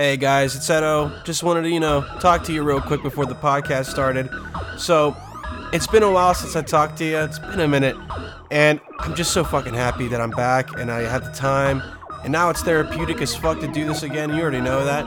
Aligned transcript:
Hey 0.00 0.16
guys, 0.16 0.56
it's 0.56 0.70
Edo. 0.70 1.12
Just 1.24 1.42
wanted 1.42 1.60
to, 1.60 1.68
you 1.68 1.78
know, 1.78 2.00
talk 2.20 2.42
to 2.44 2.54
you 2.54 2.62
real 2.62 2.80
quick 2.80 3.02
before 3.02 3.26
the 3.26 3.34
podcast 3.34 3.84
started. 3.84 4.30
So, 4.78 5.14
it's 5.74 5.86
been 5.86 6.02
a 6.02 6.10
while 6.10 6.32
since 6.32 6.56
I 6.56 6.62
talked 6.62 6.96
to 6.98 7.04
you. 7.04 7.18
It's 7.18 7.38
been 7.38 7.60
a 7.60 7.68
minute. 7.68 7.98
And 8.50 8.80
I'm 8.98 9.14
just 9.14 9.32
so 9.32 9.44
fucking 9.44 9.74
happy 9.74 10.08
that 10.08 10.18
I'm 10.18 10.30
back 10.30 10.70
and 10.78 10.90
I 10.90 11.02
had 11.02 11.22
the 11.22 11.30
time. 11.32 11.82
And 12.22 12.32
now 12.32 12.48
it's 12.48 12.62
therapeutic 12.62 13.20
as 13.20 13.36
fuck 13.36 13.60
to 13.60 13.68
do 13.68 13.84
this 13.84 14.02
again. 14.02 14.30
You 14.30 14.40
already 14.40 14.62
know 14.62 14.86
that. 14.86 15.04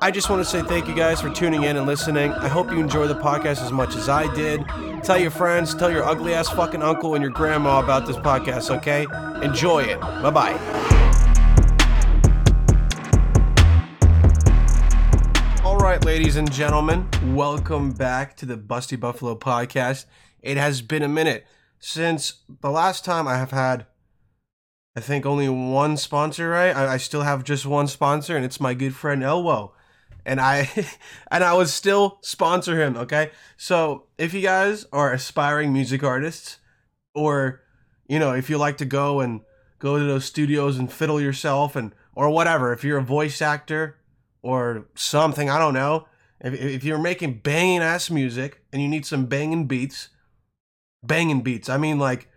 I 0.00 0.12
just 0.12 0.30
want 0.30 0.44
to 0.44 0.48
say 0.48 0.62
thank 0.62 0.86
you 0.86 0.94
guys 0.94 1.20
for 1.20 1.28
tuning 1.28 1.64
in 1.64 1.76
and 1.76 1.84
listening. 1.84 2.30
I 2.34 2.46
hope 2.46 2.70
you 2.70 2.78
enjoy 2.78 3.08
the 3.08 3.16
podcast 3.16 3.64
as 3.64 3.72
much 3.72 3.96
as 3.96 4.08
I 4.08 4.32
did. 4.32 4.64
Tell 5.02 5.18
your 5.18 5.32
friends, 5.32 5.74
tell 5.74 5.90
your 5.90 6.04
ugly 6.04 6.34
ass 6.34 6.48
fucking 6.50 6.84
uncle 6.84 7.16
and 7.16 7.22
your 7.22 7.32
grandma 7.32 7.80
about 7.80 8.06
this 8.06 8.16
podcast, 8.18 8.70
okay? 8.76 9.08
Enjoy 9.44 9.80
it. 9.82 10.00
Bye 10.00 10.30
bye. 10.30 11.03
Ladies 16.04 16.36
and 16.36 16.52
gentlemen, 16.52 17.08
welcome 17.34 17.90
back 17.90 18.36
to 18.36 18.44
the 18.44 18.58
Busty 18.58 19.00
Buffalo 19.00 19.34
podcast. 19.34 20.04
It 20.42 20.58
has 20.58 20.82
been 20.82 21.02
a 21.02 21.08
minute 21.08 21.46
since 21.78 22.42
the 22.60 22.68
last 22.68 23.06
time 23.06 23.26
I 23.26 23.38
have 23.38 23.52
had, 23.52 23.86
I 24.94 25.00
think, 25.00 25.24
only 25.24 25.48
one 25.48 25.96
sponsor, 25.96 26.50
right? 26.50 26.76
I, 26.76 26.92
I 26.92 26.96
still 26.98 27.22
have 27.22 27.42
just 27.42 27.64
one 27.64 27.86
sponsor, 27.88 28.36
and 28.36 28.44
it's 28.44 28.60
my 28.60 28.74
good 28.74 28.94
friend 28.94 29.22
Elwo. 29.22 29.70
And 30.26 30.42
I 30.42 30.68
and 31.30 31.42
I 31.42 31.54
would 31.54 31.68
still 31.68 32.18
sponsor 32.20 32.78
him, 32.78 32.98
okay? 32.98 33.30
So 33.56 34.04
if 34.18 34.34
you 34.34 34.42
guys 34.42 34.84
are 34.92 35.10
aspiring 35.10 35.72
music 35.72 36.04
artists, 36.04 36.58
or 37.14 37.62
you 38.06 38.18
know, 38.18 38.34
if 38.34 38.50
you 38.50 38.58
like 38.58 38.76
to 38.76 38.84
go 38.84 39.20
and 39.20 39.40
go 39.78 39.98
to 39.98 40.04
those 40.04 40.26
studios 40.26 40.76
and 40.76 40.92
fiddle 40.92 41.20
yourself 41.20 41.74
and 41.74 41.94
or 42.14 42.28
whatever, 42.28 42.74
if 42.74 42.84
you're 42.84 42.98
a 42.98 43.02
voice 43.02 43.40
actor 43.40 43.96
or 44.44 44.86
something. 44.94 45.48
I 45.48 45.58
don't 45.58 45.74
know. 45.74 46.06
If, 46.40 46.52
if 46.54 46.84
you're 46.84 46.98
making 46.98 47.38
banging 47.38 47.80
ass 47.80 48.10
music 48.10 48.62
and 48.72 48.82
you 48.82 48.88
need 48.88 49.06
some 49.06 49.24
banging 49.24 49.66
beats, 49.66 50.10
banging 51.02 51.40
beats. 51.40 51.68
I 51.68 51.78
mean 51.78 51.98
like 51.98 52.28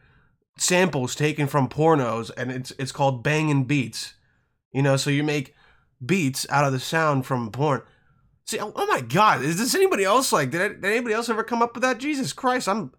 samples 0.58 1.16
taken 1.16 1.48
from 1.48 1.68
pornos, 1.70 2.32
and 2.36 2.52
it's 2.52 2.72
it's 2.80 2.92
called 2.92 3.24
banging 3.24 3.66
beats. 3.66 4.14
You 4.72 4.82
know, 4.82 4.96
so 4.96 5.10
you 5.10 5.24
make 5.24 5.54
beats 6.04 6.48
out 6.50 6.66
of 6.66 6.72
the 6.72 6.80
sound 6.80 7.26
from 7.26 7.52
porn. 7.52 7.82
See, 8.46 8.60
oh, 8.60 8.72
oh 8.74 8.86
my 8.86 9.02
God, 9.02 9.44
is 9.44 9.58
this 9.58 9.76
anybody 9.76 10.06
else 10.06 10.32
like? 10.32 10.52
Did, 10.52 10.62
I, 10.62 10.68
did 10.70 10.86
anybody 10.86 11.14
else 11.14 11.28
ever 11.28 11.44
come 11.44 11.62
up 11.62 11.76
with 11.76 11.84
that? 11.84 11.98
Jesus 11.98 12.32
Christ, 12.32 12.70
I'm 12.70 12.94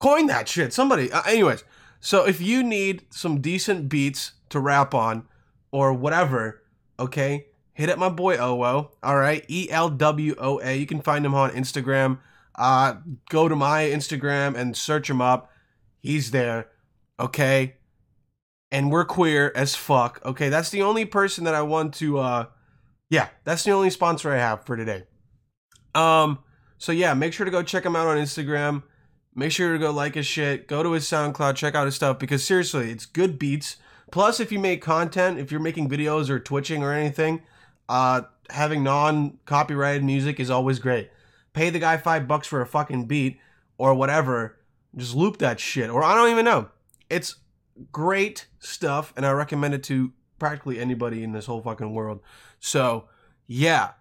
coin 0.00 0.26
that 0.26 0.48
shit. 0.48 0.72
Somebody. 0.72 1.10
Uh, 1.10 1.22
anyways, 1.22 1.64
so 1.98 2.24
if 2.24 2.40
you 2.40 2.62
need 2.62 3.02
some 3.10 3.40
decent 3.40 3.88
beats 3.88 4.32
to 4.50 4.60
rap 4.60 4.94
on 4.94 5.24
or 5.72 5.92
whatever, 5.92 6.62
okay, 7.00 7.46
hit 7.76 7.90
up 7.90 7.98
my 7.98 8.08
boy 8.08 8.36
Owo. 8.38 8.90
All 9.02 9.16
right, 9.16 9.44
E 9.48 9.68
L 9.70 9.88
W 9.90 10.34
O 10.38 10.60
A. 10.62 10.76
You 10.76 10.86
can 10.86 11.00
find 11.00 11.24
him 11.24 11.34
on 11.34 11.50
Instagram. 11.50 12.18
Uh, 12.54 12.94
go 13.28 13.48
to 13.48 13.54
my 13.54 13.84
Instagram 13.84 14.56
and 14.56 14.76
search 14.76 15.10
him 15.10 15.20
up. 15.20 15.50
He's 16.00 16.30
there. 16.30 16.68
Okay. 17.20 17.76
And 18.72 18.90
we're 18.90 19.04
queer 19.04 19.52
as 19.54 19.76
fuck. 19.76 20.20
Okay, 20.24 20.48
that's 20.48 20.70
the 20.70 20.82
only 20.82 21.04
person 21.04 21.44
that 21.44 21.54
I 21.54 21.62
want 21.62 21.94
to. 21.94 22.18
uh 22.18 22.46
Yeah, 23.10 23.28
that's 23.44 23.62
the 23.62 23.70
only 23.72 23.90
sponsor 23.90 24.32
I 24.32 24.38
have 24.38 24.64
for 24.64 24.76
today. 24.76 25.04
Um. 25.94 26.40
So 26.78 26.92
yeah, 26.92 27.14
make 27.14 27.32
sure 27.32 27.44
to 27.44 27.50
go 27.50 27.62
check 27.62 27.84
him 27.84 27.94
out 27.94 28.06
on 28.06 28.16
Instagram. 28.16 28.82
Make 29.34 29.52
sure 29.52 29.74
to 29.74 29.78
go 29.78 29.90
like 29.90 30.14
his 30.14 30.26
shit. 30.26 30.66
Go 30.66 30.82
to 30.82 30.92
his 30.92 31.04
SoundCloud. 31.04 31.56
Check 31.56 31.74
out 31.74 31.84
his 31.84 31.94
stuff 31.94 32.18
because 32.18 32.42
seriously, 32.42 32.90
it's 32.90 33.04
good 33.04 33.38
beats. 33.38 33.76
Plus, 34.10 34.40
if 34.40 34.50
you 34.50 34.58
make 34.58 34.80
content, 34.82 35.38
if 35.38 35.50
you're 35.50 35.60
making 35.60 35.90
videos 35.90 36.30
or 36.30 36.38
twitching 36.38 36.82
or 36.82 36.92
anything, 36.92 37.42
uh, 37.88 38.22
having 38.50 38.82
non 38.82 39.38
copyrighted 39.44 40.04
music 40.04 40.40
is 40.40 40.50
always 40.50 40.78
great. 40.78 41.10
Pay 41.52 41.70
the 41.70 41.78
guy 41.78 41.96
five 41.96 42.28
bucks 42.28 42.46
for 42.46 42.60
a 42.60 42.66
fucking 42.66 43.06
beat 43.06 43.38
or 43.78 43.94
whatever. 43.94 44.58
Just 44.96 45.14
loop 45.14 45.38
that 45.38 45.60
shit. 45.60 45.90
Or 45.90 46.02
I 46.02 46.14
don't 46.14 46.30
even 46.30 46.44
know. 46.44 46.68
It's 47.08 47.36
great 47.92 48.46
stuff, 48.58 49.12
and 49.16 49.26
I 49.26 49.32
recommend 49.32 49.74
it 49.74 49.82
to 49.84 50.12
practically 50.38 50.78
anybody 50.78 51.22
in 51.22 51.32
this 51.32 51.46
whole 51.46 51.62
fucking 51.62 51.92
world. 51.92 52.20
So, 52.60 53.08
yeah, 53.46 53.92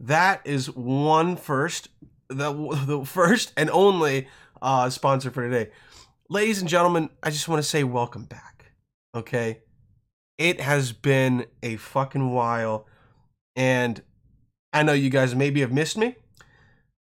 that 0.00 0.40
is 0.44 0.70
one 0.70 1.36
first, 1.36 1.88
the, 2.28 2.52
the 2.86 3.04
first 3.04 3.52
and 3.56 3.70
only 3.70 4.28
uh, 4.62 4.90
sponsor 4.90 5.30
for 5.30 5.48
today. 5.48 5.70
Ladies 6.28 6.60
and 6.60 6.68
gentlemen, 6.68 7.10
I 7.22 7.30
just 7.30 7.48
want 7.48 7.62
to 7.62 7.68
say 7.68 7.84
welcome 7.84 8.24
back. 8.24 8.72
Okay? 9.14 9.60
It 10.38 10.60
has 10.60 10.92
been 10.92 11.46
a 11.62 11.76
fucking 11.76 12.32
while 12.32 12.86
and 13.56 14.02
I 14.72 14.82
know 14.82 14.92
you 14.92 15.10
guys 15.10 15.34
maybe 15.34 15.60
have 15.60 15.72
missed 15.72 15.96
me. 15.96 16.16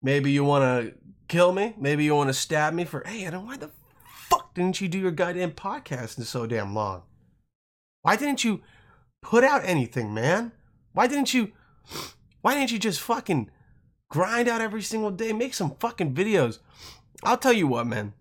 Maybe 0.02 0.32
you 0.32 0.44
want 0.44 0.64
to 0.64 0.96
kill 1.28 1.52
me. 1.52 1.76
Maybe 1.78 2.04
you 2.04 2.16
want 2.16 2.30
to 2.30 2.34
stab 2.34 2.74
me 2.74 2.86
for, 2.86 3.04
hey, 3.06 3.28
I 3.28 3.30
don't, 3.30 3.46
why 3.46 3.58
the 3.58 3.72
fuck 4.30 4.54
didn't 4.54 4.82
you 4.82 4.88
do 4.88 5.00
your 5.00 5.12
goddamn 5.12 5.52
podcast 5.52 6.18
in 6.18 6.24
so 6.24 6.48
damn 6.48 6.74
long? 6.74 7.04
Why 8.02 8.16
didn't 8.16 8.44
you 8.44 8.62
put 9.22 9.44
out 9.44 9.62
anything, 9.66 10.14
man? 10.14 10.52
Why 10.94 11.08
didn't 11.08 11.34
you, 11.34 11.52
why 12.42 12.56
didn't 12.56 12.72
you 12.72 12.80
just 12.80 13.02
fucking 13.02 13.52
grind 14.10 14.48
out 14.48 14.62
every 14.62 14.82
single 14.82 15.12
day? 15.12 15.34
Make 15.34 15.54
some 15.54 15.76
fucking 15.80 16.14
videos. 16.16 16.60
I'll 17.24 17.38
tell 17.38 17.54
you 17.54 17.68
what, 17.68 17.86
man. 17.86 18.14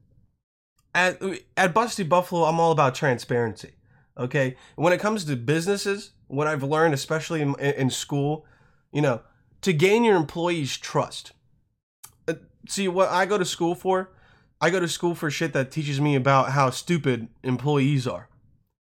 At, 0.94 1.22
at 1.56 1.74
Busty 1.74 2.06
Buffalo, 2.08 2.44
I'm 2.44 2.60
all 2.60 2.72
about 2.72 2.94
transparency. 2.94 3.72
Okay. 4.18 4.56
When 4.74 4.92
it 4.92 5.00
comes 5.00 5.24
to 5.24 5.36
businesses, 5.36 6.10
what 6.28 6.46
I've 6.46 6.62
learned, 6.62 6.94
especially 6.94 7.42
in, 7.42 7.54
in 7.58 7.90
school, 7.90 8.46
you 8.92 9.02
know, 9.02 9.22
to 9.62 9.72
gain 9.72 10.04
your 10.04 10.16
employees' 10.16 10.76
trust. 10.76 11.32
Uh, 12.26 12.34
see, 12.68 12.86
what 12.86 13.08
I 13.08 13.26
go 13.26 13.38
to 13.38 13.44
school 13.44 13.74
for, 13.74 14.10
I 14.60 14.70
go 14.70 14.80
to 14.80 14.88
school 14.88 15.14
for 15.14 15.30
shit 15.30 15.52
that 15.54 15.70
teaches 15.70 16.00
me 16.00 16.14
about 16.14 16.52
how 16.52 16.70
stupid 16.70 17.28
employees 17.42 18.06
are, 18.06 18.28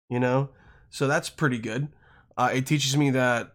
you 0.09 0.21
know? 0.21 0.51
So 0.91 1.07
that's 1.07 1.31
pretty 1.31 1.59
good. 1.59 1.89
Uh, 2.37 2.51
it 2.53 2.67
teaches 2.67 2.97
me 2.97 3.11
that 3.11 3.55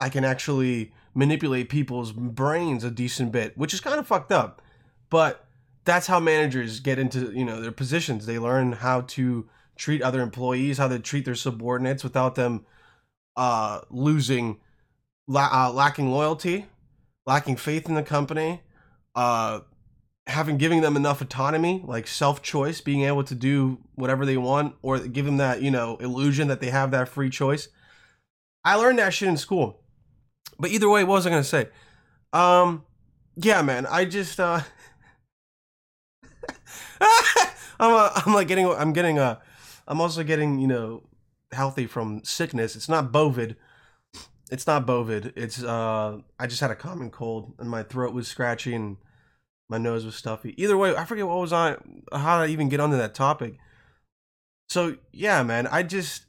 I 0.00 0.08
can 0.08 0.24
actually 0.24 0.92
manipulate 1.14 1.68
people's 1.68 2.12
brains 2.12 2.84
a 2.84 2.90
decent 2.90 3.32
bit, 3.32 3.56
which 3.56 3.74
is 3.74 3.80
kind 3.80 3.98
of 3.98 4.06
fucked 4.06 4.32
up. 4.32 4.62
But 5.10 5.46
that's 5.84 6.06
how 6.06 6.20
managers 6.20 6.80
get 6.80 6.98
into, 6.98 7.32
you 7.32 7.44
know, 7.44 7.60
their 7.60 7.72
positions. 7.72 8.26
They 8.26 8.38
learn 8.38 8.72
how 8.72 9.02
to 9.02 9.48
treat 9.76 10.02
other 10.02 10.20
employees, 10.20 10.78
how 10.78 10.88
to 10.88 10.98
treat 10.98 11.24
their 11.24 11.34
subordinates 11.34 12.04
without 12.04 12.34
them 12.34 12.66
uh, 13.36 13.80
losing, 13.90 14.60
la- 15.26 15.50
uh, 15.52 15.72
lacking 15.72 16.10
loyalty, 16.10 16.66
lacking 17.26 17.56
faith 17.56 17.88
in 17.88 17.94
the 17.94 18.02
company, 18.02 18.62
uh, 19.14 19.60
having 20.26 20.56
giving 20.56 20.80
them 20.80 20.96
enough 20.96 21.20
autonomy, 21.20 21.82
like 21.84 22.06
self 22.06 22.42
choice, 22.42 22.80
being 22.80 23.02
able 23.02 23.24
to 23.24 23.34
do 23.34 23.78
whatever 23.94 24.24
they 24.24 24.36
want, 24.36 24.74
or 24.82 24.98
give 24.98 25.24
them 25.26 25.36
that 25.38 25.62
you 25.62 25.70
know 25.70 25.96
illusion 25.98 26.48
that 26.48 26.60
they 26.60 26.70
have 26.70 26.90
that 26.90 27.08
free 27.08 27.30
choice. 27.30 27.68
I 28.64 28.76
learned 28.76 28.98
that 28.98 29.12
shit 29.12 29.28
in 29.28 29.36
school. 29.36 29.80
But 30.58 30.70
either 30.70 30.88
way, 30.88 31.04
what 31.04 31.14
was 31.14 31.26
I 31.26 31.30
gonna 31.30 31.44
say? 31.44 31.68
Um, 32.32 32.84
yeah, 33.36 33.62
man, 33.62 33.86
I 33.86 34.04
just 34.04 34.38
uh, 34.38 34.60
I'm 37.00 37.94
uh, 37.94 38.10
I'm 38.14 38.34
like 38.34 38.48
getting 38.48 38.66
I'm 38.66 38.92
getting 38.92 39.18
a 39.18 39.40
I'm 39.86 40.00
also 40.00 40.22
getting, 40.22 40.58
you 40.58 40.68
know, 40.68 41.02
healthy 41.52 41.86
from 41.86 42.24
sickness. 42.24 42.76
It's 42.76 42.88
not 42.88 43.12
bovid. 43.12 43.56
It's 44.50 44.66
not 44.66 44.86
bovid. 44.86 45.32
It's 45.36 45.62
uh 45.62 46.18
I 46.38 46.46
just 46.46 46.60
had 46.60 46.70
a 46.70 46.76
common 46.76 47.10
cold 47.10 47.54
and 47.58 47.70
my 47.70 47.82
throat 47.82 48.14
was 48.14 48.28
scratchy 48.28 48.74
and 48.74 48.96
my 49.68 49.78
nose 49.78 50.04
was 50.04 50.14
stuffy. 50.14 50.54
Either 50.62 50.76
way, 50.76 50.94
I 50.94 51.04
forget 51.04 51.26
what 51.26 51.38
was 51.38 51.52
on 51.52 52.02
how 52.12 52.40
did 52.40 52.50
I 52.50 52.52
even 52.52 52.68
get 52.68 52.80
onto 52.80 52.96
that 52.96 53.14
topic. 53.14 53.54
So 54.68 54.96
yeah, 55.12 55.42
man, 55.42 55.66
I 55.66 55.82
just 55.82 56.24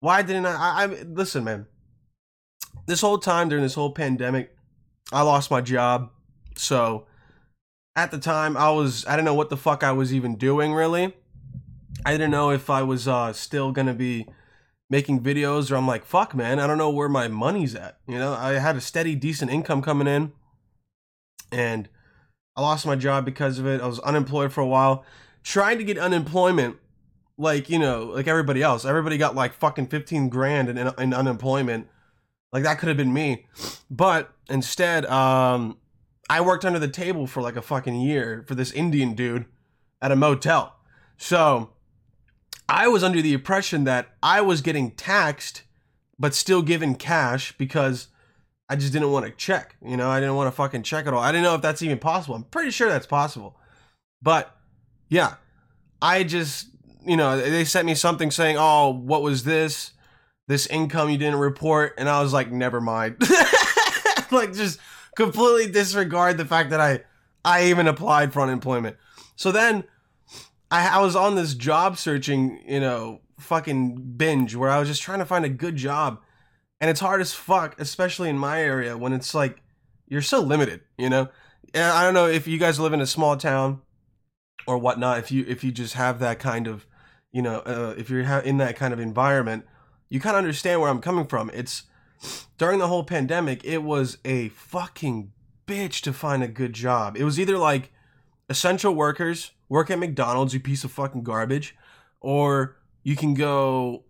why 0.00 0.22
didn't 0.22 0.46
I, 0.46 0.54
I, 0.54 0.84
I 0.84 0.86
listen, 1.02 1.44
man. 1.44 1.66
This 2.86 3.00
whole 3.00 3.18
time 3.18 3.48
during 3.48 3.62
this 3.62 3.74
whole 3.74 3.92
pandemic, 3.92 4.56
I 5.12 5.22
lost 5.22 5.50
my 5.50 5.60
job. 5.60 6.10
So 6.56 7.06
at 7.96 8.10
the 8.10 8.18
time 8.18 8.56
I 8.56 8.70
was 8.70 9.04
I 9.06 9.12
didn't 9.12 9.24
know 9.26 9.34
what 9.34 9.50
the 9.50 9.56
fuck 9.56 9.82
I 9.82 9.92
was 9.92 10.14
even 10.14 10.36
doing 10.36 10.72
really. 10.72 11.14
I 12.04 12.12
didn't 12.12 12.30
know 12.30 12.50
if 12.50 12.70
I 12.70 12.82
was 12.82 13.08
uh, 13.08 13.32
still 13.32 13.72
gonna 13.72 13.94
be 13.94 14.26
making 14.90 15.20
videos 15.20 15.70
or 15.70 15.76
I'm 15.76 15.86
like, 15.86 16.04
fuck, 16.04 16.34
man, 16.34 16.58
I 16.58 16.66
don't 16.66 16.76
know 16.76 16.90
where 16.90 17.08
my 17.08 17.28
money's 17.28 17.74
at. 17.76 17.98
You 18.06 18.18
know, 18.18 18.34
I 18.34 18.54
had 18.54 18.76
a 18.76 18.80
steady, 18.80 19.14
decent 19.14 19.50
income 19.50 19.80
coming 19.80 20.08
in, 20.08 20.32
and 21.52 21.88
I 22.56 22.60
lost 22.60 22.84
my 22.84 22.96
job 22.96 23.24
because 23.24 23.58
of 23.58 23.66
it. 23.66 23.80
I 23.80 23.86
was 23.86 24.00
unemployed 24.00 24.52
for 24.52 24.60
a 24.60 24.66
while, 24.66 25.04
trying 25.44 25.78
to 25.78 25.84
get 25.84 25.96
unemployment, 25.96 26.76
like 27.38 27.70
you 27.70 27.78
know, 27.78 28.04
like 28.04 28.26
everybody 28.26 28.62
else. 28.62 28.84
Everybody 28.84 29.16
got 29.16 29.36
like 29.36 29.54
fucking 29.54 29.86
fifteen 29.86 30.28
grand 30.28 30.68
in, 30.68 30.76
in 30.76 31.14
unemployment. 31.14 31.86
Like 32.52 32.64
that 32.64 32.80
could 32.80 32.88
have 32.88 32.96
been 32.96 33.12
me, 33.12 33.46
but 33.88 34.32
instead, 34.48 35.06
um, 35.06 35.78
I 36.28 36.40
worked 36.40 36.64
under 36.64 36.80
the 36.80 36.88
table 36.88 37.28
for 37.28 37.40
like 37.40 37.54
a 37.54 37.62
fucking 37.62 37.94
year 37.94 38.44
for 38.48 38.56
this 38.56 38.72
Indian 38.72 39.14
dude 39.14 39.46
at 40.02 40.10
a 40.10 40.16
motel. 40.16 40.74
So 41.16 41.70
I 42.70 42.86
was 42.86 43.02
under 43.02 43.20
the 43.20 43.32
impression 43.32 43.82
that 43.84 44.14
I 44.22 44.40
was 44.40 44.60
getting 44.60 44.92
taxed 44.92 45.62
but 46.20 46.34
still 46.34 46.62
given 46.62 46.94
cash 46.94 47.52
because 47.58 48.08
I 48.68 48.76
just 48.76 48.92
didn't 48.92 49.10
want 49.10 49.26
to 49.26 49.32
check. 49.32 49.74
You 49.84 49.96
know, 49.96 50.08
I 50.08 50.20
didn't 50.20 50.36
want 50.36 50.46
to 50.46 50.52
fucking 50.52 50.84
check 50.84 51.06
at 51.06 51.12
all. 51.14 51.20
I 51.20 51.32
didn't 51.32 51.44
know 51.44 51.56
if 51.56 51.62
that's 51.62 51.82
even 51.82 51.98
possible. 51.98 52.36
I'm 52.36 52.44
pretty 52.44 52.70
sure 52.70 52.88
that's 52.88 53.06
possible. 53.06 53.56
But 54.22 54.54
yeah, 55.08 55.34
I 56.00 56.22
just, 56.22 56.68
you 57.04 57.16
know, 57.16 57.40
they 57.40 57.64
sent 57.64 57.86
me 57.86 57.94
something 57.96 58.30
saying, 58.30 58.56
oh, 58.58 58.90
what 58.90 59.22
was 59.22 59.42
this? 59.42 59.92
This 60.46 60.66
income 60.66 61.10
you 61.10 61.18
didn't 61.18 61.40
report. 61.40 61.94
And 61.98 62.08
I 62.08 62.22
was 62.22 62.32
like, 62.32 62.52
never 62.52 62.80
mind. 62.80 63.16
like, 64.30 64.52
just 64.52 64.78
completely 65.16 65.72
disregard 65.72 66.36
the 66.36 66.44
fact 66.44 66.70
that 66.70 66.80
I, 66.80 67.00
I 67.44 67.64
even 67.64 67.88
applied 67.88 68.32
for 68.32 68.42
unemployment. 68.42 68.96
So 69.34 69.50
then 69.50 69.84
I, 70.70 70.98
I 70.98 71.00
was 71.00 71.16
on 71.16 71.34
this 71.34 71.54
job 71.54 71.98
searching, 71.98 72.62
you 72.66 72.80
know, 72.80 73.20
fucking 73.38 74.14
binge 74.16 74.54
where 74.54 74.70
I 74.70 74.78
was 74.78 74.88
just 74.88 75.02
trying 75.02 75.18
to 75.18 75.24
find 75.24 75.44
a 75.44 75.50
good 75.50 75.76
job. 75.76 76.20
And 76.80 76.88
it's 76.90 77.00
hard 77.00 77.20
as 77.20 77.34
fuck, 77.34 77.78
especially 77.80 78.28
in 78.30 78.38
my 78.38 78.62
area 78.62 78.96
when 78.96 79.12
it's 79.12 79.34
like 79.34 79.60
you're 80.06 80.22
so 80.22 80.40
limited, 80.40 80.80
you 80.96 81.10
know? 81.10 81.28
And 81.74 81.84
I 81.84 82.04
don't 82.04 82.14
know 82.14 82.26
if 82.26 82.46
you 82.46 82.58
guys 82.58 82.80
live 82.80 82.92
in 82.92 83.00
a 83.00 83.06
small 83.06 83.36
town 83.36 83.80
or 84.66 84.78
whatnot, 84.78 85.18
if 85.18 85.30
you 85.30 85.44
if 85.46 85.62
you 85.62 85.72
just 85.72 85.94
have 85.94 86.18
that 86.20 86.38
kind 86.38 86.66
of, 86.66 86.86
you 87.32 87.42
know, 87.42 87.60
uh, 87.60 87.94
if 87.96 88.08
you're 88.10 88.22
in 88.22 88.58
that 88.58 88.76
kind 88.76 88.92
of 88.92 89.00
environment, 89.00 89.66
you 90.08 90.20
kind 90.20 90.36
of 90.36 90.38
understand 90.38 90.80
where 90.80 90.90
I'm 90.90 91.00
coming 91.00 91.26
from. 91.26 91.50
It's 91.52 91.84
during 92.58 92.78
the 92.78 92.88
whole 92.88 93.04
pandemic, 93.04 93.64
it 93.64 93.82
was 93.82 94.18
a 94.24 94.48
fucking 94.50 95.32
bitch 95.66 96.00
to 96.02 96.12
find 96.12 96.42
a 96.42 96.48
good 96.48 96.72
job. 96.72 97.16
It 97.16 97.24
was 97.24 97.38
either 97.38 97.56
like 97.56 97.92
essential 98.48 98.94
workers 98.94 99.52
work 99.70 99.90
at 99.90 99.98
McDonald's, 99.98 100.52
you 100.52 100.60
piece 100.60 100.84
of 100.84 100.92
fucking 100.92 101.22
garbage, 101.22 101.74
or 102.20 102.76
you 103.02 103.16
can 103.16 103.32
go 103.32 104.04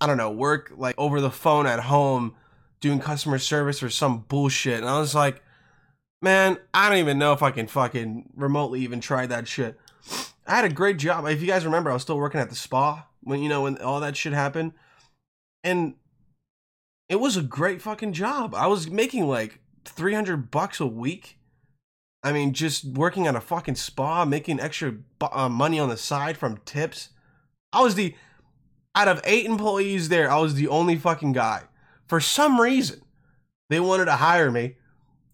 I 0.00 0.06
don't 0.06 0.16
know, 0.16 0.30
work 0.30 0.72
like 0.76 0.94
over 0.98 1.20
the 1.20 1.30
phone 1.30 1.66
at 1.66 1.80
home 1.80 2.34
doing 2.80 3.00
customer 3.00 3.38
service 3.38 3.82
or 3.82 3.90
some 3.90 4.24
bullshit. 4.28 4.80
And 4.80 4.88
I 4.88 4.98
was 4.98 5.14
like, 5.14 5.42
man, 6.20 6.58
I 6.74 6.88
don't 6.88 6.98
even 6.98 7.18
know 7.18 7.32
if 7.32 7.42
I 7.42 7.50
can 7.50 7.66
fucking 7.66 8.30
remotely 8.34 8.80
even 8.80 9.00
try 9.00 9.26
that 9.26 9.48
shit. 9.48 9.78
I 10.46 10.56
had 10.56 10.64
a 10.64 10.74
great 10.74 10.98
job. 10.98 11.26
If 11.26 11.40
you 11.40 11.46
guys 11.46 11.64
remember, 11.64 11.90
I 11.90 11.94
was 11.94 12.02
still 12.02 12.18
working 12.18 12.40
at 12.40 12.50
the 12.50 12.56
spa 12.56 13.06
when 13.22 13.42
you 13.42 13.48
know 13.48 13.62
when 13.62 13.78
all 13.78 14.00
that 14.00 14.16
shit 14.16 14.32
happened. 14.32 14.72
And 15.62 15.94
it 17.08 17.16
was 17.16 17.36
a 17.36 17.42
great 17.42 17.80
fucking 17.80 18.12
job. 18.12 18.54
I 18.54 18.66
was 18.66 18.90
making 18.90 19.26
like 19.26 19.60
300 19.84 20.50
bucks 20.50 20.80
a 20.80 20.86
week. 20.86 21.38
I 22.24 22.32
mean, 22.32 22.54
just 22.54 22.86
working 22.86 23.26
at 23.26 23.36
a 23.36 23.40
fucking 23.40 23.74
spa, 23.74 24.24
making 24.24 24.58
extra 24.58 24.94
uh, 25.20 25.50
money 25.50 25.78
on 25.78 25.90
the 25.90 25.96
side 25.98 26.38
from 26.38 26.56
tips. 26.64 27.10
I 27.70 27.82
was 27.82 27.94
the 27.94 28.14
out 28.94 29.08
of 29.08 29.20
eight 29.24 29.44
employees 29.44 30.08
there, 30.08 30.30
I 30.30 30.38
was 30.38 30.54
the 30.54 30.68
only 30.68 30.96
fucking 30.96 31.32
guy. 31.32 31.64
For 32.08 32.20
some 32.20 32.60
reason, 32.60 33.02
they 33.68 33.80
wanted 33.80 34.06
to 34.06 34.12
hire 34.12 34.50
me. 34.50 34.76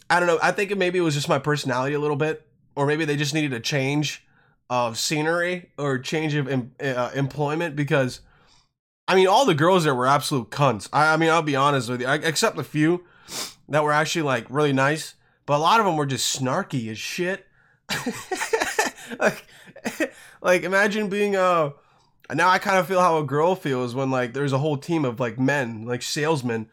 I 0.08 0.18
don't 0.18 0.26
know. 0.26 0.38
I 0.42 0.50
think 0.50 0.76
maybe 0.76 0.98
it 0.98 1.02
was 1.02 1.14
just 1.14 1.28
my 1.28 1.38
personality 1.38 1.94
a 1.94 2.00
little 2.00 2.16
bit, 2.16 2.46
or 2.74 2.86
maybe 2.86 3.04
they 3.04 3.16
just 3.16 3.34
needed 3.34 3.52
a 3.52 3.60
change 3.60 4.26
of 4.68 4.98
scenery 4.98 5.70
or 5.78 5.98
change 5.98 6.34
of 6.34 6.48
em- 6.48 6.72
uh, 6.80 7.10
employment 7.14 7.76
because, 7.76 8.20
I 9.06 9.14
mean, 9.14 9.28
all 9.28 9.44
the 9.44 9.54
girls 9.54 9.84
there 9.84 9.94
were 9.94 10.06
absolute 10.06 10.50
cunts. 10.50 10.88
I, 10.92 11.12
I 11.12 11.16
mean, 11.16 11.28
I'll 11.28 11.42
be 11.42 11.56
honest 11.56 11.88
with 11.88 12.00
you, 12.00 12.06
I, 12.06 12.16
except 12.16 12.58
a 12.58 12.64
few 12.64 13.04
that 13.68 13.84
were 13.84 13.92
actually 13.92 14.22
like 14.22 14.46
really 14.48 14.72
nice, 14.72 15.14
but 15.50 15.56
a 15.56 15.66
lot 15.66 15.80
of 15.80 15.86
them 15.86 15.96
were 15.96 16.06
just 16.06 16.38
snarky 16.38 16.92
as 16.92 16.96
shit. 16.96 17.44
like, 19.18 19.44
like 20.40 20.62
imagine 20.62 21.08
being 21.08 21.34
a 21.34 21.40
uh, 21.40 21.72
now 22.32 22.48
I 22.48 22.60
kind 22.60 22.78
of 22.78 22.86
feel 22.86 23.00
how 23.00 23.18
a 23.18 23.24
girl 23.24 23.56
feels 23.56 23.92
when 23.92 24.12
like 24.12 24.32
there's 24.32 24.52
a 24.52 24.58
whole 24.58 24.76
team 24.76 25.04
of 25.04 25.18
like 25.18 25.40
men, 25.40 25.84
like 25.86 26.02
salesmen, 26.02 26.68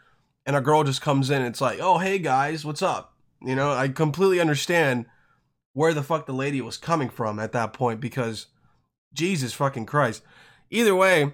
and 0.45 0.55
a 0.55 0.61
girl 0.61 0.83
just 0.83 1.01
comes 1.01 1.31
in 1.31 1.37
and 1.37 1.47
it's 1.47 1.59
like, 1.59 1.79
"Oh, 1.81 1.97
hey 1.97 2.19
guys, 2.19 2.63
what's 2.63 2.83
up?" 2.83 3.15
You 3.41 3.55
know, 3.55 3.71
I 3.71 3.87
completely 3.87 4.39
understand 4.39 5.07
where 5.73 5.95
the 5.95 6.03
fuck 6.03 6.27
the 6.27 6.31
lady 6.31 6.61
was 6.61 6.77
coming 6.77 7.09
from 7.09 7.39
at 7.39 7.53
that 7.53 7.73
point 7.73 7.99
because 7.99 8.45
Jesus 9.11 9.53
fucking 9.53 9.87
Christ. 9.87 10.21
Either 10.69 10.93
way, 10.95 11.33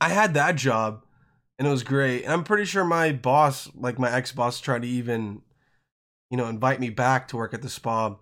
I 0.00 0.08
had 0.08 0.34
that 0.34 0.56
job 0.56 1.04
and 1.60 1.68
it 1.68 1.70
was 1.70 1.84
great. 1.84 2.24
And 2.24 2.32
I'm 2.32 2.42
pretty 2.42 2.64
sure 2.64 2.82
my 2.82 3.12
boss, 3.12 3.70
like 3.72 4.00
my 4.00 4.10
ex-boss 4.10 4.58
tried 4.58 4.82
to 4.82 4.88
even 4.88 5.42
you 6.30 6.36
know, 6.36 6.46
invite 6.46 6.80
me 6.80 6.88
back 6.88 7.28
to 7.28 7.36
work 7.36 7.52
at 7.52 7.62
the 7.62 7.68
spa. 7.68 8.16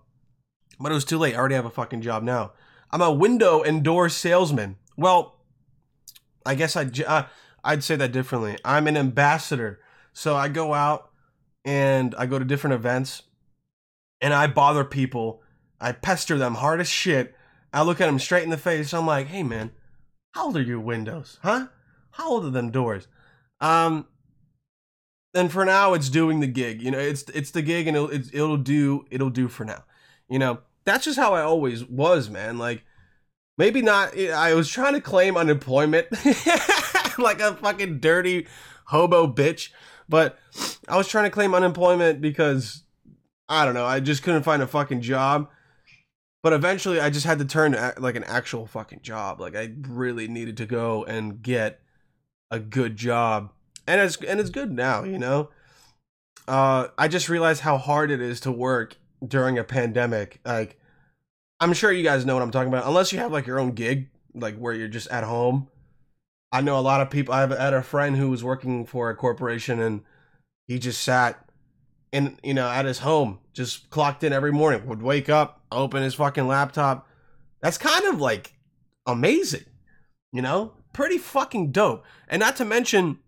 But 0.79 0.91
it 0.91 0.95
was 0.95 1.05
too 1.05 1.17
late. 1.17 1.35
I 1.35 1.37
already 1.37 1.55
have 1.55 1.65
a 1.65 1.69
fucking 1.69 2.01
job 2.01 2.23
now. 2.23 2.53
I'm 2.91 3.01
a 3.01 3.11
window 3.11 3.61
and 3.61 3.83
door 3.83 4.09
salesman. 4.09 4.77
Well, 4.97 5.35
I 6.45 6.55
guess 6.55 6.75
I'd, 6.75 7.01
uh, 7.03 7.27
I'd 7.63 7.83
say 7.83 7.95
that 7.97 8.11
differently. 8.11 8.57
I'm 8.65 8.87
an 8.87 8.97
ambassador. 8.97 9.79
So 10.13 10.35
I 10.35 10.47
go 10.47 10.73
out 10.73 11.11
and 11.63 12.15
I 12.17 12.25
go 12.25 12.39
to 12.39 12.45
different 12.45 12.73
events 12.73 13.23
and 14.21 14.33
I 14.33 14.47
bother 14.47 14.83
people. 14.83 15.43
I 15.79 15.91
pester 15.91 16.37
them 16.37 16.55
hard 16.55 16.81
as 16.81 16.89
shit. 16.89 17.35
I 17.71 17.83
look 17.83 18.01
at 18.01 18.07
them 18.07 18.19
straight 18.19 18.43
in 18.43 18.49
the 18.49 18.57
face. 18.57 18.93
I'm 18.93 19.05
like, 19.05 19.27
hey, 19.27 19.43
man, 19.43 19.71
how 20.31 20.45
old 20.45 20.57
are 20.57 20.61
your 20.61 20.79
windows? 20.79 21.37
Huh? 21.43 21.67
How 22.11 22.29
old 22.29 22.45
are 22.45 22.49
them 22.49 22.71
doors? 22.71 23.07
Um, 23.61 24.07
and 25.33 25.51
for 25.51 25.65
now, 25.65 25.93
it's 25.93 26.09
doing 26.09 26.39
the 26.39 26.47
gig. 26.47 26.81
You 26.81 26.91
know, 26.91 26.99
it's 26.99 27.23
it's 27.33 27.51
the 27.51 27.61
gig, 27.61 27.87
and 27.87 27.95
it'll 27.95 28.11
it'll 28.11 28.57
do 28.57 29.05
it'll 29.11 29.29
do 29.29 29.47
for 29.47 29.65
now. 29.65 29.83
You 30.29 30.39
know, 30.39 30.59
that's 30.85 31.05
just 31.05 31.17
how 31.17 31.33
I 31.33 31.41
always 31.41 31.83
was, 31.85 32.29
man. 32.29 32.57
Like 32.57 32.83
Maybe 33.59 33.81
not. 33.81 34.17
I 34.17 34.53
was 34.53 34.69
trying 34.69 34.93
to 34.93 35.01
claim 35.01 35.35
unemployment 35.35 36.07
like 37.19 37.41
a 37.41 37.57
fucking 37.61 37.99
dirty 37.99 38.47
hobo 38.85 39.27
bitch, 39.27 39.71
but 40.07 40.39
I 40.87 40.95
was 40.95 41.09
trying 41.09 41.25
to 41.25 41.29
claim 41.29 41.53
unemployment 41.53 42.21
because 42.21 42.83
I 43.49 43.65
don't 43.65 43.73
know. 43.73 43.85
I 43.85 43.99
just 43.99 44.23
couldn't 44.23 44.43
find 44.43 44.61
a 44.61 44.67
fucking 44.67 45.01
job. 45.01 45.49
But 46.41 46.53
eventually, 46.53 47.01
I 47.01 47.09
just 47.09 47.25
had 47.25 47.37
to 47.39 47.45
turn 47.45 47.73
to 47.73 47.95
like 47.97 48.15
an 48.15 48.23
actual 48.23 48.65
fucking 48.65 49.01
job. 49.01 49.41
Like 49.41 49.57
I 49.57 49.73
really 49.81 50.29
needed 50.29 50.55
to 50.55 50.65
go 50.65 51.03
and 51.03 51.41
get 51.41 51.81
a 52.49 52.61
good 52.61 52.95
job, 52.95 53.51
and 53.89 54.01
it's 54.01 54.15
and 54.17 54.39
it's 54.39 54.51
good 54.51 54.71
now. 54.71 55.03
You 55.03 55.17
know, 55.17 55.49
uh, 56.47 56.87
I 56.97 57.07
just 57.07 57.27
realized 57.27 57.61
how 57.61 57.77
hard 57.77 58.11
it 58.11 58.21
is 58.21 58.39
to 58.41 58.51
work 58.51 58.95
during 59.25 59.57
a 59.57 59.63
pandemic. 59.63 60.39
Like 60.45 60.79
I'm 61.59 61.73
sure 61.73 61.91
you 61.91 62.03
guys 62.03 62.25
know 62.25 62.35
what 62.35 62.43
I'm 62.43 62.51
talking 62.51 62.69
about. 62.69 62.87
Unless 62.87 63.11
you 63.11 63.19
have 63.19 63.31
like 63.31 63.47
your 63.47 63.59
own 63.59 63.71
gig, 63.71 64.09
like 64.33 64.57
where 64.57 64.73
you're 64.73 64.87
just 64.87 65.09
at 65.09 65.23
home. 65.23 65.67
I 66.51 66.61
know 66.61 66.79
a 66.79 66.81
lot 66.81 67.01
of 67.01 67.09
people. 67.09 67.33
I 67.33 67.41
had 67.41 67.73
a 67.73 67.81
friend 67.81 68.15
who 68.15 68.29
was 68.29 68.43
working 68.43 68.85
for 68.85 69.09
a 69.09 69.15
corporation 69.15 69.79
and 69.79 70.01
he 70.67 70.79
just 70.79 71.01
sat 71.01 71.49
in, 72.11 72.37
you 72.43 72.53
know, 72.53 72.67
at 72.67 72.85
his 72.85 72.99
home, 72.99 73.39
just 73.53 73.89
clocked 73.89 74.23
in 74.23 74.33
every 74.33 74.51
morning, 74.51 74.87
would 74.87 75.01
wake 75.01 75.29
up, 75.29 75.61
open 75.71 76.01
his 76.01 76.15
fucking 76.15 76.47
laptop. 76.47 77.07
That's 77.61 77.77
kind 77.77 78.05
of 78.05 78.19
like 78.19 78.53
amazing, 79.05 79.65
you 80.31 80.41
know? 80.41 80.73
Pretty 80.91 81.19
fucking 81.19 81.71
dope. 81.71 82.03
And 82.27 82.39
not 82.39 82.55
to 82.55 82.65
mention, 82.65 83.19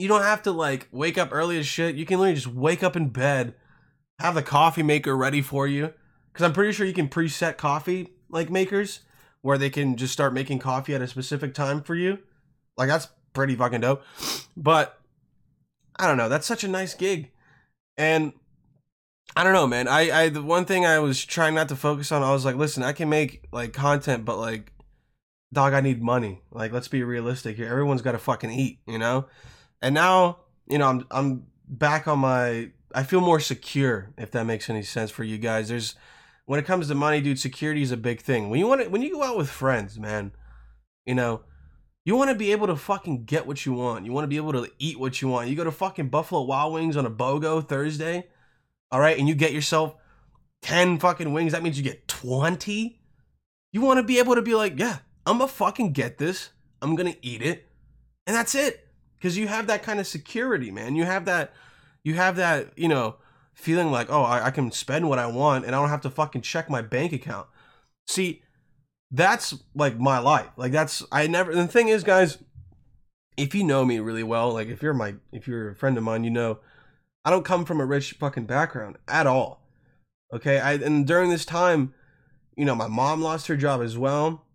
you 0.00 0.08
don't 0.08 0.22
have 0.22 0.42
to 0.44 0.50
like 0.50 0.88
wake 0.90 1.18
up 1.18 1.28
early 1.30 1.58
as 1.58 1.66
shit. 1.66 1.94
You 1.94 2.06
can 2.06 2.18
literally 2.18 2.34
just 2.34 2.46
wake 2.46 2.82
up 2.82 2.96
in 2.96 3.10
bed, 3.10 3.54
have 4.18 4.34
the 4.34 4.42
coffee 4.42 4.82
maker 4.82 5.14
ready 5.14 5.42
for 5.42 5.66
you 5.66 5.92
because 6.32 6.44
I'm 6.44 6.54
pretty 6.54 6.72
sure 6.72 6.86
you 6.86 6.94
can 6.94 7.08
preset 7.08 7.58
coffee 7.58 8.14
like 8.30 8.48
makers 8.48 9.00
where 9.42 9.58
they 9.58 9.68
can 9.68 9.96
just 9.96 10.14
start 10.14 10.32
making 10.32 10.58
coffee 10.58 10.94
at 10.94 11.02
a 11.02 11.06
specific 11.06 11.52
time 11.52 11.82
for 11.82 11.94
you. 11.94 12.18
Like 12.78 12.88
that's 12.88 13.08
pretty 13.34 13.54
fucking 13.54 13.82
dope. 13.82 14.02
But 14.56 14.98
I 15.96 16.06
don't 16.06 16.16
know. 16.16 16.30
That's 16.30 16.46
such 16.46 16.64
a 16.64 16.68
nice 16.68 16.94
gig, 16.94 17.30
and 17.98 18.32
I 19.36 19.44
don't 19.44 19.52
know, 19.52 19.66
man. 19.66 19.86
I 19.86 20.10
I 20.10 20.28
the 20.30 20.42
one 20.42 20.64
thing 20.64 20.86
I 20.86 20.98
was 20.98 21.22
trying 21.22 21.54
not 21.54 21.68
to 21.68 21.76
focus 21.76 22.10
on. 22.10 22.22
I 22.22 22.32
was 22.32 22.46
like, 22.46 22.56
listen, 22.56 22.82
I 22.82 22.94
can 22.94 23.10
make 23.10 23.46
like 23.52 23.74
content, 23.74 24.24
but 24.24 24.38
like, 24.38 24.72
dog, 25.52 25.74
I 25.74 25.82
need 25.82 26.02
money. 26.02 26.40
Like, 26.50 26.72
let's 26.72 26.88
be 26.88 27.02
realistic 27.02 27.56
here. 27.56 27.68
Everyone's 27.68 28.00
got 28.00 28.12
to 28.12 28.18
fucking 28.18 28.50
eat, 28.50 28.78
you 28.86 28.98
know. 28.98 29.26
And 29.82 29.94
now, 29.94 30.38
you 30.66 30.78
know, 30.78 30.88
I'm 30.88 31.06
I'm 31.10 31.46
back 31.68 32.08
on 32.08 32.20
my. 32.20 32.70
I 32.92 33.04
feel 33.04 33.20
more 33.20 33.38
secure, 33.38 34.10
if 34.18 34.32
that 34.32 34.44
makes 34.44 34.68
any 34.68 34.82
sense 34.82 35.10
for 35.10 35.22
you 35.22 35.38
guys. 35.38 35.68
There's 35.68 35.94
when 36.46 36.58
it 36.58 36.66
comes 36.66 36.88
to 36.88 36.94
money, 36.94 37.20
dude, 37.20 37.38
security 37.38 37.82
is 37.82 37.92
a 37.92 37.96
big 37.96 38.20
thing. 38.20 38.50
When 38.50 38.58
you 38.58 38.66
want 38.66 38.82
to, 38.82 38.88
when 38.88 39.02
you 39.02 39.12
go 39.12 39.22
out 39.22 39.36
with 39.36 39.48
friends, 39.48 39.98
man, 39.98 40.32
you 41.06 41.14
know, 41.14 41.42
you 42.04 42.16
want 42.16 42.30
to 42.30 42.34
be 42.34 42.50
able 42.52 42.66
to 42.66 42.76
fucking 42.76 43.24
get 43.24 43.46
what 43.46 43.64
you 43.64 43.72
want. 43.72 44.04
You 44.04 44.12
want 44.12 44.24
to 44.24 44.28
be 44.28 44.36
able 44.36 44.52
to 44.54 44.68
eat 44.78 44.98
what 44.98 45.22
you 45.22 45.28
want. 45.28 45.48
You 45.48 45.54
go 45.54 45.64
to 45.64 45.70
fucking 45.70 46.08
Buffalo 46.08 46.42
Wild 46.42 46.72
Wings 46.72 46.96
on 46.96 47.06
a 47.06 47.10
BOGO 47.10 47.68
Thursday, 47.68 48.26
all 48.90 48.98
right, 48.98 49.16
and 49.16 49.28
you 49.28 49.34
get 49.34 49.52
yourself 49.52 49.94
10 50.62 50.98
fucking 50.98 51.32
wings. 51.32 51.52
That 51.52 51.62
means 51.62 51.78
you 51.78 51.84
get 51.84 52.08
20. 52.08 53.00
You 53.72 53.80
want 53.80 53.98
to 53.98 54.02
be 54.02 54.18
able 54.18 54.34
to 54.34 54.42
be 54.42 54.54
like, 54.54 54.78
yeah, 54.78 54.98
I'm 55.26 55.38
gonna 55.38 55.48
fucking 55.48 55.92
get 55.92 56.18
this. 56.18 56.50
I'm 56.82 56.96
gonna 56.96 57.14
eat 57.22 57.42
it. 57.42 57.68
And 58.26 58.34
that's 58.34 58.54
it. 58.54 58.88
Because 59.20 59.36
you 59.36 59.48
have 59.48 59.66
that 59.66 59.82
kind 59.82 60.00
of 60.00 60.06
security, 60.06 60.70
man. 60.70 60.96
You 60.96 61.04
have 61.04 61.26
that, 61.26 61.52
you 62.02 62.14
have 62.14 62.36
that, 62.36 62.72
you 62.74 62.88
know, 62.88 63.16
feeling 63.52 63.90
like, 63.92 64.08
oh, 64.10 64.22
I, 64.22 64.46
I 64.46 64.50
can 64.50 64.72
spend 64.72 65.10
what 65.10 65.18
I 65.18 65.26
want 65.26 65.66
and 65.66 65.76
I 65.76 65.78
don't 65.78 65.90
have 65.90 66.00
to 66.02 66.10
fucking 66.10 66.40
check 66.40 66.70
my 66.70 66.80
bank 66.80 67.12
account. 67.12 67.46
See, 68.08 68.42
that's 69.10 69.54
like 69.74 69.98
my 69.98 70.18
life. 70.18 70.48
Like 70.56 70.72
that's 70.72 71.04
I 71.12 71.26
never. 71.26 71.54
the 71.54 71.66
thing 71.66 71.88
is, 71.88 72.02
guys, 72.02 72.38
if 73.36 73.54
you 73.54 73.64
know 73.64 73.84
me 73.84 73.98
really 73.98 74.22
well, 74.22 74.52
like 74.52 74.68
if 74.68 74.82
you're 74.82 74.94
my 74.94 75.16
if 75.32 75.46
you're 75.46 75.70
a 75.70 75.76
friend 75.76 75.98
of 75.98 76.04
mine, 76.04 76.24
you 76.24 76.30
know 76.30 76.60
I 77.24 77.30
don't 77.30 77.44
come 77.44 77.64
from 77.64 77.80
a 77.80 77.86
rich 77.86 78.12
fucking 78.12 78.46
background 78.46 78.96
at 79.06 79.26
all. 79.26 79.68
Okay, 80.32 80.58
I 80.60 80.74
and 80.74 81.06
during 81.06 81.30
this 81.30 81.44
time, 81.44 81.92
you 82.56 82.64
know, 82.64 82.74
my 82.74 82.86
mom 82.86 83.20
lost 83.20 83.48
her 83.48 83.56
job 83.56 83.82
as 83.82 83.98
well. 83.98 84.46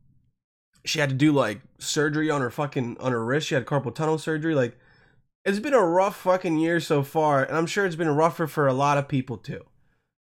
She 0.85 0.99
had 0.99 1.09
to 1.09 1.15
do 1.15 1.31
like 1.31 1.61
surgery 1.79 2.29
on 2.29 2.41
her 2.41 2.49
fucking 2.49 2.97
on 2.99 3.11
her 3.11 3.23
wrist. 3.23 3.47
She 3.47 3.55
had 3.55 3.65
carpal 3.65 3.93
tunnel 3.93 4.17
surgery. 4.17 4.55
Like, 4.55 4.77
it's 5.43 5.59
been 5.59 5.73
a 5.73 5.83
rough 5.83 6.17
fucking 6.17 6.57
year 6.57 6.79
so 6.79 7.03
far, 7.03 7.43
and 7.43 7.57
I'm 7.57 7.65
sure 7.65 7.85
it's 7.85 7.95
been 7.95 8.09
rougher 8.09 8.47
for 8.47 8.67
a 8.67 8.73
lot 8.73 8.97
of 8.97 9.07
people 9.07 9.37
too. 9.37 9.61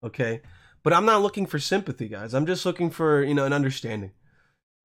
Okay, 0.05 0.41
but 0.83 0.93
I'm 0.93 1.05
not 1.05 1.23
looking 1.23 1.47
for 1.47 1.59
sympathy, 1.59 2.09
guys. 2.09 2.35
I'm 2.35 2.47
just 2.47 2.67
looking 2.67 2.91
for 2.91 3.23
you 3.23 3.35
know 3.35 3.45
an 3.45 3.53
understanding. 3.53 4.13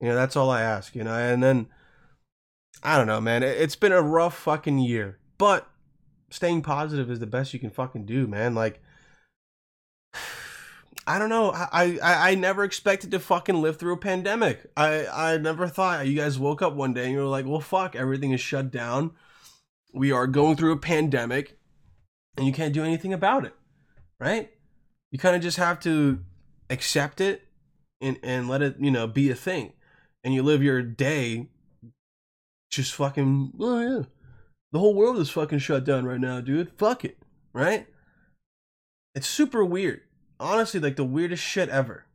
You 0.02 0.10
know, 0.10 0.16
that's 0.16 0.36
all 0.36 0.50
I 0.50 0.62
ask. 0.62 0.96
You 0.96 1.04
know, 1.04 1.14
and 1.14 1.42
then 1.42 1.68
I 2.84 2.98
don't 2.98 3.08
know, 3.08 3.22
man. 3.22 3.44
It's 3.44 3.76
been 3.76 3.92
a 3.92 4.02
rough 4.02 4.38
fucking 4.38 4.80
year, 4.80 5.20
but 5.38 5.68
staying 6.30 6.62
positive 6.62 7.10
is 7.10 7.20
the 7.20 7.28
best 7.28 7.54
you 7.54 7.60
can 7.60 7.72
fucking 7.72 8.06
do, 8.06 8.28
man. 8.28 8.54
Like, 8.54 8.82
I 11.08 11.20
don't 11.20 11.30
know. 11.30 11.52
I, 11.52 11.98
I 12.04 12.32
I 12.32 12.36
never 12.36 12.66
expected 12.66 13.12
to 13.12 13.20
fucking 13.20 13.62
live 13.62 13.78
through 13.78 13.94
a 13.94 13.98
pandemic. 13.98 14.70
I 14.76 15.08
I 15.08 15.38
never 15.38 15.68
thought 15.68 16.06
you 16.06 16.18
guys 16.18 16.38
woke 16.38 16.62
up 16.62 16.74
one 16.74 16.94
day 16.94 17.06
and 17.06 17.14
you 17.14 17.20
were 17.20 17.26
like, 17.26 17.46
well, 17.46 17.62
fuck, 17.62 17.96
everything 17.96 18.32
is 18.34 18.42
shut 18.42 18.72
down. 18.72 19.12
We 19.94 20.12
are 20.12 20.28
going 20.28 20.58
through 20.58 20.74
a 20.74 20.78
pandemic, 20.78 21.58
and 22.36 22.46
you 22.46 22.52
can't 22.52 22.74
do 22.74 22.84
anything 22.84 23.14
about 23.14 23.46
it, 23.46 23.56
right? 24.20 24.52
You 25.12 25.18
kind 25.18 25.36
of 25.36 25.42
just 25.42 25.58
have 25.58 25.80
to 25.82 26.20
accept 26.70 27.22
it 27.22 27.48
and 28.02 28.20
and 28.22 28.50
let 28.50 28.62
it 28.62 28.76
you 28.78 28.92
know 28.92 29.08
be 29.08 29.32
a 29.32 29.36
thing, 29.36 29.72
and 30.26 30.34
you 30.34 30.44
live 30.44 30.62
your 30.62 30.82
day 30.82 31.48
just 32.70 32.94
fucking 32.94 33.54
oh 33.60 33.80
yeah 33.80 34.04
the 34.74 34.80
whole 34.80 34.94
world 34.94 35.18
is 35.18 35.30
fucking 35.30 35.60
shut 35.60 35.86
down 35.86 36.06
right 36.06 36.20
now 36.20 36.42
dude 36.42 36.70
fuck 36.78 37.06
it 37.06 37.18
right 37.54 37.88
it's 39.16 39.26
super 39.26 39.64
weird 39.64 40.02
honestly 40.40 40.80
like 40.80 40.96
the 40.96 41.04
weirdest 41.04 41.44
shit 41.44 41.70
ever 41.70 42.06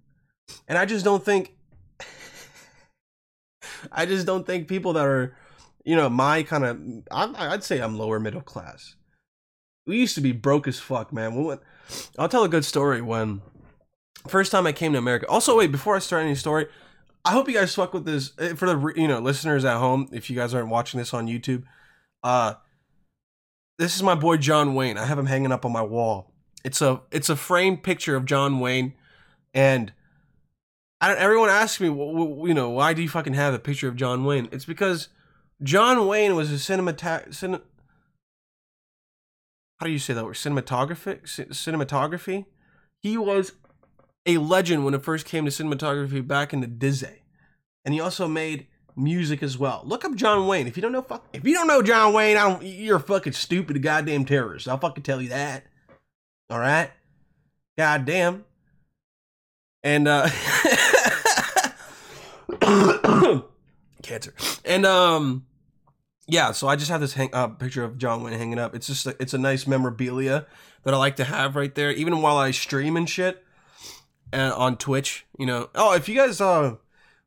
and 0.68 0.78
i 0.78 0.84
just 0.84 1.04
don't 1.04 1.24
think 1.24 1.56
i 3.92 4.06
just 4.06 4.26
don't 4.26 4.46
think 4.46 4.68
people 4.68 4.92
that 4.92 5.06
are 5.06 5.36
you 5.84 5.96
know 5.96 6.08
my 6.08 6.42
kind 6.42 6.64
of 6.64 6.78
i'd 7.12 7.64
say 7.64 7.80
i'm 7.80 7.98
lower 7.98 8.20
middle 8.20 8.40
class 8.40 8.96
we 9.86 9.98
used 9.98 10.14
to 10.14 10.20
be 10.20 10.32
broke 10.32 10.68
as 10.68 10.78
fuck 10.78 11.12
man 11.12 11.34
we 11.34 11.42
went, 11.42 11.60
i'll 12.18 12.28
tell 12.28 12.44
a 12.44 12.48
good 12.48 12.64
story 12.64 13.00
when 13.00 13.42
first 14.28 14.52
time 14.52 14.66
i 14.66 14.72
came 14.72 14.92
to 14.92 14.98
america 14.98 15.26
also 15.28 15.58
wait 15.58 15.72
before 15.72 15.96
i 15.96 15.98
start 15.98 16.22
any 16.22 16.34
story 16.34 16.66
I 17.24 17.32
hope 17.32 17.48
you 17.48 17.54
guys 17.54 17.74
fuck 17.74 17.94
with 17.94 18.04
this 18.04 18.32
eh, 18.38 18.54
for 18.54 18.66
the 18.66 18.92
you 18.96 19.06
know 19.06 19.20
listeners 19.20 19.64
at 19.64 19.76
home. 19.78 20.08
If 20.12 20.28
you 20.28 20.36
guys 20.36 20.54
aren't 20.54 20.68
watching 20.68 20.98
this 20.98 21.14
on 21.14 21.28
YouTube, 21.28 21.62
uh, 22.24 22.54
this 23.78 23.94
is 23.94 24.02
my 24.02 24.14
boy 24.14 24.38
John 24.38 24.74
Wayne. 24.74 24.98
I 24.98 25.04
have 25.04 25.18
him 25.18 25.26
hanging 25.26 25.52
up 25.52 25.64
on 25.64 25.72
my 25.72 25.82
wall. 25.82 26.31
It's 26.64 26.80
a 26.80 27.00
it's 27.10 27.28
a 27.28 27.36
framed 27.36 27.82
picture 27.82 28.16
of 28.16 28.24
John 28.24 28.60
Wayne, 28.60 28.94
and 29.52 29.92
I, 31.00 31.08
don't. 31.08 31.18
everyone 31.18 31.48
asks 31.50 31.80
me, 31.80 31.88
well, 31.88 32.46
you 32.46 32.54
know, 32.54 32.70
why 32.70 32.92
do 32.92 33.02
you 33.02 33.08
fucking 33.08 33.34
have 33.34 33.54
a 33.54 33.58
picture 33.58 33.88
of 33.88 33.96
John 33.96 34.24
Wayne? 34.24 34.48
It's 34.52 34.64
because 34.64 35.08
John 35.62 36.06
Wayne 36.06 36.36
was 36.36 36.50
a 36.52 36.54
cinemata- 36.54 37.28
cine- 37.30 37.60
how 39.78 39.86
do 39.86 39.90
you 39.90 39.98
say 39.98 40.14
that 40.14 40.24
word? 40.24 40.36
Cinematography, 40.36 41.28
C- 41.28 41.44
cinematography. 41.44 42.46
He 43.02 43.16
was 43.16 43.52
a 44.24 44.38
legend 44.38 44.84
when 44.84 44.94
it 44.94 45.02
first 45.02 45.26
came 45.26 45.44
to 45.44 45.50
cinematography 45.50 46.24
back 46.24 46.52
in 46.52 46.60
the 46.60 46.68
Disney. 46.68 47.22
And 47.84 47.92
he 47.92 47.98
also 48.00 48.28
made 48.28 48.68
music 48.94 49.42
as 49.42 49.58
well. 49.58 49.82
Look 49.84 50.04
up 50.04 50.14
John 50.14 50.46
Wayne. 50.46 50.68
If 50.68 50.76
you 50.76 50.82
don't 50.82 50.92
know 50.92 51.02
fuck 51.02 51.26
if 51.32 51.44
you 51.44 51.54
don't 51.54 51.66
know 51.66 51.82
John 51.82 52.12
Wayne, 52.12 52.36
I 52.36 52.48
don't 52.48 52.62
you're 52.62 52.98
a 52.98 53.00
fucking 53.00 53.32
stupid 53.32 53.82
goddamn 53.82 54.24
terrorist. 54.24 54.68
I'll 54.68 54.78
fucking 54.78 55.02
tell 55.02 55.20
you 55.20 55.30
that. 55.30 55.66
Alright? 56.52 56.90
Goddamn. 57.78 58.44
And 59.82 60.06
uh 60.06 60.28
cancer. 64.02 64.34
And 64.66 64.84
um 64.84 65.46
yeah, 66.28 66.52
so 66.52 66.68
I 66.68 66.76
just 66.76 66.90
have 66.90 67.00
this 67.00 67.14
hang, 67.14 67.30
uh, 67.32 67.48
picture 67.48 67.82
of 67.82 67.96
John 67.96 68.22
Wayne 68.22 68.38
hanging 68.38 68.58
up. 68.58 68.74
It's 68.74 68.86
just 68.86 69.06
a, 69.06 69.16
it's 69.18 69.32
a 69.34 69.38
nice 69.38 69.66
memorabilia 69.66 70.46
that 70.84 70.92
I 70.92 70.96
like 70.98 71.16
to 71.16 71.24
have 71.24 71.56
right 71.56 71.74
there, 71.74 71.90
even 71.90 72.20
while 72.20 72.36
I 72.36 72.50
stream 72.50 72.96
and 72.96 73.08
shit 73.08 73.42
and 74.30 74.52
on 74.52 74.76
Twitch. 74.76 75.24
You 75.38 75.46
know, 75.46 75.70
oh, 75.74 75.94
if 75.94 76.06
you 76.06 76.14
guys 76.14 76.38
uh 76.38 76.76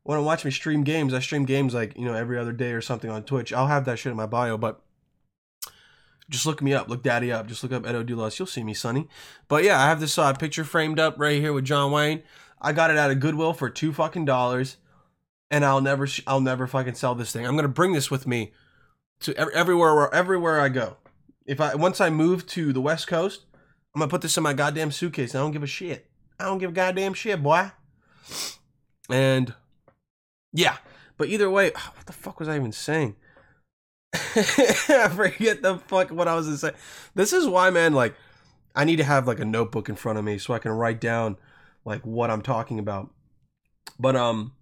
want 0.04 0.20
to 0.20 0.22
watch 0.22 0.44
me 0.44 0.52
stream 0.52 0.84
games, 0.84 1.12
I 1.12 1.18
stream 1.18 1.46
games 1.46 1.74
like 1.74 1.98
you 1.98 2.04
know 2.04 2.14
every 2.14 2.38
other 2.38 2.52
day 2.52 2.70
or 2.70 2.80
something 2.80 3.10
on 3.10 3.24
Twitch. 3.24 3.52
I'll 3.52 3.66
have 3.66 3.86
that 3.86 3.98
shit 3.98 4.12
in 4.12 4.16
my 4.16 4.26
bio, 4.26 4.56
but 4.56 4.80
just 6.28 6.46
look 6.46 6.60
me 6.60 6.74
up, 6.74 6.88
look 6.88 7.02
Daddy 7.02 7.30
up, 7.30 7.46
just 7.46 7.62
look 7.62 7.72
up 7.72 7.86
Edo 7.86 8.02
Dulas. 8.02 8.38
You'll 8.38 8.46
see 8.46 8.64
me, 8.64 8.74
Sonny. 8.74 9.08
But 9.48 9.64
yeah, 9.64 9.80
I 9.80 9.86
have 9.86 10.00
this 10.00 10.18
uh, 10.18 10.32
picture 10.32 10.64
framed 10.64 10.98
up 10.98 11.14
right 11.18 11.40
here 11.40 11.52
with 11.52 11.64
John 11.64 11.92
Wayne. 11.92 12.22
I 12.60 12.72
got 12.72 12.90
it 12.90 12.96
at 12.96 13.10
a 13.10 13.14
Goodwill 13.14 13.52
for 13.52 13.70
two 13.70 13.92
fucking 13.92 14.24
dollars, 14.24 14.76
and 15.50 15.64
I'll 15.64 15.80
never, 15.80 16.06
sh- 16.06 16.22
I'll 16.26 16.40
never 16.40 16.66
fucking 16.66 16.94
sell 16.94 17.14
this 17.14 17.32
thing. 17.32 17.46
I'm 17.46 17.54
gonna 17.54 17.68
bring 17.68 17.92
this 17.92 18.10
with 18.10 18.26
me 18.26 18.52
to 19.20 19.36
everywhere, 19.36 19.94
where, 19.94 20.14
everywhere 20.14 20.60
I 20.60 20.68
go. 20.68 20.96
If 21.46 21.60
I 21.60 21.74
once 21.74 22.00
I 22.00 22.10
move 22.10 22.46
to 22.48 22.72
the 22.72 22.80
West 22.80 23.06
Coast, 23.06 23.44
I'm 23.94 24.00
gonna 24.00 24.10
put 24.10 24.22
this 24.22 24.36
in 24.36 24.42
my 24.42 24.52
goddamn 24.52 24.90
suitcase. 24.90 25.34
I 25.34 25.38
don't 25.38 25.52
give 25.52 25.62
a 25.62 25.68
shit. 25.68 26.10
I 26.40 26.44
don't 26.44 26.58
give 26.58 26.70
a 26.70 26.74
goddamn 26.74 27.14
shit, 27.14 27.42
boy. 27.42 27.70
And 29.08 29.54
yeah, 30.52 30.78
but 31.16 31.28
either 31.28 31.48
way, 31.48 31.70
what 31.94 32.06
the 32.06 32.12
fuck 32.12 32.40
was 32.40 32.48
I 32.48 32.56
even 32.56 32.72
saying? 32.72 33.16
I 34.36 35.08
forget 35.14 35.62
the 35.62 35.78
fuck 35.86 36.10
what 36.10 36.28
I 36.28 36.34
was 36.34 36.46
gonna 36.46 36.58
say. 36.58 36.72
This 37.14 37.32
is 37.32 37.46
why, 37.46 37.70
man. 37.70 37.92
Like, 37.92 38.14
I 38.74 38.84
need 38.84 38.96
to 38.96 39.04
have 39.04 39.26
like 39.26 39.40
a 39.40 39.44
notebook 39.44 39.88
in 39.88 39.96
front 39.96 40.18
of 40.18 40.24
me 40.24 40.38
so 40.38 40.54
I 40.54 40.58
can 40.58 40.72
write 40.72 41.00
down 41.00 41.36
like 41.84 42.04
what 42.04 42.30
I'm 42.30 42.42
talking 42.42 42.78
about. 42.78 43.10
But 43.98 44.16
um, 44.16 44.52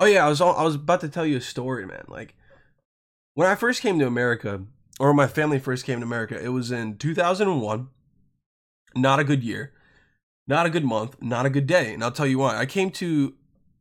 oh 0.00 0.06
yeah, 0.06 0.26
I 0.26 0.28
was 0.28 0.40
all, 0.40 0.56
I 0.56 0.64
was 0.64 0.74
about 0.74 1.00
to 1.02 1.08
tell 1.08 1.26
you 1.26 1.36
a 1.36 1.40
story, 1.40 1.86
man. 1.86 2.04
Like, 2.08 2.34
when 3.34 3.48
I 3.48 3.54
first 3.54 3.82
came 3.82 3.98
to 3.98 4.06
America, 4.06 4.62
or 4.98 5.14
my 5.14 5.26
family 5.26 5.58
first 5.58 5.84
came 5.84 6.00
to 6.00 6.06
America, 6.06 6.42
it 6.42 6.48
was 6.48 6.70
in 6.70 6.96
2001. 6.96 7.88
Not 8.94 9.20
a 9.20 9.24
good 9.24 9.42
year. 9.42 9.72
Not 10.46 10.66
a 10.66 10.70
good 10.70 10.84
month, 10.84 11.16
not 11.22 11.46
a 11.46 11.50
good 11.50 11.66
day. 11.66 11.94
And 11.94 12.02
I'll 12.02 12.10
tell 12.10 12.26
you 12.26 12.38
why. 12.38 12.58
I 12.58 12.66
came 12.66 12.90
to 12.92 13.34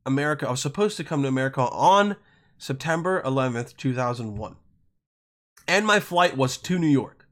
America, 0.05 0.47
I 0.47 0.51
was 0.51 0.61
supposed 0.61 0.97
to 0.97 1.03
come 1.03 1.21
to 1.23 1.27
America 1.27 1.61
on 1.61 2.15
September 2.57 3.21
11th, 3.23 3.75
2001. 3.77 4.55
And 5.67 5.85
my 5.85 5.99
flight 5.99 6.35
was 6.37 6.57
to 6.57 6.79
New 6.79 6.87
York 6.87 7.27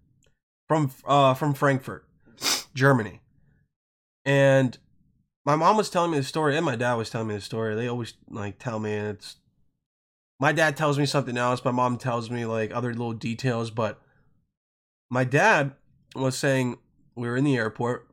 from 0.67 0.91
uh, 1.05 1.33
from 1.33 1.53
Frankfurt, 1.53 2.05
Germany. 2.73 3.21
And 4.25 4.77
my 5.45 5.55
mom 5.55 5.77
was 5.77 5.89
telling 5.89 6.11
me 6.11 6.17
the 6.17 6.23
story 6.23 6.55
and 6.55 6.65
my 6.65 6.75
dad 6.75 6.93
was 6.93 7.09
telling 7.09 7.27
me 7.27 7.35
the 7.35 7.41
story. 7.41 7.75
They 7.75 7.87
always 7.87 8.13
like 8.29 8.59
tell 8.59 8.79
me 8.79 8.93
and 8.93 9.07
it's 9.09 9.37
my 10.39 10.51
dad 10.51 10.77
tells 10.77 10.97
me 10.97 11.05
something 11.05 11.37
else, 11.37 11.65
my 11.65 11.71
mom 11.71 11.97
tells 11.97 12.29
me 12.29 12.45
like 12.45 12.73
other 12.73 12.91
little 12.91 13.13
details, 13.13 13.71
but 13.71 13.99
my 15.09 15.23
dad 15.23 15.73
was 16.15 16.37
saying 16.37 16.77
we 17.15 17.27
were 17.27 17.35
in 17.35 17.43
the 17.43 17.57
airport 17.57 18.07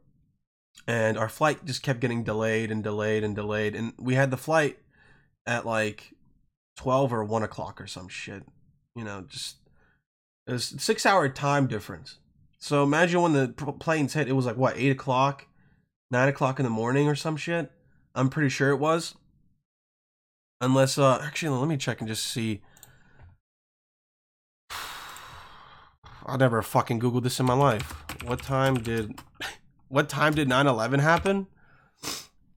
and 0.87 1.17
our 1.17 1.29
flight 1.29 1.65
just 1.65 1.83
kept 1.83 2.01
getting 2.01 2.25
delayed 2.25 2.71
and 2.71 2.83
delayed 2.83 3.23
and 3.23 3.35
delayed 3.35 3.75
and 3.75 3.93
we 3.99 4.15
had 4.15 4.31
the 4.31 4.37
flight 4.37 4.79
at 5.47 5.65
like 5.65 6.15
12 6.77 7.13
or 7.13 7.25
1 7.25 7.43
o'clock 7.43 7.81
or 7.81 7.87
some 7.87 8.09
shit 8.09 8.43
you 8.95 9.05
know 9.05 9.25
just 9.27 9.57
six 10.59 11.05
hour 11.05 11.29
time 11.29 11.67
difference. 11.67 12.19
So 12.59 12.83
imagine 12.83 13.23
when 13.23 13.33
the 13.33 13.49
planes 13.49 14.15
hit 14.15 14.29
it 14.29 14.33
was 14.33 14.47
like 14.47 14.57
what 14.57 14.77
8 14.77 14.91
o'clock 14.91 15.47
9 16.11 16.29
o'clock 16.29 16.59
in 16.59 16.65
the 16.65 16.71
morning 16.71 17.09
or 17.09 17.15
some 17.15 17.37
shit? 17.37 17.71
I'm 18.15 18.31
pretty 18.31 18.49
sure 18.49 18.71
it 18.71 18.79
was. 18.79 19.15
Unless 20.61 20.99
uh 20.99 21.21
actually 21.23 21.57
let 21.57 21.69
me 21.69 21.77
check 21.77 22.01
and 22.01 22.09
just 22.09 22.27
see. 22.27 22.63
I 26.27 26.37
never 26.37 26.63
fucking 26.63 27.01
googled 27.01 27.25
this 27.25 27.39
in 27.41 27.47
my 27.47 27.55
life. 27.55 27.95
What 28.25 28.43
time 28.43 28.77
did 28.77 29.21
what 29.89 30.09
time 30.09 30.35
did 30.35 30.49
9-11 30.49 31.01
happen? 31.01 31.47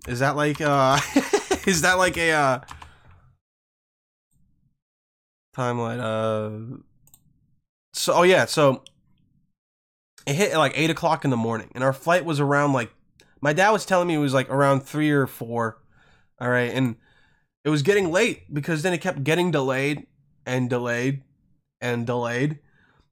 Is 0.08 0.20
that 0.20 0.36
like 0.36 0.62
uh 0.62 1.00
is 1.68 1.82
that 1.82 1.98
like 1.98 2.18
a 2.18 2.32
uh 2.32 2.60
timeline 5.56 6.00
uh 6.00 6.78
so 8.10 8.20
oh 8.20 8.24
yeah, 8.24 8.46
so 8.46 8.84
it 10.26 10.34
hit 10.34 10.56
like 10.56 10.74
eight 10.76 10.90
o'clock 10.90 11.24
in 11.24 11.32
the 11.32 11.38
morning 11.38 11.72
and 11.76 11.84
our 11.84 11.94
flight 11.94 12.26
was 12.26 12.40
around 12.40 12.74
like 12.74 12.92
my 13.42 13.54
dad 13.54 13.72
was 13.72 13.86
telling 13.86 14.08
me 14.08 14.16
it 14.16 14.20
was 14.20 14.34
like 14.34 14.50
around 14.50 14.82
three 14.82 15.12
or 15.12 15.28
four. 15.28 15.78
All 16.42 16.50
right, 16.50 16.74
and 16.74 16.96
it 17.64 17.70
was 17.70 17.82
getting 17.82 18.12
late 18.12 18.54
because 18.54 18.82
then 18.82 18.94
it 18.94 19.00
kept 19.02 19.24
getting 19.24 19.52
delayed 19.52 20.08
and 20.46 20.70
delayed 20.70 21.22
and 21.82 22.06
delayed. 22.08 22.60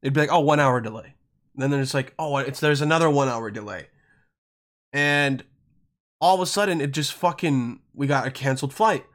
It'd 0.01 0.13
be 0.13 0.21
like, 0.21 0.31
oh, 0.31 0.39
one 0.39 0.59
hour 0.59 0.81
delay. 0.81 1.15
And 1.59 1.71
then 1.71 1.79
it's 1.79 1.93
like, 1.93 2.13
oh, 2.17 2.37
it's 2.37 2.59
there's 2.59 2.81
another 2.81 3.09
one 3.09 3.27
hour 3.27 3.51
delay 3.51 3.87
and 4.93 5.43
all 6.19 6.35
of 6.35 6.41
a 6.41 6.45
sudden 6.45 6.81
it 6.81 6.91
just 6.91 7.13
fucking 7.13 7.79
we 7.93 8.07
got 8.07 8.25
a 8.25 8.31
canceled 8.31 8.73
flight 8.73 9.05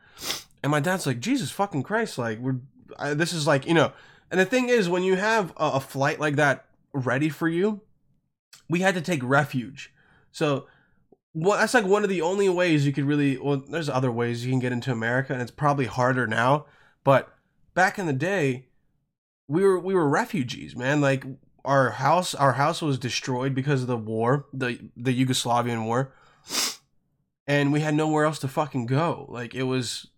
and 0.63 0.71
my 0.71 0.81
dad's 0.81 1.07
like 1.07 1.19
jesus 1.19 1.51
fucking 1.51 1.83
christ 1.83 2.19
like 2.19 2.39
we're 2.39 2.61
I, 2.99 3.15
this 3.15 3.33
is 3.33 3.47
like 3.47 3.67
you 3.67 3.75
know 3.75 3.93
And 4.33 4.41
the 4.41 4.47
thing 4.47 4.71
is, 4.71 4.89
when 4.89 5.05
you 5.05 5.15
have 5.15 5.53
a, 5.53 5.73
a 5.75 5.81
flight 5.81 6.19
like 6.19 6.37
that 6.37 6.65
ready 6.93 7.29
for 7.29 7.49
you, 7.49 7.83
we 8.69 8.81
had 8.81 8.95
to 8.95 9.01
take 9.01 9.23
refuge. 9.23 9.93
So 10.33 10.67
well, 11.35 11.59
that's 11.59 11.75
like 11.75 11.87
one 11.87 12.03
of 12.03 12.11
the 12.11 12.23
only 12.23 12.49
ways 12.49 12.85
you 12.87 12.93
could 12.93 13.05
really. 13.05 13.39
Well, 13.39 13.59
there's 13.69 13.89
other 13.89 14.11
ways 14.11 14.45
you 14.45 14.51
can 14.51 14.59
get 14.59 14.73
into 14.73 14.91
America, 14.91 15.33
and 15.33 15.41
it's 15.41 15.51
probably 15.51 15.87
harder 15.87 16.27
now. 16.27 16.67
But 17.05 17.33
back 17.75 17.99
in 17.99 18.07
the 18.07 18.13
day, 18.13 18.67
we 19.49 19.63
were 19.63 19.79
we 19.79 19.95
were 19.95 20.09
refugees, 20.09 20.77
man. 20.77 21.01
Like 21.01 21.25
our 21.65 21.91
house, 21.91 22.35
our 22.35 22.55
house 22.55 22.83
was 22.83 22.99
destroyed 22.99 23.55
because 23.55 23.83
of 23.83 23.89
the 23.89 23.97
war, 23.97 24.47
the 24.53 24.79
the 24.97 25.25
Yugoslavian 25.25 25.85
war, 25.85 26.13
and 27.47 27.73
we 27.73 27.81
had 27.81 27.95
nowhere 27.95 28.25
else 28.25 28.39
to 28.41 28.49
fucking 28.49 28.87
go. 28.87 29.27
Like 29.29 29.55
it 29.55 29.65
was, 29.65 30.09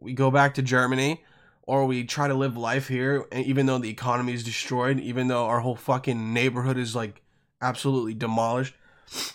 we 0.00 0.14
go 0.14 0.30
back 0.30 0.54
to 0.54 0.62
Germany, 0.62 1.22
or 1.66 1.84
we 1.84 2.04
try 2.04 2.28
to 2.28 2.34
live 2.34 2.56
life 2.56 2.88
here, 2.88 3.26
even 3.34 3.66
though 3.66 3.78
the 3.78 3.90
economy 3.90 4.32
is 4.32 4.44
destroyed, 4.44 5.00
even 5.00 5.28
though 5.28 5.46
our 5.46 5.60
whole 5.60 5.76
fucking 5.76 6.32
neighborhood 6.32 6.78
is 6.78 6.94
like 6.94 7.22
absolutely 7.60 8.14
demolished 8.14 8.74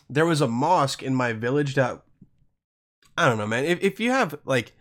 there 0.09 0.25
was 0.25 0.41
a 0.41 0.47
mosque 0.47 1.03
in 1.03 1.15
my 1.15 1.33
village 1.33 1.75
that 1.75 2.01
I 3.17 3.27
don't 3.27 3.37
know, 3.37 3.47
man. 3.47 3.65
If 3.65 3.81
if 3.81 3.99
you 3.99 4.11
have 4.11 4.39
like 4.45 4.73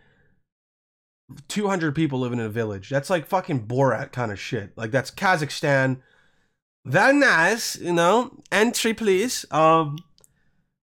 200 1.48 1.94
people 1.94 2.18
living 2.18 2.38
in 2.38 2.46
a 2.46 2.50
village, 2.50 2.88
that's 2.88 3.10
like 3.10 3.26
fucking 3.26 3.66
Borat 3.66 4.12
kind 4.12 4.32
of 4.32 4.40
shit. 4.40 4.72
Like 4.76 4.90
that's 4.90 5.10
Kazakhstan. 5.10 6.00
Very 6.84 7.14
nice, 7.14 7.76
you 7.76 7.92
know. 7.92 8.38
Entry, 8.50 8.94
please. 8.94 9.44
Um, 9.50 9.98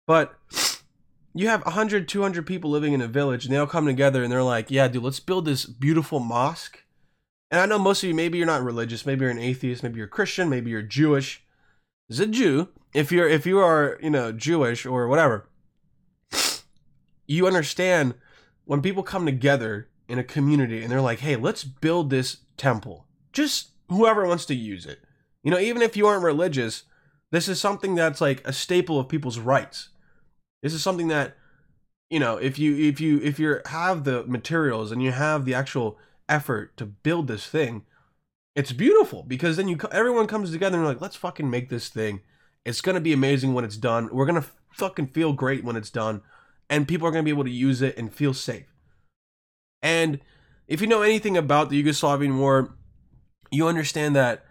but 0.06 0.36
you 1.40 1.48
have 1.48 1.64
100, 1.66 2.08
200 2.08 2.46
people 2.46 2.70
living 2.70 2.94
in 2.94 3.02
a 3.02 3.08
village, 3.08 3.46
and 3.46 3.54
they 3.54 3.58
all 3.58 3.68
come 3.68 3.86
together 3.86 4.24
and 4.24 4.32
they're 4.32 4.44
like, 4.44 4.72
"Yeah, 4.72 4.88
dude, 4.88 5.04
let's 5.04 5.20
build 5.20 5.46
this 5.46 5.66
beautiful 5.66 6.20
mosque." 6.20 6.84
And 7.52 7.62
I 7.62 7.66
know 7.66 7.80
most 7.80 8.04
of 8.04 8.10
you, 8.10 8.16
maybe 8.16 8.38
you're 8.38 8.48
not 8.48 8.64
religious, 8.64 9.06
maybe 9.06 9.22
you're 9.22 9.32
an 9.32 9.40
atheist, 9.40 9.84
maybe 9.84 9.98
you're 9.98 10.08
Christian, 10.08 10.50
maybe 10.50 10.70
you're 10.70 10.82
Jewish. 10.82 11.44
As 12.10 12.20
a 12.20 12.28
Jew, 12.28 12.70
if 12.94 13.12
you're 13.12 13.28
if 13.28 13.46
you 13.46 13.60
are 13.60 14.00
you 14.02 14.10
know 14.10 14.32
Jewish 14.32 14.86
or 14.86 15.08
whatever, 15.08 15.50
you 17.28 17.48
understand 17.48 18.16
when 18.66 18.82
people 18.82 19.04
come 19.04 19.26
together 19.26 19.90
in 20.08 20.20
a 20.20 20.24
community 20.24 20.82
and 20.82 20.92
they're 20.92 21.02
like, 21.02 21.20
hey, 21.20 21.36
let's 21.36 21.64
build 21.64 22.10
this 22.10 22.38
temple. 22.56 23.06
Just 23.34 23.72
whoever 23.90 24.26
wants 24.26 24.46
to 24.46 24.56
use 24.56 24.86
it. 24.86 25.00
You 25.44 25.52
know, 25.52 25.60
even 25.60 25.82
if 25.82 25.96
you 25.96 26.08
aren't 26.08 26.24
religious, 26.24 26.84
this 27.32 27.48
is 27.48 27.60
something 27.60 27.96
that's 27.96 28.22
like 28.22 28.46
a 28.48 28.54
staple 28.54 29.00
of 29.00 29.10
people's 29.10 29.40
rights. 29.40 29.90
This 30.62 30.74
is 30.74 30.82
something 30.82 31.08
that 31.10 31.38
you 32.10 32.20
know, 32.20 32.38
if 32.38 32.58
you 32.58 32.76
if 32.78 33.02
you 33.02 33.20
if 33.22 33.40
you 33.40 33.60
have 33.66 34.04
the 34.04 34.24
materials 34.26 34.92
and 34.92 35.04
you 35.04 35.12
have 35.12 35.46
the 35.46 35.54
actual 35.54 35.98
effort 36.30 36.76
to 36.78 36.86
build 36.86 37.28
this 37.28 37.48
thing, 37.48 37.86
it's 38.56 38.72
beautiful 38.72 39.24
because 39.24 39.58
then 39.58 39.68
you 39.68 39.78
everyone 39.92 40.28
comes 40.28 40.52
together 40.52 40.78
and 40.78 40.88
like, 40.88 41.02
let's 41.02 41.16
fucking 41.16 41.50
make 41.50 41.70
this 41.70 41.90
thing 41.90 42.22
it's 42.68 42.82
gonna 42.82 43.00
be 43.00 43.14
amazing 43.14 43.54
when 43.54 43.64
it's 43.64 43.78
done. 43.78 44.10
We're 44.12 44.26
gonna 44.26 44.46
fucking 44.74 45.08
feel 45.08 45.32
great 45.32 45.64
when 45.64 45.78
it's 45.78 45.90
done, 45.90 46.22
and 46.70 46.86
people 46.86 47.08
are 47.08 47.12
gonna 47.12 47.24
be 47.24 47.30
able 47.30 47.46
to 47.46 47.50
use 47.50 47.82
it 47.82 47.98
and 47.98 48.14
feel 48.14 48.34
safe. 48.34 48.76
And 49.82 50.20
if 50.68 50.82
you 50.82 50.88
know 50.88 51.02
anything 51.02 51.38
about 51.38 51.70
the 51.70 51.82
Yugoslavian 51.82 52.38
war, 52.38 52.76
you 53.52 53.70
understand 53.70 54.18
that 54.18 54.44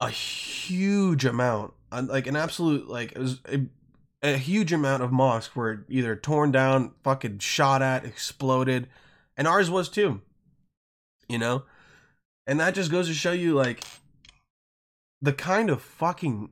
a 0.00 0.10
huge 0.10 1.24
amount, 1.24 1.74
like 1.92 2.26
an 2.26 2.34
absolute, 2.34 2.88
like 2.88 3.12
it 3.12 3.18
was 3.18 3.38
a 4.24 4.36
huge 4.36 4.72
amount 4.72 5.02
of 5.02 5.12
mosques 5.12 5.54
were 5.54 5.84
either 5.88 6.16
torn 6.16 6.50
down, 6.50 6.92
fucking 7.04 7.38
shot 7.38 7.82
at, 7.82 8.04
exploded, 8.04 8.88
and 9.36 9.46
ours 9.46 9.70
was 9.70 9.88
too. 9.88 10.20
You 11.28 11.38
know, 11.38 11.64
and 12.46 12.58
that 12.60 12.74
just 12.74 12.90
goes 12.90 13.08
to 13.08 13.14
show 13.14 13.32
you 13.32 13.54
like 13.54 13.84
the 15.22 15.32
kind 15.32 15.70
of 15.70 15.80
fucking 15.80 16.50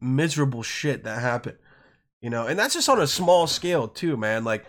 miserable 0.00 0.62
shit 0.62 1.04
that 1.04 1.20
happened 1.20 1.58
you 2.26 2.30
know? 2.30 2.46
And 2.46 2.58
that's 2.58 2.74
just 2.74 2.88
on 2.88 3.00
a 3.00 3.06
small 3.06 3.46
scale 3.46 3.88
too 3.88 4.16
man. 4.16 4.44
Like 4.44 4.64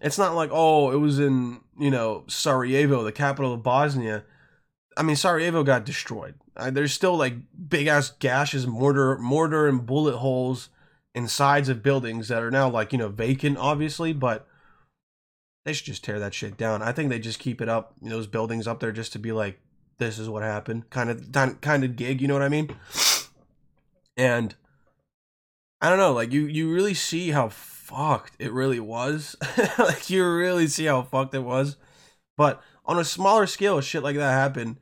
it's 0.00 0.18
not 0.18 0.34
like 0.34 0.50
oh 0.52 0.90
it 0.92 0.96
was 0.96 1.18
in 1.18 1.60
you 1.76 1.90
know 1.90 2.24
sarajevo 2.28 3.02
the 3.02 3.10
capital 3.10 3.52
of 3.52 3.62
bosnia. 3.62 4.24
I 4.96 5.02
mean 5.02 5.16
sarajevo 5.16 5.62
got 5.64 5.84
destroyed. 5.84 6.34
There's 6.70 6.92
still 6.92 7.16
like 7.16 7.34
big 7.68 7.86
ass 7.86 8.10
gashes 8.10 8.66
mortar 8.66 9.18
mortar 9.18 9.66
and 9.66 9.84
bullet 9.84 10.18
holes 10.18 10.68
in 11.14 11.28
sides 11.28 11.68
of 11.68 11.82
buildings 11.82 12.28
that 12.28 12.42
are 12.42 12.50
now 12.50 12.68
like 12.68 12.92
you 12.92 12.98
know 12.98 13.08
vacant 13.08 13.58
obviously 13.58 14.12
but 14.12 14.46
they 15.64 15.72
should 15.72 15.86
just 15.86 16.04
tear 16.04 16.18
that 16.18 16.34
shit 16.34 16.56
down 16.56 16.82
i 16.82 16.92
think 16.92 17.08
they 17.08 17.18
just 17.18 17.38
keep 17.38 17.60
it 17.60 17.68
up 17.68 17.94
those 18.00 18.26
buildings 18.26 18.66
up 18.66 18.80
there 18.80 18.92
just 18.92 19.12
to 19.12 19.18
be 19.18 19.32
like 19.32 19.60
this 19.98 20.18
is 20.18 20.28
what 20.28 20.42
happened 20.42 20.88
kind 20.90 21.10
of 21.10 21.60
kind 21.60 21.84
of 21.84 21.96
gig 21.96 22.20
you 22.20 22.28
know 22.28 22.34
what 22.34 22.42
i 22.42 22.48
mean 22.48 22.74
and 24.16 24.54
I 25.82 25.88
don't 25.88 25.98
know, 25.98 26.12
like 26.12 26.32
you 26.32 26.46
you 26.46 26.72
really 26.72 26.94
see 26.94 27.30
how 27.32 27.48
fucked 27.48 28.36
it 28.38 28.52
really 28.52 28.78
was. 28.78 29.36
like 29.78 30.08
you 30.08 30.24
really 30.24 30.68
see 30.68 30.84
how 30.84 31.02
fucked 31.02 31.34
it 31.34 31.40
was. 31.40 31.76
But 32.36 32.62
on 32.86 33.00
a 33.00 33.04
smaller 33.04 33.48
scale, 33.48 33.80
shit 33.80 34.04
like 34.04 34.14
that 34.14 34.30
happened. 34.30 34.76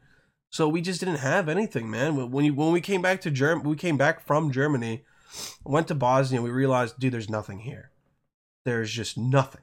So 0.51 0.69
we 0.69 0.83
just 0.83 1.01
didn't 1.01 1.17
have 1.17 1.49
anything, 1.49 1.91
man. 1.91 2.31
When 2.31 2.45
you 2.45 2.53
when 2.53 2.73
we 2.73 2.83
came 2.83 3.01
back 3.01 3.23
to 3.23 3.31
Germany, 3.31 3.67
we 3.67 3.77
came 3.77 3.97
back 3.97 4.21
from 4.21 4.53
Germany, 4.53 5.05
went 5.65 5.89
to 5.89 5.95
Bosnia, 5.95 6.43
we 6.43 6.51
realized, 6.51 6.99
dude, 6.99 7.13
there's 7.13 7.31
nothing 7.31 7.61
here. 7.61 7.91
There's 8.65 8.91
just 8.91 9.17
nothing. 9.17 9.63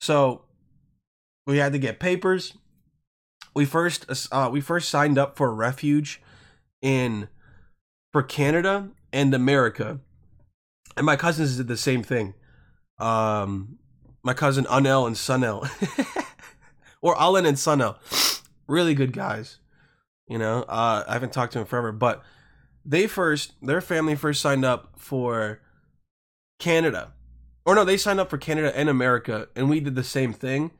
So 0.00 0.42
we 1.46 1.58
had 1.58 1.72
to 1.72 1.78
get 1.78 2.00
papers. 2.00 2.56
We 3.54 3.64
first 3.64 4.06
uh, 4.30 4.50
we 4.52 4.60
first 4.60 4.88
signed 4.88 5.18
up 5.18 5.36
for 5.36 5.48
a 5.48 5.54
refuge 5.54 6.20
in 6.82 7.28
for 8.12 8.22
Canada 8.22 8.90
and 9.12 9.32
America. 9.32 10.00
And 10.96 11.06
my 11.06 11.16
cousins 11.16 11.56
did 11.56 11.68
the 11.68 11.76
same 11.76 12.02
thing. 12.02 12.34
Um, 12.98 13.78
my 14.22 14.34
cousin 14.34 14.64
Anel 14.64 15.06
and 15.06 15.16
Sunel, 15.16 15.68
or 17.02 17.18
Alan 17.18 17.46
and 17.46 17.56
Sunel, 17.56 17.96
really 18.66 18.94
good 18.94 19.12
guys. 19.12 19.58
You 20.26 20.38
know, 20.38 20.62
uh, 20.62 21.04
I 21.06 21.12
haven't 21.12 21.32
talked 21.32 21.52
to 21.52 21.58
them 21.58 21.66
forever, 21.66 21.92
but 21.92 22.22
they 22.86 23.06
first, 23.06 23.54
their 23.60 23.80
family 23.80 24.14
first 24.14 24.40
signed 24.40 24.64
up 24.64 24.92
for 24.96 25.60
Canada, 26.58 27.12
or 27.64 27.74
no, 27.74 27.84
they 27.84 27.96
signed 27.96 28.20
up 28.20 28.30
for 28.30 28.38
Canada 28.38 28.76
and 28.76 28.88
America, 28.88 29.48
and 29.56 29.68
we 29.68 29.80
did 29.80 29.96
the 29.96 30.04
same 30.04 30.32
thing. 30.32 30.70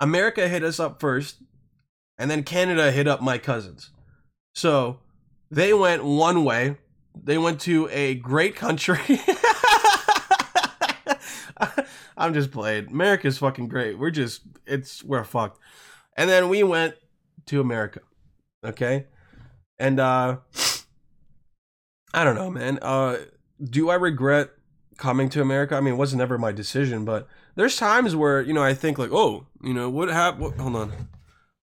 America 0.00 0.48
hit 0.48 0.64
us 0.64 0.80
up 0.80 1.00
first, 1.00 1.36
and 2.18 2.30
then 2.30 2.42
Canada 2.42 2.90
hit 2.90 3.06
up 3.06 3.22
my 3.22 3.38
cousins. 3.38 3.90
So 4.54 4.98
they 5.50 5.72
went 5.72 6.04
one 6.04 6.44
way, 6.44 6.76
they 7.14 7.38
went 7.38 7.60
to 7.62 7.88
a 7.92 8.14
great 8.14 8.56
country. 8.56 9.00
I'm 12.16 12.34
just 12.34 12.50
playing. 12.50 12.88
America's 12.88 13.38
fucking 13.38 13.68
great. 13.68 13.98
We're 13.98 14.10
just 14.10 14.42
it's 14.66 15.04
we're 15.04 15.24
fucked. 15.24 15.60
And 16.16 16.28
then 16.30 16.48
we 16.48 16.62
went 16.62 16.94
to 17.46 17.60
America. 17.60 18.00
Okay? 18.64 19.06
And 19.78 20.00
uh 20.00 20.38
I 22.16 22.24
don't 22.24 22.34
know, 22.34 22.50
man. 22.50 22.80
Uh 22.82 23.18
do 23.62 23.90
I 23.90 23.94
regret 23.94 24.50
coming 24.96 25.28
to 25.30 25.40
America? 25.40 25.76
I 25.76 25.80
mean, 25.80 25.94
it 25.94 25.98
wasn't 25.98 26.22
ever 26.22 26.38
my 26.38 26.50
decision, 26.50 27.04
but 27.04 27.28
there's 27.54 27.76
times 27.76 28.16
where, 28.16 28.40
you 28.40 28.52
know, 28.52 28.62
I 28.62 28.74
think 28.74 28.98
like, 28.98 29.12
"Oh, 29.12 29.46
you 29.62 29.72
know, 29.72 29.88
what 29.88 30.08
happened? 30.08 30.60
Hold 30.60 30.76
on. 30.76 31.08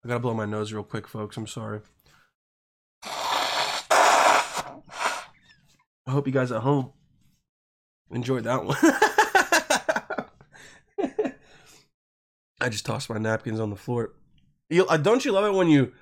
I 0.04 0.08
got 0.08 0.16
to 0.16 0.20
blow 0.20 0.34
my 0.34 0.46
nose 0.46 0.74
real 0.74 0.84
quick, 0.84 1.08
folks. 1.08 1.38
I'm 1.38 1.48
sorry. 1.48 1.80
I 3.04 4.82
hope 6.10 6.28
you 6.28 6.34
guys 6.34 6.52
at 6.52 6.62
home 6.62 6.92
enjoyed 8.12 8.44
that 8.44 8.66
one. 8.66 8.78
I 12.60 12.70
just 12.70 12.86
tossed 12.86 13.10
my 13.10 13.18
napkins 13.18 13.60
on 13.60 13.70
the 13.70 13.76
floor. 13.76 14.14
You, 14.70 14.86
uh, 14.88 14.98
don't 14.98 15.24
you 15.24 15.32
love 15.32 15.46
it 15.46 15.58
when 15.58 15.70
you 15.70 15.94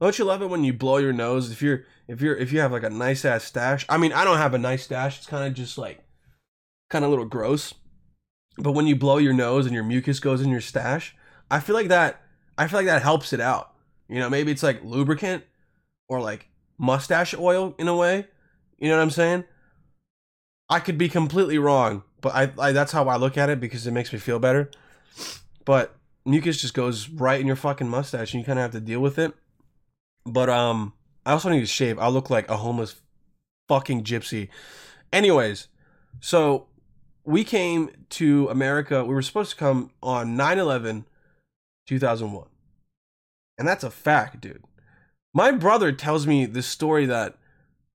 don't 0.00 0.18
you 0.18 0.24
love 0.24 0.42
it 0.42 0.50
when 0.50 0.64
you 0.64 0.72
blow 0.72 0.98
your 0.98 1.12
nose 1.12 1.50
if 1.50 1.60
you're 1.62 1.84
if 2.06 2.20
you're 2.20 2.36
if 2.36 2.52
you 2.52 2.60
have 2.60 2.72
like 2.72 2.82
a 2.82 2.90
nice 2.90 3.24
ass 3.24 3.44
stash? 3.44 3.84
I 3.88 3.98
mean, 3.98 4.12
I 4.12 4.24
don't 4.24 4.38
have 4.38 4.54
a 4.54 4.58
nice 4.58 4.84
stash. 4.84 5.18
It's 5.18 5.26
kind 5.26 5.46
of 5.46 5.54
just 5.54 5.78
like 5.78 6.04
kind 6.90 7.04
of 7.04 7.08
a 7.08 7.12
little 7.12 7.24
gross. 7.24 7.74
But 8.56 8.72
when 8.72 8.86
you 8.86 8.96
blow 8.96 9.18
your 9.18 9.32
nose 9.32 9.66
and 9.66 9.74
your 9.74 9.84
mucus 9.84 10.20
goes 10.20 10.40
in 10.40 10.50
your 10.50 10.60
stash, 10.60 11.14
I 11.50 11.60
feel 11.60 11.74
like 11.74 11.88
that 11.88 12.22
I 12.56 12.66
feel 12.66 12.80
like 12.80 12.86
that 12.86 13.02
helps 13.02 13.32
it 13.32 13.40
out. 13.40 13.74
You 14.08 14.18
know, 14.18 14.30
maybe 14.30 14.50
it's 14.50 14.62
like 14.62 14.82
lubricant 14.82 15.44
or 16.08 16.20
like 16.20 16.48
mustache 16.78 17.34
oil 17.34 17.74
in 17.78 17.88
a 17.88 17.96
way 17.96 18.26
you 18.78 18.88
know 18.88 18.96
what 18.96 19.02
I'm 19.02 19.10
saying? 19.10 19.44
I 20.70 20.80
could 20.80 20.98
be 20.98 21.08
completely 21.08 21.58
wrong, 21.58 22.04
but 22.20 22.34
I, 22.34 22.52
I 22.58 22.72
that's 22.72 22.92
how 22.92 23.08
I 23.08 23.16
look 23.16 23.36
at 23.36 23.50
it 23.50 23.60
because 23.60 23.86
it 23.86 23.90
makes 23.90 24.12
me 24.12 24.18
feel 24.18 24.38
better. 24.38 24.70
But 25.64 25.96
mucus 26.24 26.60
just 26.60 26.74
goes 26.74 27.08
right 27.08 27.40
in 27.40 27.46
your 27.46 27.56
fucking 27.56 27.88
mustache, 27.88 28.32
and 28.32 28.40
you 28.40 28.46
kind 28.46 28.58
of 28.58 28.62
have 28.62 28.72
to 28.72 28.80
deal 28.80 29.00
with 29.00 29.18
it. 29.18 29.34
But 30.24 30.48
um, 30.48 30.92
I 31.24 31.32
also 31.32 31.48
need 31.48 31.60
to 31.60 31.66
shave. 31.66 31.98
I 31.98 32.08
look 32.08 32.30
like 32.30 32.48
a 32.48 32.56
homeless 32.56 32.96
fucking 33.68 34.04
gypsy. 34.04 34.48
Anyways, 35.12 35.68
so 36.20 36.66
we 37.24 37.44
came 37.44 37.90
to 38.10 38.48
America. 38.48 39.04
We 39.04 39.14
were 39.14 39.22
supposed 39.22 39.50
to 39.50 39.56
come 39.56 39.90
on 40.02 40.36
9 40.36 40.58
11 40.58 41.04
2001. 41.86 42.48
And 43.58 43.66
that's 43.66 43.84
a 43.84 43.90
fact, 43.90 44.40
dude. 44.40 44.62
My 45.34 45.50
brother 45.50 45.92
tells 45.92 46.26
me 46.26 46.46
this 46.46 46.66
story 46.66 47.06
that 47.06 47.36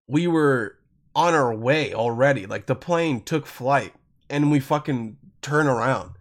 we 0.08 0.28
were 0.28 0.78
on 1.16 1.34
our 1.34 1.54
way 1.54 1.94
already. 1.94 2.46
Like 2.46 2.66
the 2.66 2.76
plane 2.76 3.22
took 3.22 3.46
flight 3.46 3.94
and 4.30 4.52
we 4.52 4.60
fucking 4.60 5.18
turn 5.42 5.68
around. 5.68 6.12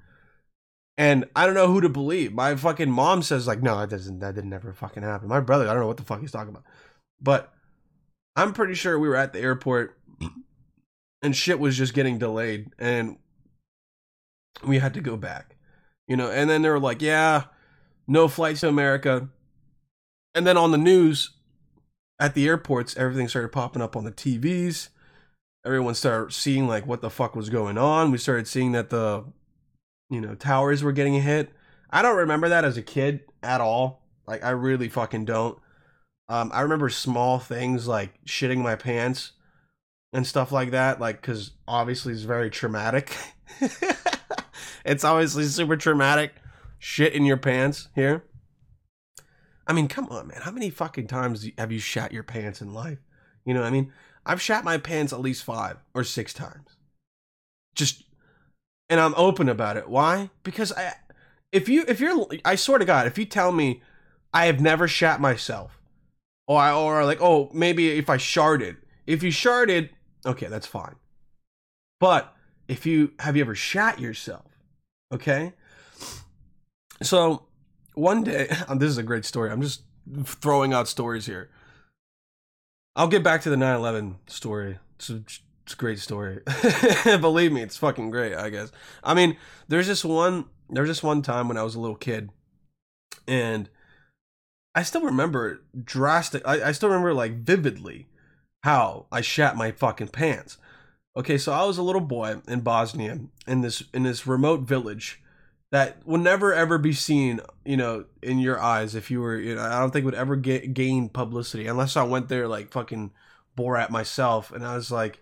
And 0.98 1.24
I 1.34 1.46
don't 1.46 1.54
know 1.54 1.68
who 1.68 1.80
to 1.80 1.88
believe. 1.88 2.32
My 2.32 2.54
fucking 2.54 2.90
mom 2.90 3.22
says 3.22 3.46
like, 3.46 3.62
no, 3.62 3.78
that 3.78 3.90
doesn't 3.90 4.18
that 4.20 4.34
didn't 4.34 4.52
ever 4.52 4.72
fucking 4.72 5.02
happen. 5.02 5.28
My 5.28 5.40
brother, 5.40 5.68
I 5.68 5.72
don't 5.72 5.80
know 5.80 5.86
what 5.86 5.96
the 5.96 6.04
fuck 6.04 6.20
he's 6.20 6.32
talking 6.32 6.50
about. 6.50 6.64
But 7.20 7.52
I'm 8.36 8.52
pretty 8.52 8.74
sure 8.74 8.98
we 8.98 9.08
were 9.08 9.16
at 9.16 9.32
the 9.32 9.40
airport 9.40 9.98
and 11.22 11.34
shit 11.34 11.58
was 11.58 11.76
just 11.76 11.94
getting 11.94 12.18
delayed 12.18 12.70
and 12.78 13.16
we 14.66 14.78
had 14.78 14.94
to 14.94 15.00
go 15.00 15.16
back. 15.16 15.56
You 16.08 16.16
know, 16.16 16.30
and 16.30 16.50
then 16.50 16.62
they 16.62 16.68
were 16.68 16.80
like, 16.80 17.00
yeah, 17.00 17.44
no 18.06 18.28
flights 18.28 18.60
to 18.60 18.68
America. 18.68 19.28
And 20.34 20.46
then 20.46 20.56
on 20.56 20.72
the 20.72 20.78
news 20.78 21.30
at 22.18 22.34
the 22.34 22.46
airports, 22.46 22.96
everything 22.96 23.28
started 23.28 23.52
popping 23.52 23.82
up 23.82 23.96
on 23.96 24.04
the 24.04 24.12
TVs. 24.12 24.88
Everyone 25.64 25.94
started 25.94 26.34
seeing 26.34 26.66
like 26.66 26.86
what 26.86 27.00
the 27.00 27.10
fuck 27.10 27.34
was 27.36 27.48
going 27.48 27.78
on. 27.78 28.10
We 28.10 28.18
started 28.18 28.48
seeing 28.48 28.72
that 28.72 28.90
the 28.90 29.24
you 30.12 30.20
know, 30.20 30.34
towers 30.34 30.82
were 30.82 30.92
getting 30.92 31.14
hit. 31.14 31.50
I 31.90 32.02
don't 32.02 32.18
remember 32.18 32.50
that 32.50 32.66
as 32.66 32.76
a 32.76 32.82
kid 32.82 33.20
at 33.42 33.62
all. 33.62 34.02
Like 34.26 34.44
I 34.44 34.50
really 34.50 34.90
fucking 34.90 35.24
don't. 35.24 35.58
Um, 36.28 36.50
I 36.52 36.60
remember 36.60 36.90
small 36.90 37.38
things 37.38 37.88
like 37.88 38.22
shitting 38.26 38.58
my 38.58 38.76
pants 38.76 39.32
and 40.12 40.26
stuff 40.26 40.52
like 40.52 40.72
that, 40.72 41.00
like 41.00 41.22
because 41.22 41.52
obviously 41.66 42.12
it's 42.12 42.22
very 42.22 42.50
traumatic. 42.50 43.16
it's 44.84 45.02
obviously 45.02 45.44
super 45.44 45.78
traumatic. 45.78 46.34
Shit 46.78 47.14
in 47.14 47.24
your 47.24 47.38
pants 47.38 47.88
here. 47.94 48.24
I 49.66 49.72
mean, 49.72 49.88
come 49.88 50.08
on, 50.08 50.28
man. 50.28 50.42
How 50.42 50.50
many 50.50 50.68
fucking 50.68 51.06
times 51.06 51.48
have 51.56 51.72
you 51.72 51.78
shat 51.78 52.12
your 52.12 52.24
pants 52.24 52.60
in 52.60 52.74
life? 52.74 52.98
You 53.46 53.54
know 53.54 53.60
what 53.60 53.68
I 53.68 53.70
mean? 53.70 53.92
I've 54.26 54.42
shat 54.42 54.62
my 54.62 54.76
pants 54.76 55.12
at 55.12 55.20
least 55.20 55.42
five 55.44 55.78
or 55.94 56.04
six 56.04 56.34
times. 56.34 56.76
Just, 57.74 58.04
and 58.92 59.00
I'm 59.00 59.14
open 59.16 59.48
about 59.48 59.78
it. 59.78 59.88
Why? 59.88 60.28
Because 60.42 60.70
I, 60.70 60.92
if 61.50 61.66
you, 61.66 61.82
if 61.88 61.98
you're, 61.98 62.26
I 62.44 62.56
swear 62.56 62.76
to 62.76 62.84
God, 62.84 63.06
if 63.06 63.16
you 63.16 63.24
tell 63.24 63.50
me 63.50 63.80
I 64.34 64.44
have 64.44 64.60
never 64.60 64.86
shat 64.86 65.18
myself, 65.18 65.80
or 66.46 66.60
I, 66.60 66.74
or 66.74 67.02
like, 67.06 67.22
oh, 67.22 67.48
maybe 67.54 67.92
if 67.92 68.10
I 68.10 68.18
sharded, 68.18 68.76
if 69.06 69.22
you 69.22 69.30
sharded, 69.30 69.88
okay, 70.26 70.46
that's 70.46 70.66
fine. 70.66 70.96
But 72.00 72.36
if 72.68 72.84
you 72.84 73.12
have 73.18 73.34
you 73.34 73.40
ever 73.40 73.54
shat 73.54 73.98
yourself, 73.98 74.44
okay? 75.10 75.54
So 77.02 77.46
one 77.94 78.24
day, 78.24 78.50
um, 78.68 78.76
this 78.76 78.90
is 78.90 78.98
a 78.98 79.02
great 79.02 79.24
story. 79.24 79.50
I'm 79.50 79.62
just 79.62 79.84
throwing 80.24 80.74
out 80.74 80.86
stories 80.86 81.24
here. 81.24 81.48
I'll 82.94 83.08
get 83.08 83.22
back 83.22 83.40
to 83.42 83.50
the 83.50 83.56
9 83.56 83.74
11 83.74 84.18
story. 84.26 84.78
A, 85.08 85.20
it's 85.64 85.74
a 85.74 85.76
great 85.76 85.98
story. 85.98 86.40
Believe 87.04 87.52
me, 87.52 87.62
it's 87.62 87.76
fucking 87.76 88.10
great, 88.10 88.34
I 88.34 88.50
guess. 88.50 88.72
I 89.02 89.14
mean, 89.14 89.36
there's 89.68 89.86
this 89.86 90.04
one 90.04 90.46
there's 90.70 90.88
this 90.88 91.02
one 91.02 91.22
time 91.22 91.48
when 91.48 91.58
I 91.58 91.62
was 91.62 91.74
a 91.74 91.80
little 91.80 91.96
kid 91.96 92.30
and 93.28 93.68
I 94.74 94.82
still 94.82 95.02
remember 95.02 95.62
drastic 95.84 96.42
I, 96.46 96.68
I 96.68 96.72
still 96.72 96.88
remember 96.88 97.14
like 97.14 97.42
vividly 97.42 98.08
how 98.64 99.06
I 99.12 99.20
shat 99.20 99.56
my 99.56 99.70
fucking 99.70 100.08
pants. 100.08 100.58
Okay, 101.16 101.36
so 101.36 101.52
I 101.52 101.64
was 101.64 101.78
a 101.78 101.82
little 101.82 102.00
boy 102.00 102.36
in 102.48 102.60
Bosnia 102.60 103.20
in 103.46 103.60
this 103.60 103.84
in 103.92 104.02
this 104.02 104.26
remote 104.26 104.62
village 104.62 105.22
that 105.70 106.06
would 106.06 106.20
never 106.20 106.52
ever 106.52 106.78
be 106.78 106.92
seen, 106.92 107.40
you 107.64 107.76
know, 107.76 108.06
in 108.22 108.38
your 108.38 108.60
eyes 108.60 108.94
if 108.94 109.10
you 109.10 109.20
were, 109.20 109.38
you 109.38 109.54
know, 109.54 109.62
I 109.62 109.78
don't 109.78 109.90
think 109.90 110.04
would 110.04 110.14
ever 110.14 110.36
get 110.36 110.74
gain 110.74 111.08
publicity 111.08 111.66
unless 111.66 111.96
I 111.96 112.02
went 112.04 112.28
there 112.28 112.48
like 112.48 112.70
fucking 112.70 113.12
Borat 113.56 113.90
myself 113.90 114.52
and 114.52 114.64
I 114.64 114.74
was 114.74 114.90
like, 114.90 115.21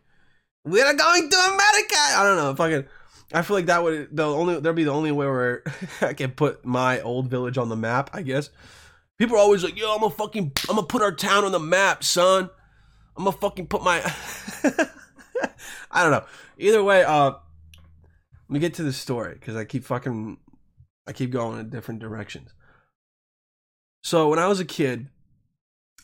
we're 0.65 0.95
going 0.95 1.31
to 1.31 1.37
America. 1.37 1.97
I 1.97 2.23
don't 2.23 2.37
know, 2.37 2.55
fucking. 2.55 2.85
I 3.33 3.43
feel 3.43 3.57
like 3.57 3.67
that 3.67 3.83
would 3.83 4.15
the 4.17 4.27
only 4.27 4.59
there'd 4.61 4.75
be 4.75 4.85
the 4.85 4.91
only 4.91 5.13
way 5.13 5.27
where 5.27 5.63
I 6.01 6.15
can 6.15 6.33
put 6.33 6.65
my 6.65 7.01
old 7.01 7.29
village 7.29 7.59
on 7.59 7.69
the 7.69 7.77
map. 7.77 8.11
I 8.13 8.23
guess 8.23 8.51
people 9.19 9.37
are 9.37 9.41
always 9.41 9.63
like, 9.63 9.79
"Yo, 9.79 9.93
I'm 9.93 10.01
gonna 10.01 10.11
fucking, 10.11 10.53
I'm 10.69 10.77
gonna 10.77 10.87
put 10.87 11.03
our 11.03 11.13
town 11.13 11.45
on 11.45 11.53
the 11.53 11.61
map, 11.61 12.03
son. 12.03 12.51
I'm 13.17 13.25
gonna 13.25 13.37
fucking 13.37 13.69
put 13.69 13.85
my." 13.85 14.01
I 15.93 16.03
don't 16.03 16.13
know. 16.13 16.25
Either 16.59 16.83
way, 16.83 17.05
uh, 17.05 17.31
let 17.31 17.41
me 18.49 18.59
get 18.59 18.75
to 18.75 18.83
the 18.83 18.93
story 18.93 19.35
because 19.35 19.57
I 19.57 19.65
keep 19.65 19.85
fucking, 19.85 20.39
I 21.07 21.13
keep 21.13 21.31
going 21.31 21.61
in 21.61 21.71
different 21.71 22.01
directions. 22.01 22.53
So 24.03 24.29
when 24.29 24.39
I 24.39 24.47
was 24.47 24.61
a 24.61 24.65
kid, 24.65 25.09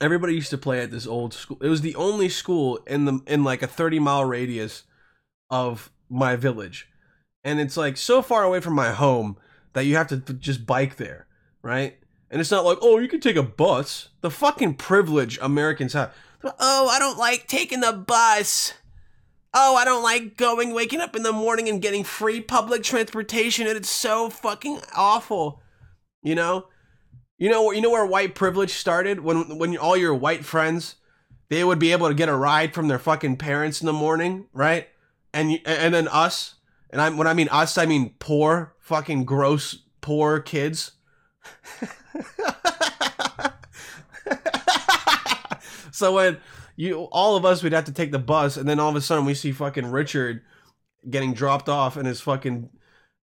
everybody 0.01 0.35
used 0.35 0.51
to 0.51 0.59
play 0.59 0.81
at 0.81 0.91
this 0.91 1.07
old 1.07 1.35
school. 1.35 1.59
It 1.61 1.69
was 1.69 1.81
the 1.81 1.95
only 1.95 2.29
school 2.29 2.79
in 2.87 3.05
the 3.05 3.21
in 3.27 3.45
like 3.45 3.63
a 3.63 3.67
30 3.67 3.99
mile 3.99 4.25
radius 4.25 4.85
of 5.51 5.91
my 6.09 6.37
village. 6.37 6.89
And 7.45 7.61
it's 7.61 7.77
like 7.77 7.97
so 7.97 8.23
far 8.23 8.43
away 8.43 8.61
from 8.61 8.75
my 8.75 8.93
home 8.93 9.37
that 9.73 9.85
you 9.85 9.97
have 9.97 10.09
to 10.09 10.17
just 10.19 10.67
bike 10.67 10.97
there, 10.97 11.27
right? 11.63 11.97
And 12.31 12.41
it's 12.41 12.51
not 12.51 12.65
like, 12.65 12.79
"Oh, 12.83 12.99
you 12.99 13.09
can 13.09 13.21
take 13.21 13.37
a 13.37 13.43
bus." 13.43 14.09
The 14.21 14.31
fucking 14.31 14.75
privilege 14.75 15.39
Americans 15.41 15.93
have. 15.93 16.13
Oh, 16.59 16.89
I 16.89 16.99
don't 16.99 17.19
like 17.19 17.47
taking 17.47 17.81
the 17.81 17.93
bus. 17.93 18.75
Oh, 19.55 19.77
I 19.77 19.85
don't 19.85 20.03
like 20.03 20.37
going, 20.37 20.75
waking 20.75 21.01
up 21.01 21.17
in 21.17 21.23
the 21.23 21.33
morning 21.33 21.69
and 21.69 21.81
getting 21.81 22.05
free 22.05 22.41
public 22.41 22.83
transportation, 22.83 23.67
and 23.67 23.77
it's 23.77 23.91
so 23.91 24.29
fucking 24.29 24.81
awful. 24.95 25.63
You 26.23 26.35
know, 26.35 26.67
you 27.39 27.51
know, 27.51 27.71
you 27.71 27.81
know 27.81 27.91
where 27.91 28.07
white 28.07 28.35
privilege 28.35 28.73
started 28.73 29.21
when 29.21 29.59
when 29.59 29.77
all 29.77 29.97
your 29.97 30.15
white 30.15 30.45
friends 30.45 30.97
they 31.49 31.63
would 31.63 31.79
be 31.79 31.93
able 31.93 32.09
to 32.09 32.15
get 32.15 32.29
a 32.29 32.35
ride 32.35 32.75
from 32.75 32.89
their 32.89 32.99
fucking 32.99 33.37
parents 33.37 33.81
in 33.81 33.87
the 33.87 33.93
morning, 33.93 34.47
right? 34.53 34.89
And 35.33 35.61
and 35.65 35.95
then 35.95 36.09
us, 36.09 36.55
and 36.91 37.01
I 37.01 37.09
when 37.11 37.29
I 37.29 37.35
mean 37.35 37.49
us, 37.51 37.79
I 37.79 37.87
mean 37.87 38.15
poor, 38.19 38.75
fucking 38.81 39.25
gross, 39.25 39.79
poor 40.01 40.41
kids. 40.41 40.93
so 45.93 46.15
when 46.15 46.39
you 46.75 47.03
all 47.13 47.37
of 47.37 47.45
us 47.45 47.63
would 47.63 47.73
have 47.73 47.85
to 47.85 47.93
take 47.93 48.11
the 48.13 48.19
bus, 48.19 48.57
and 48.57 48.69
then 48.69 48.81
all 48.81 48.91
of 48.91 48.97
a 48.97 49.01
sudden 49.01 49.25
we 49.25 49.35
see 49.35 49.53
fucking 49.53 49.91
Richard 49.91 50.43
getting 51.09 51.33
dropped 51.33 51.69
off 51.69 51.97
in 51.97 52.07
his 52.07 52.21
fucking 52.21 52.71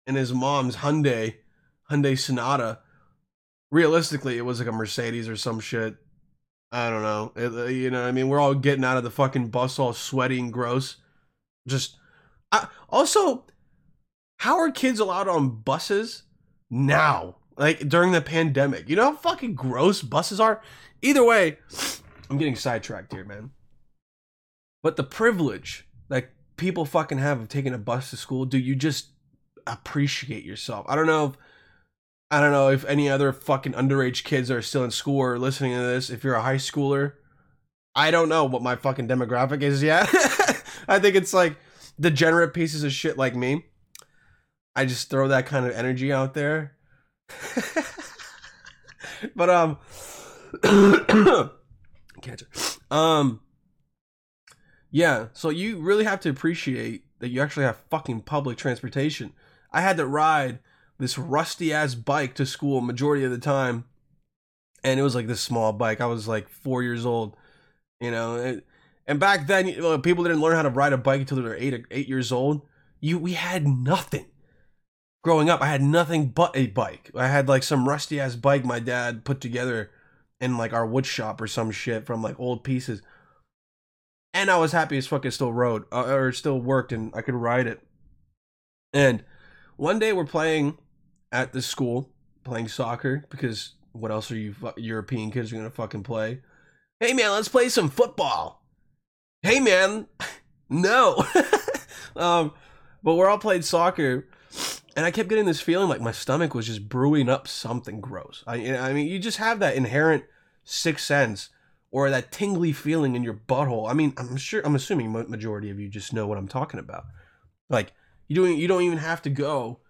in 0.06 0.14
his 0.14 0.32
mom's 0.32 0.76
Hyundai 0.76 1.36
Hyundai 1.90 2.16
Sonata. 2.16 2.78
Realistically, 3.72 4.38
it 4.38 4.42
was 4.42 4.60
like 4.60 4.68
a 4.68 4.72
Mercedes 4.72 5.28
or 5.28 5.36
some 5.36 5.58
shit. 5.58 5.96
I 6.70 6.88
don't 6.88 7.02
know. 7.02 7.32
It, 7.34 7.52
uh, 7.52 7.64
you 7.64 7.90
know, 7.90 8.04
I 8.04 8.12
mean, 8.12 8.28
we're 8.28 8.40
all 8.40 8.54
getting 8.54 8.84
out 8.84 8.96
of 8.96 9.02
the 9.02 9.10
fucking 9.10 9.48
bus 9.48 9.78
all 9.78 9.92
sweaty 9.92 10.38
and 10.38 10.52
gross. 10.52 10.96
Just 11.66 11.96
I, 12.52 12.68
also, 12.88 13.46
how 14.38 14.58
are 14.58 14.70
kids 14.70 15.00
allowed 15.00 15.26
on 15.26 15.62
buses 15.62 16.24
now? 16.70 17.36
Like 17.56 17.88
during 17.88 18.12
the 18.12 18.22
pandemic, 18.22 18.88
you 18.88 18.96
know 18.96 19.12
how 19.12 19.16
fucking 19.16 19.54
gross 19.54 20.02
buses 20.02 20.38
are. 20.38 20.62
Either 21.02 21.24
way, 21.24 21.58
I'm 22.30 22.38
getting 22.38 22.56
sidetracked 22.56 23.12
here, 23.12 23.24
man. 23.24 23.50
But 24.82 24.96
the 24.96 25.04
privilege 25.04 25.86
that 26.08 26.30
people 26.56 26.84
fucking 26.84 27.18
have 27.18 27.40
of 27.40 27.48
taking 27.48 27.74
a 27.74 27.78
bus 27.78 28.10
to 28.10 28.16
school, 28.16 28.44
do 28.44 28.58
you 28.58 28.74
just 28.74 29.08
appreciate 29.66 30.44
yourself? 30.44 30.86
I 30.88 30.96
don't 30.96 31.06
know 31.06 31.26
if 31.26 31.32
I 32.32 32.40
don't 32.40 32.50
know 32.50 32.70
if 32.70 32.86
any 32.86 33.10
other 33.10 33.30
fucking 33.30 33.74
underage 33.74 34.24
kids 34.24 34.50
are 34.50 34.62
still 34.62 34.84
in 34.84 34.90
school 34.90 35.18
or 35.18 35.38
listening 35.38 35.74
to 35.74 35.82
this. 35.82 36.08
If 36.08 36.24
you're 36.24 36.34
a 36.34 36.40
high 36.40 36.56
schooler, 36.56 37.12
I 37.94 38.10
don't 38.10 38.30
know 38.30 38.46
what 38.46 38.62
my 38.62 38.74
fucking 38.74 39.06
demographic 39.06 39.60
is 39.60 39.82
yet. 39.82 40.08
I 40.88 40.98
think 40.98 41.14
it's 41.14 41.34
like 41.34 41.58
degenerate 42.00 42.54
pieces 42.54 42.84
of 42.84 42.92
shit 42.92 43.18
like 43.18 43.36
me. 43.36 43.66
I 44.74 44.86
just 44.86 45.10
throw 45.10 45.28
that 45.28 45.44
kind 45.44 45.66
of 45.66 45.72
energy 45.72 46.10
out 46.10 46.32
there. 46.32 46.78
but 49.36 49.50
um 49.50 49.76
cancer. 52.22 52.46
Um, 52.90 53.40
yeah. 54.90 55.26
So 55.34 55.50
you 55.50 55.80
really 55.80 56.04
have 56.04 56.20
to 56.20 56.30
appreciate 56.30 57.04
that 57.18 57.28
you 57.28 57.42
actually 57.42 57.64
have 57.64 57.76
fucking 57.90 58.22
public 58.22 58.56
transportation. 58.56 59.34
I 59.70 59.82
had 59.82 59.98
to 59.98 60.06
ride 60.06 60.60
this 61.02 61.18
rusty 61.18 61.72
ass 61.72 61.96
bike 61.96 62.32
to 62.36 62.46
school 62.46 62.80
majority 62.80 63.24
of 63.24 63.32
the 63.32 63.38
time, 63.38 63.84
and 64.84 65.00
it 65.00 65.02
was 65.02 65.16
like 65.16 65.26
this 65.26 65.40
small 65.40 65.72
bike. 65.72 66.00
I 66.00 66.06
was 66.06 66.28
like 66.28 66.48
four 66.48 66.80
years 66.84 67.04
old, 67.04 67.36
you 68.00 68.12
know. 68.12 68.36
And, 68.36 68.62
and 69.08 69.18
back 69.18 69.48
then, 69.48 69.66
you 69.66 69.80
know, 69.80 69.98
people 69.98 70.22
didn't 70.22 70.40
learn 70.40 70.54
how 70.54 70.62
to 70.62 70.70
ride 70.70 70.92
a 70.92 70.98
bike 70.98 71.22
until 71.22 71.38
they 71.38 71.42
were 71.42 71.56
eight 71.56 71.84
eight 71.90 72.08
years 72.08 72.30
old. 72.30 72.62
You 73.00 73.18
we 73.18 73.32
had 73.32 73.66
nothing 73.66 74.26
growing 75.24 75.50
up. 75.50 75.60
I 75.60 75.66
had 75.66 75.82
nothing 75.82 76.28
but 76.28 76.56
a 76.56 76.68
bike. 76.68 77.10
I 77.16 77.26
had 77.26 77.48
like 77.48 77.64
some 77.64 77.88
rusty 77.88 78.20
ass 78.20 78.36
bike 78.36 78.64
my 78.64 78.78
dad 78.78 79.24
put 79.24 79.40
together 79.40 79.90
in 80.40 80.56
like 80.56 80.72
our 80.72 80.86
wood 80.86 81.04
shop 81.04 81.40
or 81.40 81.48
some 81.48 81.72
shit 81.72 82.06
from 82.06 82.22
like 82.22 82.38
old 82.38 82.62
pieces. 82.62 83.02
And 84.32 84.52
I 84.52 84.56
was 84.56 84.70
happy 84.70 84.98
as 84.98 85.08
fuck 85.08 85.24
it 85.24 85.32
still 85.32 85.52
rode 85.52 85.84
uh, 85.92 86.04
or 86.04 86.30
still 86.30 86.60
worked 86.60 86.92
and 86.92 87.12
I 87.12 87.22
could 87.22 87.34
ride 87.34 87.66
it. 87.66 87.80
And 88.92 89.24
one 89.76 89.98
day 89.98 90.12
we're 90.12 90.24
playing 90.24 90.78
at 91.32 91.52
the 91.52 91.62
school, 91.62 92.10
playing 92.44 92.68
soccer 92.68 93.24
because 93.30 93.72
what 93.92 94.10
else 94.10 94.30
are 94.30 94.36
you 94.36 94.54
European 94.76 95.30
kids 95.30 95.52
are 95.52 95.56
gonna 95.56 95.70
fucking 95.70 96.02
play? 96.02 96.40
Hey 97.00 97.12
man, 97.12 97.32
let's 97.32 97.48
play 97.48 97.68
some 97.68 97.88
football. 97.88 98.64
Hey 99.42 99.58
man, 99.58 100.06
no. 100.68 101.24
um, 102.16 102.52
but 103.02 103.14
we're 103.14 103.28
all 103.28 103.38
played 103.38 103.64
soccer, 103.64 104.28
and 104.96 105.04
I 105.04 105.10
kept 105.10 105.28
getting 105.28 105.46
this 105.46 105.60
feeling 105.60 105.88
like 105.88 106.00
my 106.00 106.12
stomach 106.12 106.54
was 106.54 106.66
just 106.66 106.88
brewing 106.88 107.28
up 107.28 107.48
something 107.48 108.00
gross. 108.00 108.44
I, 108.46 108.76
I 108.76 108.92
mean, 108.92 109.08
you 109.08 109.18
just 109.18 109.38
have 109.38 109.58
that 109.58 109.74
inherent 109.74 110.24
sixth 110.64 111.04
sense 111.04 111.48
or 111.90 112.08
that 112.08 112.32
tingly 112.32 112.72
feeling 112.72 113.16
in 113.16 113.22
your 113.22 113.34
butthole. 113.34 113.90
I 113.90 113.92
mean, 113.92 114.14
I'm 114.16 114.36
sure, 114.36 114.62
I'm 114.64 114.74
assuming 114.74 115.12
majority 115.12 115.70
of 115.70 115.78
you 115.78 115.88
just 115.88 116.12
know 116.12 116.26
what 116.26 116.38
I'm 116.38 116.48
talking 116.48 116.80
about. 116.80 117.04
Like 117.68 117.92
you 118.28 118.36
don't, 118.36 118.56
you 118.56 118.68
don't 118.68 118.82
even 118.82 118.98
have 118.98 119.22
to 119.22 119.30
go, 119.30 119.80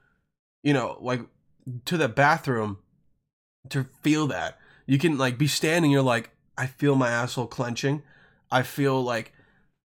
you 0.63 0.73
know, 0.73 0.99
like 1.01 1.21
to 1.85 1.97
the 1.97 2.09
bathroom 2.09 2.79
to 3.71 3.87
feel 4.03 4.27
that. 4.29 4.59
You 4.87 4.99
can 4.99 5.19
like 5.19 5.39
be 5.39 5.47
standing. 5.47 5.91
You're 5.91 6.03
like, 6.03 6.31
I 6.57 6.67
feel 6.67 6.95
my 6.95 7.11
asshole 7.11 7.47
clenching. 7.47 8.03
I 8.51 8.63
feel 8.63 9.03
like 9.03 9.33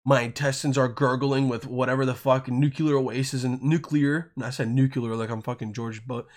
my 0.05 0.21
intestines 0.21 0.77
are 0.77 0.87
gurgling 0.87 1.49
with 1.49 1.65
whatever 1.65 2.05
the 2.05 2.15
fuck 2.15 2.47
nuclear 2.47 2.99
waste 2.99 3.33
is 3.33 3.43
in 3.43 3.59
nuclear. 3.61 4.31
I 4.41 4.51
said 4.51 4.69
nuclear 4.69 5.15
like 5.15 5.29
I'm 5.29 5.41
fucking 5.41 5.73
George, 5.73 6.05
but 6.07 6.27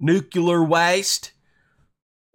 nuclear 0.00 0.62
waste. 0.62 1.32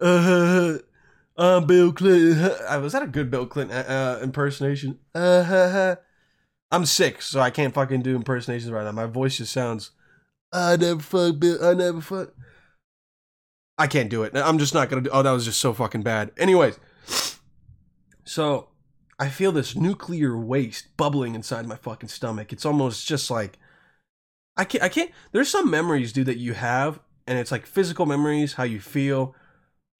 Uh, 0.00 0.78
I'm 1.36 1.66
Bill 1.66 1.92
Clinton. 1.92 2.38
Uh, 2.68 2.80
was 2.80 2.92
that 2.92 3.02
a 3.02 3.06
good 3.06 3.30
Bill 3.30 3.46
Clinton 3.46 3.76
uh, 3.76 4.18
uh 4.20 4.24
impersonation? 4.24 4.98
Uh, 5.14 5.96
I'm 6.70 6.84
sick, 6.84 7.22
so 7.22 7.40
I 7.40 7.50
can't 7.50 7.72
fucking 7.72 8.02
do 8.02 8.16
impersonations 8.16 8.70
right 8.70 8.84
now. 8.84 8.92
My 8.92 9.06
voice 9.06 9.38
just 9.38 9.52
sounds. 9.52 9.92
I 10.52 10.76
never 10.76 11.00
fuck. 11.00 11.36
I 11.62 11.74
never 11.74 12.00
fuck. 12.00 12.32
I 13.76 13.86
can't 13.86 14.10
do 14.10 14.24
it. 14.24 14.32
I'm 14.34 14.58
just 14.58 14.74
not 14.74 14.88
gonna 14.88 15.02
do. 15.02 15.10
Oh, 15.10 15.22
that 15.22 15.30
was 15.30 15.44
just 15.44 15.60
so 15.60 15.72
fucking 15.72 16.02
bad. 16.02 16.32
Anyways, 16.36 16.78
so 18.24 18.68
I 19.18 19.28
feel 19.28 19.52
this 19.52 19.76
nuclear 19.76 20.36
waste 20.36 20.96
bubbling 20.96 21.34
inside 21.34 21.66
my 21.66 21.76
fucking 21.76 22.08
stomach. 22.08 22.52
It's 22.52 22.66
almost 22.66 23.06
just 23.06 23.30
like 23.30 23.58
I 24.56 24.64
can't. 24.64 24.82
I 24.82 24.88
can't. 24.88 25.10
There's 25.32 25.48
some 25.48 25.70
memories, 25.70 26.12
dude, 26.12 26.26
that 26.26 26.38
you 26.38 26.54
have, 26.54 26.98
and 27.26 27.38
it's 27.38 27.52
like 27.52 27.66
physical 27.66 28.06
memories, 28.06 28.54
how 28.54 28.64
you 28.64 28.80
feel, 28.80 29.34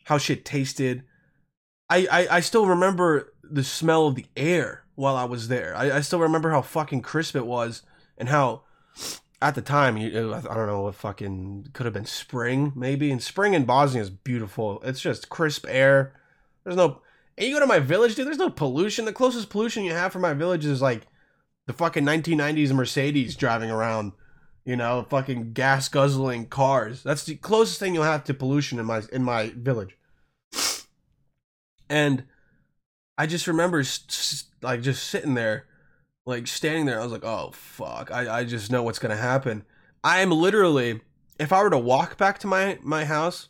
how 0.05 0.19
shit 0.19 0.45
tasted. 0.45 1.05
I 1.89 2.09
I, 2.11 2.37
I 2.37 2.41
still 2.41 2.67
remember 2.67 3.33
the 3.43 3.65
smell 3.65 4.09
of 4.09 4.17
the 4.17 4.27
air 4.37 4.85
while 4.97 5.15
I 5.15 5.25
was 5.25 5.47
there. 5.47 5.75
I, 5.77 5.99
I 5.99 6.01
still 6.01 6.19
remember 6.19 6.51
how 6.51 6.63
fucking 6.63 7.03
crisp 7.03 7.37
it 7.37 7.47
was, 7.47 7.83
and 8.17 8.29
how 8.29 8.63
at 9.41 9.55
the 9.55 9.63
time, 9.63 9.97
you, 9.97 10.35
I 10.35 10.41
don't 10.41 10.67
know 10.67 10.83
what 10.83 10.95
fucking 10.97 11.69
could 11.73 11.87
have 11.87 11.93
been 11.93 12.05
spring 12.05 12.73
maybe. 12.75 13.11
And 13.11 13.23
spring 13.23 13.55
in 13.55 13.65
Bosnia 13.65 14.03
is 14.03 14.11
beautiful. 14.11 14.81
It's 14.83 15.01
just 15.01 15.29
crisp 15.29 15.65
air. 15.69 16.15
There's 16.65 16.77
no 16.77 17.03
and 17.39 17.47
you 17.47 17.55
go 17.55 17.61
to 17.61 17.67
my 17.67 17.79
village, 17.79 18.17
dude, 18.17 18.27
there's 18.27 18.37
no 18.37 18.51
pollution. 18.51 19.05
The 19.05 19.13
closest 19.13 19.49
pollution 19.49 19.85
you 19.85 19.93
have 19.93 20.13
for 20.13 20.19
my 20.19 20.35
village 20.35 20.65
is 20.65 20.83
like 20.83 21.07
the 21.67 21.73
fucking 21.73 22.05
1990s 22.05 22.73
Mercedes 22.73 23.37
driving 23.37 23.71
around, 23.71 24.11
you 24.65 24.75
know, 24.75 25.07
fucking 25.09 25.53
gas 25.53 25.89
guzzling 25.89 26.47
cars. 26.47 27.05
That's 27.05 27.23
the 27.23 27.37
closest 27.37 27.79
thing 27.79 27.95
you'll 27.95 28.03
have 28.03 28.25
to 28.25 28.35
pollution 28.35 28.81
in 28.81 28.87
my 28.87 29.03
in 29.13 29.23
my 29.23 29.53
village. 29.55 29.97
And 31.89 32.25
I 33.17 33.27
just 33.27 33.47
remember 33.47 33.85
like 34.61 34.83
just 34.83 35.05
sitting 35.05 35.35
there, 35.35 35.67
like 36.29 36.47
standing 36.47 36.85
there. 36.85 37.01
I 37.01 37.03
was 37.03 37.13
like, 37.13 37.25
oh 37.25 37.51
fuck, 37.55 38.11
I, 38.13 38.41
I 38.41 38.45
just 38.45 38.71
know 38.71 38.83
what's 38.83 38.99
gonna 38.99 39.17
happen. 39.17 39.65
I 40.05 40.21
am 40.21 40.31
literally, 40.31 41.01
if 41.41 41.53
I 41.53 41.63
were 41.63 41.71
to 41.71 41.79
walk 41.79 42.19
back 42.19 42.39
to 42.41 42.47
my 42.47 42.79
my 42.83 43.07
house, 43.07 43.49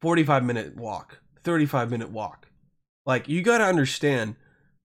45 0.00 0.44
minute 0.44 0.76
walk 0.76 1.18
35 1.42 1.90
minute 1.90 2.10
walk. 2.10 2.48
Like, 3.04 3.28
you 3.28 3.42
gotta 3.42 3.64
understand, 3.64 4.36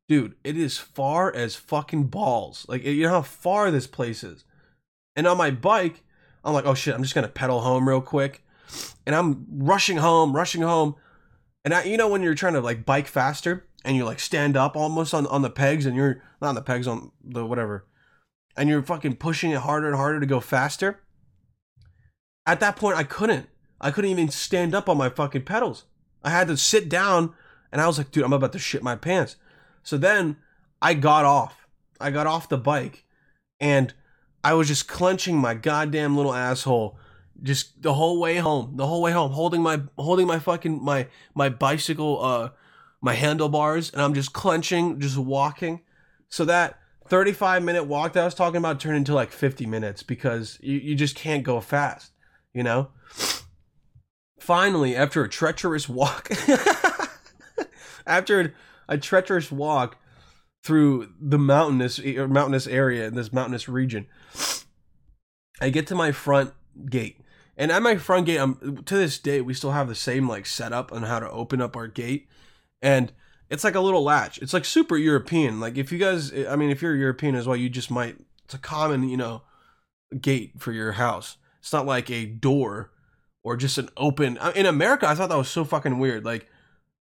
dude, 0.08 0.36
it 0.44 0.58
is 0.58 0.78
far 0.78 1.34
as 1.34 1.56
fucking 1.56 2.06
balls. 2.06 2.66
Like, 2.68 2.84
you 2.84 3.04
know 3.04 3.10
how 3.10 3.22
far 3.22 3.70
this 3.70 3.86
place 3.86 4.24
is. 4.24 4.44
And 5.16 5.28
on 5.28 5.38
my 5.38 5.52
bike, 5.52 6.04
I'm 6.44 6.54
like, 6.54 6.66
oh 6.66 6.74
shit, 6.74 6.96
I'm 6.96 7.04
just 7.04 7.14
gonna 7.14 7.28
pedal 7.28 7.62
home 7.62 7.88
real 7.88 8.02
quick. 8.02 8.44
And 9.06 9.16
I'm 9.16 9.46
rushing 9.52 9.98
home, 9.98 10.36
rushing 10.36 10.64
home. 10.64 10.96
And 11.64 11.76
I, 11.76 11.84
you 11.84 11.98
know, 11.98 12.08
when 12.08 12.24
you're 12.24 12.34
trying 12.34 12.54
to 12.54 12.62
like 12.62 12.86
bike 12.86 13.08
faster 13.08 13.68
and 13.84 13.96
you 13.96 14.06
like 14.06 14.20
stand 14.20 14.56
up 14.56 14.76
almost 14.76 15.14
on, 15.14 15.28
on 15.28 15.42
the 15.42 15.50
pegs 15.50 15.86
and 15.86 15.96
you're 15.96 16.22
not 16.42 16.50
on 16.50 16.56
the 16.56 16.62
pegs, 16.62 16.88
on 16.88 17.12
the 17.24 17.46
whatever, 17.46 17.86
and 18.56 18.70
you're 18.70 18.84
fucking 18.84 19.16
pushing 19.16 19.52
it 19.52 19.60
harder 19.60 19.88
and 19.88 19.96
harder 19.96 20.20
to 20.20 20.26
go 20.26 20.40
faster. 20.40 21.02
At 22.46 22.60
that 22.60 22.76
point, 22.76 22.98
I 22.98 23.04
couldn't. 23.04 23.48
I 23.80 23.92
couldn't 23.92 24.12
even 24.12 24.30
stand 24.30 24.74
up 24.74 24.88
on 24.88 24.98
my 24.98 25.10
fucking 25.10 25.44
pedals. 25.44 25.86
I 26.24 26.30
had 26.30 26.48
to 26.48 26.58
sit 26.58 26.88
down 26.88 27.34
and 27.72 27.82
I 27.82 27.88
was 27.88 27.98
like, 27.98 28.12
dude, 28.12 28.24
I'm 28.24 28.34
about 28.34 28.54
to 28.54 28.60
shit 28.60 28.84
my 28.84 28.96
pants. 28.96 29.36
So 29.84 29.98
then 29.98 30.38
I 30.82 30.94
got 30.94 31.26
off. 31.26 31.68
I 32.00 32.12
got 32.12 32.28
off 32.28 32.50
the 32.50 32.58
bike 32.58 33.04
and 33.60 33.94
I 34.44 34.54
was 34.54 34.68
just 34.68 34.88
clenching 34.88 35.38
my 35.38 35.54
goddamn 35.54 36.16
little 36.16 36.34
asshole 36.34 36.98
just 37.42 37.82
the 37.82 37.94
whole 37.94 38.20
way 38.20 38.38
home, 38.38 38.78
the 38.78 38.88
whole 38.88 39.02
way 39.02 39.12
home, 39.12 39.32
holding 39.32 39.62
my 39.62 39.82
holding 39.98 40.28
my 40.28 40.40
fucking 40.40 40.84
my 40.84 41.08
my 41.36 41.50
bicycle 41.50 42.24
uh 42.24 42.50
my 43.04 43.14
handlebars 43.14 43.92
and 43.92 44.02
I'm 44.02 44.16
just 44.16 44.34
clenching, 44.34 45.00
just 45.00 45.18
walking. 45.18 45.82
So 46.30 46.46
that 46.46 46.80
35 47.10 47.62
minute 47.62 47.84
walk 47.84 48.14
that 48.14 48.22
I 48.22 48.26
was 48.26 48.34
talking 48.34 48.58
about 48.58 48.80
turned 48.80 48.98
into 48.98 49.14
like 49.14 49.32
50 49.32 49.68
minutes 49.68 50.02
because 50.02 50.58
you, 50.62 50.80
you 50.80 50.96
just 50.96 51.16
can't 51.16 51.44
go 51.44 51.60
fast, 51.62 52.14
you 52.52 52.64
know? 52.64 52.90
finally, 54.44 54.96
after 54.96 55.24
a 55.24 55.30
treacherous 55.30 55.88
walk, 55.88 56.30
after 58.06 58.54
a 58.90 58.98
treacherous 58.98 59.52
walk 59.52 59.98
through 60.64 61.14
the 61.20 61.40
mountainous 61.40 62.00
mountainous 62.04 62.68
area 62.68 63.08
in 63.08 63.16
this 63.16 63.32
mountainous 63.32 63.70
region, 63.70 64.06
I 65.62 65.70
get 65.70 65.88
to 65.88 65.96
my 65.96 66.12
front 66.12 66.54
gate. 66.90 67.22
And 67.56 67.72
at 67.72 67.82
my 67.82 67.96
front 67.96 68.26
gate, 68.26 68.38
I'm 68.38 68.84
to 68.84 68.96
this 68.96 69.18
day 69.18 69.40
we 69.42 69.54
still 69.54 69.72
have 69.72 69.88
the 69.88 69.96
same 69.96 70.28
like 70.28 70.46
setup 70.46 70.92
on 70.92 71.04
how 71.04 71.20
to 71.20 71.32
open 71.32 71.62
up 71.62 71.78
our 71.78 71.88
gate, 71.88 72.28
and 72.84 73.14
it's 73.50 73.64
like 73.64 73.76
a 73.76 73.80
little 73.80 74.04
latch. 74.04 74.38
It's 74.40 74.54
like 74.54 74.66
super 74.66 74.98
European. 74.98 75.60
Like 75.60 75.78
if 75.78 75.92
you 75.92 75.98
guys, 75.98 76.32
I 76.34 76.56
mean, 76.56 76.70
if 76.70 76.82
you're 76.82 76.96
European 76.96 77.34
as 77.34 77.48
well, 77.48 77.58
you 77.58 77.70
just 77.70 77.90
might. 77.90 78.18
It's 78.46 78.54
a 78.54 78.60
common, 78.60 79.08
you 79.08 79.18
know, 79.18 79.42
gate 80.20 80.60
for 80.60 80.74
your 80.74 80.92
house. 80.94 81.38
It's 81.60 81.72
not 81.72 81.86
like 81.86 82.12
a 82.12 82.26
door 82.26 82.92
or 83.42 83.56
just 83.56 83.78
an 83.78 83.90
open. 83.96 84.38
In 84.54 84.66
America, 84.66 85.08
I 85.08 85.16
thought 85.16 85.30
that 85.30 85.38
was 85.38 85.50
so 85.50 85.64
fucking 85.64 85.98
weird. 85.98 86.26
Like 86.26 86.48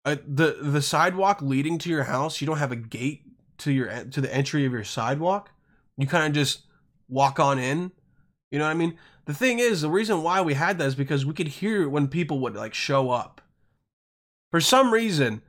uh, 0.06 0.16
the 0.26 0.58
the 0.62 0.82
sidewalk 0.82 1.42
leading 1.42 1.78
to 1.80 1.90
your 1.90 2.06
house, 2.06 2.40
you 2.40 2.48
don't 2.48 2.58
have 2.58 2.72
a 2.72 2.78
gate 2.78 3.24
to 3.60 3.72
your 3.72 4.06
to 4.06 4.22
the 4.22 4.34
entry 4.34 4.66
of 4.66 4.72
your 4.72 4.86
sidewalk. 4.86 5.52
You 5.98 6.08
kind 6.08 6.28
of 6.28 6.34
just 6.34 6.62
walk 7.10 7.40
on 7.40 7.60
in. 7.60 7.92
You 8.52 8.60
know 8.60 8.66
what 8.66 8.72
I 8.72 8.76
mean? 8.76 8.98
The 9.26 9.34
thing 9.34 9.60
is, 9.60 9.82
the 9.82 9.90
reason 9.90 10.24
why 10.24 10.42
we 10.42 10.54
had 10.54 10.78
that 10.78 10.86
is 10.86 10.96
because 10.96 11.26
we 11.26 11.34
could 11.34 11.48
hear 11.48 11.90
when 11.90 12.08
people 12.08 12.40
would 12.40 12.56
like 12.56 12.74
show 12.74 13.10
up. 13.10 13.42
For 14.52 14.62
some 14.62 14.94
reason, 14.94 15.42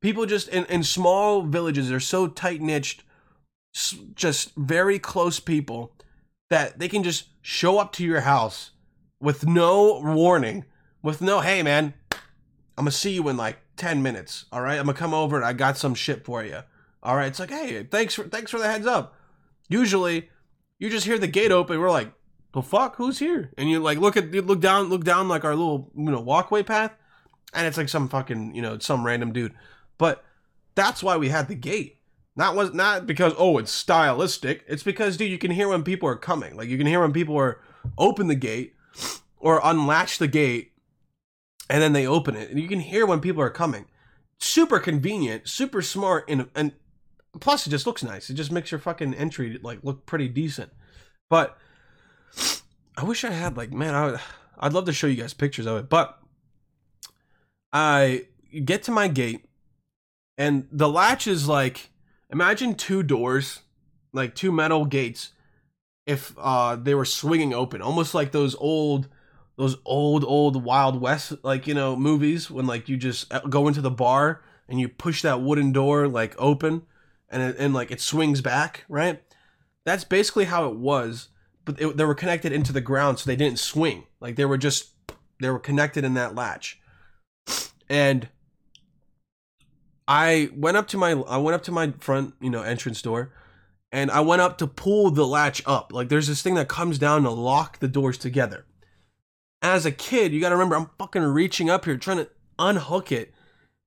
people 0.00 0.26
just 0.26 0.48
in, 0.48 0.64
in 0.66 0.82
small 0.82 1.42
villages 1.42 1.88
they're 1.88 2.00
so 2.00 2.26
tight 2.26 2.60
niched, 2.60 3.02
just 4.14 4.54
very 4.56 4.98
close 4.98 5.40
people 5.40 5.92
that 6.48 6.78
they 6.78 6.88
can 6.88 7.02
just 7.02 7.28
show 7.42 7.78
up 7.78 7.92
to 7.92 8.04
your 8.04 8.22
house 8.22 8.72
with 9.20 9.46
no 9.46 10.00
warning, 10.00 10.64
with 11.02 11.20
no, 11.20 11.40
hey 11.40 11.62
man, 11.62 11.94
I'm 12.12 12.84
gonna 12.84 12.90
see 12.92 13.12
you 13.12 13.28
in 13.28 13.36
like 13.36 13.58
10 13.76 14.02
minutes. 14.02 14.46
All 14.52 14.60
right, 14.60 14.78
I'm 14.78 14.86
gonna 14.86 14.98
come 14.98 15.14
over 15.14 15.36
and 15.36 15.44
I 15.44 15.52
got 15.52 15.76
some 15.76 15.94
shit 15.94 16.24
for 16.24 16.44
you. 16.44 16.60
All 17.02 17.16
right, 17.16 17.26
it's 17.26 17.38
like, 17.38 17.50
hey, 17.50 17.82
thanks 17.84 18.14
for 18.14 18.24
thanks 18.24 18.50
for 18.50 18.58
the 18.58 18.66
heads 18.66 18.86
up. 18.86 19.14
Usually, 19.68 20.28
you 20.78 20.90
just 20.90 21.06
hear 21.06 21.18
the 21.18 21.26
gate 21.26 21.52
open. 21.52 21.78
We're 21.78 21.90
like, 21.90 22.12
the 22.52 22.62
fuck, 22.62 22.96
who's 22.96 23.18
here? 23.18 23.50
And 23.56 23.70
you 23.70 23.80
like 23.80 23.98
look 23.98 24.16
at 24.16 24.34
you 24.34 24.42
look 24.42 24.60
down 24.60 24.88
look 24.88 25.04
down 25.04 25.28
like 25.28 25.44
our 25.44 25.54
little 25.54 25.90
you 25.96 26.10
know 26.10 26.20
walkway 26.20 26.62
path, 26.62 26.92
and 27.54 27.66
it's 27.66 27.76
like 27.76 27.88
some 27.88 28.08
fucking 28.08 28.54
you 28.54 28.62
know 28.62 28.78
some 28.78 29.04
random 29.04 29.32
dude. 29.32 29.54
But 30.00 30.24
that's 30.74 31.02
why 31.02 31.18
we 31.18 31.28
had 31.28 31.46
the 31.46 31.54
gate. 31.54 31.98
Not 32.34 32.56
was 32.56 32.72
not 32.72 33.06
because 33.06 33.34
oh 33.36 33.58
it's 33.58 33.70
stylistic. 33.70 34.64
It's 34.66 34.82
because 34.82 35.18
dude 35.18 35.30
you 35.30 35.36
can 35.36 35.50
hear 35.50 35.68
when 35.68 35.82
people 35.82 36.08
are 36.08 36.16
coming. 36.16 36.56
Like 36.56 36.68
you 36.68 36.78
can 36.78 36.86
hear 36.86 37.00
when 37.00 37.12
people 37.12 37.36
are 37.36 37.60
open 37.98 38.26
the 38.26 38.34
gate 38.34 38.74
or 39.36 39.60
unlatch 39.62 40.16
the 40.16 40.26
gate 40.26 40.72
and 41.68 41.82
then 41.82 41.92
they 41.92 42.06
open 42.06 42.34
it 42.34 42.50
and 42.50 42.58
you 42.58 42.68
can 42.68 42.80
hear 42.80 43.06
when 43.06 43.20
people 43.20 43.42
are 43.42 43.50
coming 43.50 43.86
super 44.38 44.78
convenient 44.78 45.48
super 45.48 45.80
smart 45.80 46.24
and 46.28 46.48
and 46.54 46.72
plus 47.38 47.66
it 47.66 47.70
just 47.70 47.86
looks 47.86 48.02
nice 48.02 48.28
it 48.28 48.34
just 48.34 48.50
makes 48.50 48.70
your 48.70 48.80
fucking 48.80 49.14
entry 49.14 49.58
like 49.62 49.78
look 49.82 50.04
pretty 50.04 50.28
decent 50.28 50.70
but 51.28 51.56
i 52.96 53.04
wish 53.04 53.24
i 53.24 53.30
had 53.30 53.56
like 53.56 53.72
man 53.72 53.94
i 53.94 54.04
would, 54.06 54.20
i'd 54.58 54.72
love 54.72 54.84
to 54.84 54.92
show 54.92 55.06
you 55.06 55.20
guys 55.20 55.32
pictures 55.32 55.66
of 55.66 55.78
it 55.78 55.88
but 55.88 56.18
i 57.72 58.26
get 58.64 58.82
to 58.82 58.90
my 58.90 59.06
gate 59.06 59.46
and 60.40 60.66
the 60.72 60.88
latch 60.88 61.26
is 61.26 61.46
like 61.46 61.90
imagine 62.30 62.74
two 62.74 63.02
doors 63.02 63.60
like 64.12 64.34
two 64.34 64.50
metal 64.50 64.84
gates 64.84 65.32
if 66.06 66.34
uh 66.38 66.74
they 66.74 66.94
were 66.94 67.04
swinging 67.04 67.54
open 67.54 67.82
almost 67.82 68.14
like 68.14 68.32
those 68.32 68.56
old 68.56 69.08
those 69.56 69.76
old 69.84 70.24
old 70.24 70.64
wild 70.64 71.00
west 71.00 71.34
like 71.42 71.66
you 71.66 71.74
know 71.74 71.94
movies 71.94 72.50
when 72.50 72.66
like 72.66 72.88
you 72.88 72.96
just 72.96 73.32
uh, 73.32 73.40
go 73.40 73.68
into 73.68 73.80
the 73.80 73.90
bar 73.90 74.42
and 74.68 74.80
you 74.80 74.88
push 74.88 75.20
that 75.22 75.42
wooden 75.42 75.72
door 75.72 76.08
like 76.08 76.34
open 76.38 76.82
and 77.30 77.42
it, 77.42 77.56
and 77.58 77.72
like 77.72 77.90
it 77.90 78.00
swings 78.00 78.40
back, 78.40 78.84
right? 78.88 79.22
That's 79.84 80.04
basically 80.04 80.44
how 80.46 80.68
it 80.68 80.76
was, 80.76 81.28
but 81.64 81.80
it, 81.80 81.96
they 81.96 82.04
were 82.04 82.14
connected 82.14 82.52
into 82.52 82.72
the 82.72 82.80
ground 82.80 83.18
so 83.18 83.28
they 83.28 83.36
didn't 83.36 83.58
swing. 83.58 84.04
Like 84.20 84.36
they 84.36 84.44
were 84.44 84.58
just 84.58 84.90
they 85.40 85.50
were 85.50 85.58
connected 85.58 86.04
in 86.04 86.14
that 86.14 86.34
latch. 86.34 86.80
And 87.88 88.28
I 90.10 90.50
went 90.56 90.76
up 90.76 90.88
to 90.88 90.98
my 90.98 91.12
I 91.12 91.36
went 91.36 91.54
up 91.54 91.62
to 91.62 91.72
my 91.72 91.92
front, 92.00 92.34
you 92.40 92.50
know, 92.50 92.62
entrance 92.62 93.00
door 93.00 93.30
and 93.92 94.10
I 94.10 94.18
went 94.20 94.42
up 94.42 94.58
to 94.58 94.66
pull 94.66 95.12
the 95.12 95.24
latch 95.24 95.62
up. 95.66 95.92
Like 95.92 96.08
there's 96.08 96.26
this 96.26 96.42
thing 96.42 96.56
that 96.56 96.66
comes 96.66 96.98
down 96.98 97.22
to 97.22 97.30
lock 97.30 97.78
the 97.78 97.86
doors 97.86 98.18
together. 98.18 98.66
As 99.62 99.86
a 99.86 99.92
kid, 99.92 100.32
you 100.32 100.40
got 100.40 100.48
to 100.48 100.56
remember 100.56 100.74
I'm 100.74 100.90
fucking 100.98 101.22
reaching 101.22 101.70
up 101.70 101.84
here 101.84 101.96
trying 101.96 102.16
to 102.16 102.28
unhook 102.58 103.12
it. 103.12 103.32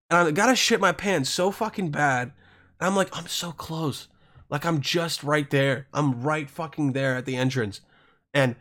And 0.10 0.18
I 0.18 0.32
got 0.32 0.46
to 0.46 0.56
shit 0.56 0.80
my 0.80 0.94
pants 0.94 1.30
so 1.30 1.52
fucking 1.52 1.92
bad. 1.92 2.32
And 2.80 2.88
I'm 2.88 2.96
like, 2.96 3.10
I'm 3.12 3.28
so 3.28 3.52
close. 3.52 4.08
Like 4.50 4.66
I'm 4.66 4.80
just 4.80 5.26
right 5.26 5.50
there. 5.50 5.88
I'm 5.94 6.22
right 6.22 6.50
fucking 6.50 6.94
there 6.94 7.18
at 7.18 7.26
the 7.26 7.36
entrance. 7.36 7.82
And 8.34 8.56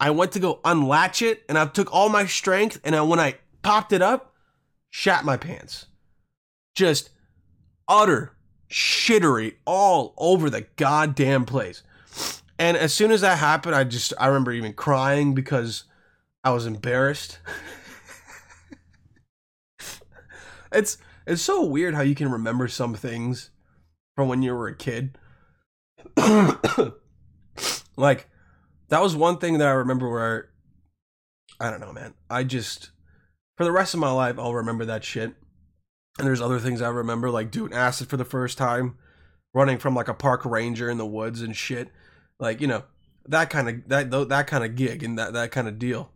I 0.00 0.08
went 0.08 0.32
to 0.32 0.40
go 0.40 0.60
unlatch 0.64 1.20
it 1.20 1.42
and 1.50 1.58
I 1.58 1.66
took 1.66 1.92
all 1.92 2.08
my 2.08 2.24
strength 2.24 2.80
and 2.82 2.96
I, 2.96 3.02
when 3.02 3.20
I 3.20 3.34
popped 3.60 3.92
it 3.92 4.00
up, 4.00 4.32
shat 4.88 5.22
my 5.26 5.36
pants. 5.36 5.84
Just 6.74 7.10
utter 7.88 8.34
shittery 8.70 9.54
all 9.64 10.14
over 10.16 10.50
the 10.50 10.66
goddamn 10.76 11.44
place. 11.44 11.82
And 12.58 12.76
as 12.76 12.92
soon 12.94 13.10
as 13.10 13.20
that 13.22 13.38
happened, 13.38 13.74
I 13.74 13.84
just 13.84 14.12
I 14.18 14.26
remember 14.26 14.52
even 14.52 14.72
crying 14.72 15.34
because 15.34 15.84
I 16.42 16.50
was 16.50 16.66
embarrassed. 16.66 17.38
it's 20.72 20.98
it's 21.26 21.42
so 21.42 21.64
weird 21.64 21.94
how 21.94 22.02
you 22.02 22.14
can 22.14 22.30
remember 22.30 22.68
some 22.68 22.94
things 22.94 23.50
from 24.14 24.28
when 24.28 24.42
you 24.42 24.54
were 24.54 24.68
a 24.68 24.76
kid. 24.76 25.18
like 27.96 28.28
that 28.88 29.02
was 29.02 29.16
one 29.16 29.38
thing 29.38 29.58
that 29.58 29.68
I 29.68 29.72
remember 29.72 30.08
where 30.08 30.50
I 31.60 31.70
don't 31.70 31.80
know, 31.80 31.92
man. 31.92 32.14
I 32.30 32.44
just 32.44 32.90
for 33.56 33.64
the 33.64 33.72
rest 33.72 33.94
of 33.94 34.00
my 34.00 34.10
life 34.12 34.38
I'll 34.38 34.54
remember 34.54 34.84
that 34.84 35.02
shit. 35.02 35.34
And 36.18 36.26
there's 36.26 36.40
other 36.40 36.60
things 36.60 36.80
I 36.80 36.88
remember, 36.88 37.30
like 37.30 37.50
doing 37.50 37.72
acid 37.72 38.08
for 38.08 38.16
the 38.16 38.24
first 38.24 38.56
time, 38.56 38.96
running 39.52 39.78
from 39.78 39.94
like 39.94 40.08
a 40.08 40.14
park 40.14 40.44
ranger 40.44 40.88
in 40.88 40.98
the 40.98 41.06
woods 41.06 41.42
and 41.42 41.56
shit, 41.56 41.90
like 42.38 42.60
you 42.60 42.66
know 42.66 42.84
that 43.26 43.50
kind 43.50 43.68
of 43.68 43.88
that 43.88 44.10
that 44.28 44.46
kind 44.46 44.64
of 44.64 44.76
gig 44.76 45.02
and 45.02 45.18
that 45.18 45.32
that 45.32 45.50
kind 45.50 45.66
of 45.66 45.78
deal. 45.78 46.10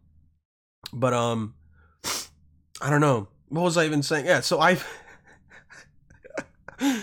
But 0.92 1.14
um, 1.14 1.54
I 2.80 2.90
don't 2.90 3.00
know 3.00 3.28
what 3.48 3.62
was 3.62 3.76
I 3.76 3.87
even 3.87 4.02
saying. 4.02 4.26
Yeah, 4.26 4.40
so 4.40 4.61
I 4.61 4.78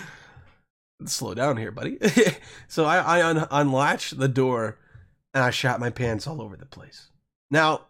slow 1.05 1.33
down 1.33 1.57
here, 1.57 1.71
buddy. 1.71 1.97
so 2.67 2.85
I 2.85 2.97
I 2.97 3.29
un- 3.29 3.47
unlatched 3.51 4.17
the 4.17 4.29
door 4.29 4.77
and 5.33 5.43
I 5.43 5.49
shot 5.49 5.81
my 5.81 5.89
pants 5.89 6.27
all 6.27 6.41
over 6.41 6.55
the 6.55 6.65
place. 6.65 7.09
Now 7.51 7.87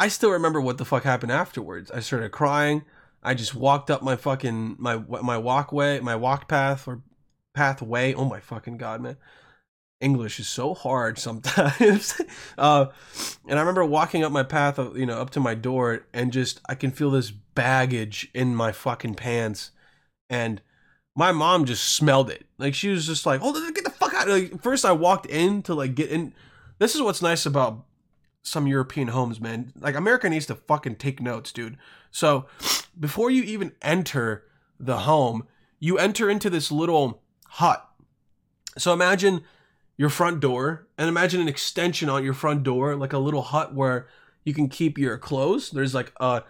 I 0.00 0.08
still 0.08 0.30
remember 0.30 0.62
what 0.62 0.78
the 0.78 0.86
fuck 0.86 1.04
happened 1.04 1.30
afterwards. 1.30 1.90
I 1.90 2.00
started 2.00 2.32
crying. 2.32 2.84
I 3.22 3.34
just 3.34 3.54
walked 3.54 3.90
up 3.90 4.02
my 4.02 4.16
fucking 4.16 4.76
my 4.78 4.96
my 4.96 5.36
walkway, 5.36 6.00
my 6.00 6.16
walk 6.16 6.48
path 6.48 6.88
or 6.88 7.02
pathway. 7.54 8.14
Oh 8.14 8.24
my 8.24 8.40
fucking 8.40 8.78
god, 8.78 9.02
man. 9.02 9.18
English 10.00 10.40
is 10.40 10.48
so 10.48 10.72
hard 10.72 11.18
sometimes. 11.18 12.18
uh, 12.58 12.86
and 13.46 13.58
I 13.58 13.60
remember 13.60 13.84
walking 13.84 14.24
up 14.24 14.32
my 14.32 14.42
path, 14.42 14.78
you 14.96 15.04
know, 15.04 15.20
up 15.20 15.28
to 15.30 15.40
my 15.40 15.54
door, 15.54 16.06
and 16.14 16.32
just 16.32 16.62
I 16.66 16.74
can 16.76 16.92
feel 16.92 17.10
this 17.10 17.30
baggage 17.30 18.30
in 18.32 18.56
my 18.56 18.72
fucking 18.72 19.16
pants, 19.16 19.70
and 20.30 20.62
my 21.14 21.30
mom 21.30 21.66
just 21.66 21.84
smelled 21.84 22.30
it. 22.30 22.46
Like 22.56 22.74
she 22.74 22.88
was 22.88 23.06
just 23.06 23.26
like, 23.26 23.42
"Hold 23.42 23.56
on, 23.56 23.74
get 23.74 23.84
the 23.84 23.90
fuck 23.90 24.14
out!" 24.14 24.28
Like 24.28 24.62
first, 24.62 24.86
I 24.86 24.92
walked 24.92 25.26
in 25.26 25.62
to 25.64 25.74
like 25.74 25.94
get 25.94 26.08
in. 26.08 26.32
This 26.78 26.94
is 26.94 27.02
what's 27.02 27.20
nice 27.20 27.44
about 27.44 27.84
some 28.42 28.66
European 28.66 29.08
homes, 29.08 29.40
man. 29.40 29.72
Like 29.78 29.94
America 29.94 30.28
needs 30.28 30.46
to 30.46 30.54
fucking 30.54 30.96
take 30.96 31.20
notes, 31.20 31.52
dude. 31.52 31.76
So 32.10 32.46
before 32.98 33.30
you 33.30 33.42
even 33.42 33.72
enter 33.82 34.44
the 34.78 34.98
home, 34.98 35.46
you 35.78 35.98
enter 35.98 36.28
into 36.28 36.50
this 36.50 36.72
little 36.72 37.22
hut. 37.46 37.86
So 38.78 38.92
imagine 38.92 39.42
your 39.96 40.08
front 40.08 40.40
door 40.40 40.86
and 40.96 41.08
imagine 41.08 41.40
an 41.40 41.48
extension 41.48 42.08
on 42.08 42.24
your 42.24 42.34
front 42.34 42.62
door, 42.62 42.96
like 42.96 43.12
a 43.12 43.18
little 43.18 43.42
hut 43.42 43.74
where 43.74 44.08
you 44.44 44.54
can 44.54 44.68
keep 44.68 44.96
your 44.96 45.18
clothes. 45.18 45.70
There's 45.70 45.94
like 45.94 46.12
a 46.20 46.42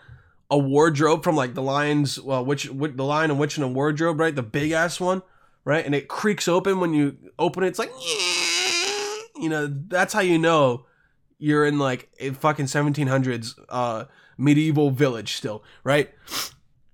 a 0.50 0.58
wardrobe 0.58 1.22
from 1.22 1.36
like 1.36 1.54
the 1.54 1.62
lion's 1.62 2.20
well, 2.20 2.44
which, 2.44 2.68
which 2.68 2.96
the 2.96 3.04
lion 3.04 3.30
of 3.30 3.38
which 3.38 3.56
in 3.56 3.62
a 3.62 3.68
wardrobe, 3.68 4.18
right? 4.18 4.34
The 4.34 4.42
big 4.42 4.72
ass 4.72 4.98
one, 4.98 5.22
right? 5.64 5.84
And 5.84 5.94
it 5.94 6.08
creaks 6.08 6.48
open 6.48 6.80
when 6.80 6.92
you 6.92 7.16
open 7.38 7.62
it. 7.62 7.68
It's 7.68 7.78
like, 7.78 7.92
you 9.36 9.48
know, 9.48 9.72
that's 9.88 10.12
how 10.12 10.20
you 10.20 10.38
know 10.38 10.86
you're 11.40 11.64
in 11.64 11.78
like 11.78 12.10
a 12.20 12.30
fucking 12.30 12.66
1700s 12.66 13.58
uh, 13.70 14.04
medieval 14.36 14.90
village 14.90 15.34
still, 15.34 15.64
right? 15.82 16.10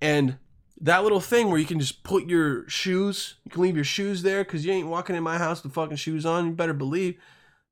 And 0.01 0.39
that 0.81 1.03
little 1.03 1.21
thing 1.21 1.51
where 1.51 1.59
you 1.59 1.67
can 1.67 1.81
just 1.81 2.05
put 2.05 2.27
your 2.27 2.67
shoes, 2.69 3.35
you 3.45 3.51
can 3.51 3.63
leave 3.63 3.75
your 3.75 3.85
shoes 3.85 4.23
there 4.23 4.45
because 4.45 4.65
you 4.65 4.73
ain't 4.73 4.89
walking 4.89 5.17
in 5.17 5.23
my 5.23 5.37
house 5.37 5.63
with 5.63 5.75
fucking 5.75 5.97
shoes 5.97 6.25
on. 6.25 6.47
You 6.47 6.53
better 6.53 6.73
believe, 6.73 7.17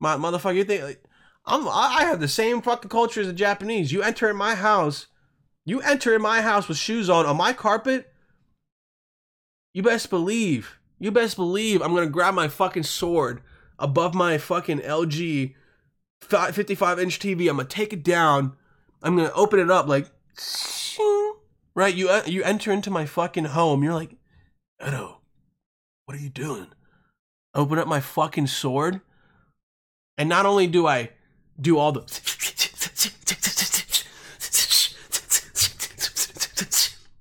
my 0.00 0.16
motherfucker. 0.16 0.56
You 0.56 0.64
think 0.64 0.82
like, 0.82 1.04
I'm? 1.46 1.68
I 1.68 2.04
have 2.04 2.20
the 2.20 2.28
same 2.28 2.60
fucking 2.60 2.90
culture 2.90 3.20
as 3.20 3.28
the 3.28 3.32
Japanese. 3.32 3.92
You 3.92 4.02
enter 4.02 4.28
in 4.28 4.36
my 4.36 4.56
house, 4.56 5.06
you 5.64 5.80
enter 5.80 6.14
in 6.14 6.22
my 6.22 6.42
house 6.42 6.66
with 6.66 6.78
shoes 6.78 7.08
on 7.08 7.24
on 7.24 7.36
my 7.36 7.52
carpet. 7.52 8.12
You 9.72 9.82
best 9.82 10.10
believe, 10.10 10.78
you 10.98 11.12
best 11.12 11.36
believe, 11.36 11.82
I'm 11.82 11.94
gonna 11.94 12.06
grab 12.06 12.34
my 12.34 12.48
fucking 12.48 12.84
sword 12.84 13.42
above 13.78 14.14
my 14.14 14.38
fucking 14.38 14.80
LG 14.80 15.54
55 16.24 16.98
inch 16.98 17.18
TV. 17.18 17.48
I'm 17.48 17.56
gonna 17.56 17.68
take 17.68 17.92
it 17.92 18.02
down. 18.02 18.56
I'm 19.02 19.16
gonna 19.16 19.32
open 19.34 19.60
it 19.60 19.70
up 19.70 19.86
like, 19.86 20.10
right? 21.74 21.94
You 21.94 22.08
uh, 22.08 22.22
you 22.26 22.42
enter 22.42 22.72
into 22.72 22.90
my 22.90 23.06
fucking 23.06 23.46
home. 23.46 23.82
You're 23.82 23.94
like, 23.94 24.16
Edo, 24.84 25.20
what 26.06 26.16
are 26.16 26.20
you 26.20 26.30
doing? 26.30 26.68
Open 27.54 27.78
up 27.78 27.86
my 27.86 28.00
fucking 28.00 28.48
sword, 28.48 29.00
and 30.18 30.28
not 30.28 30.46
only 30.46 30.66
do 30.66 30.86
I 30.86 31.10
do 31.60 31.78
all 31.78 31.92
the 31.92 32.00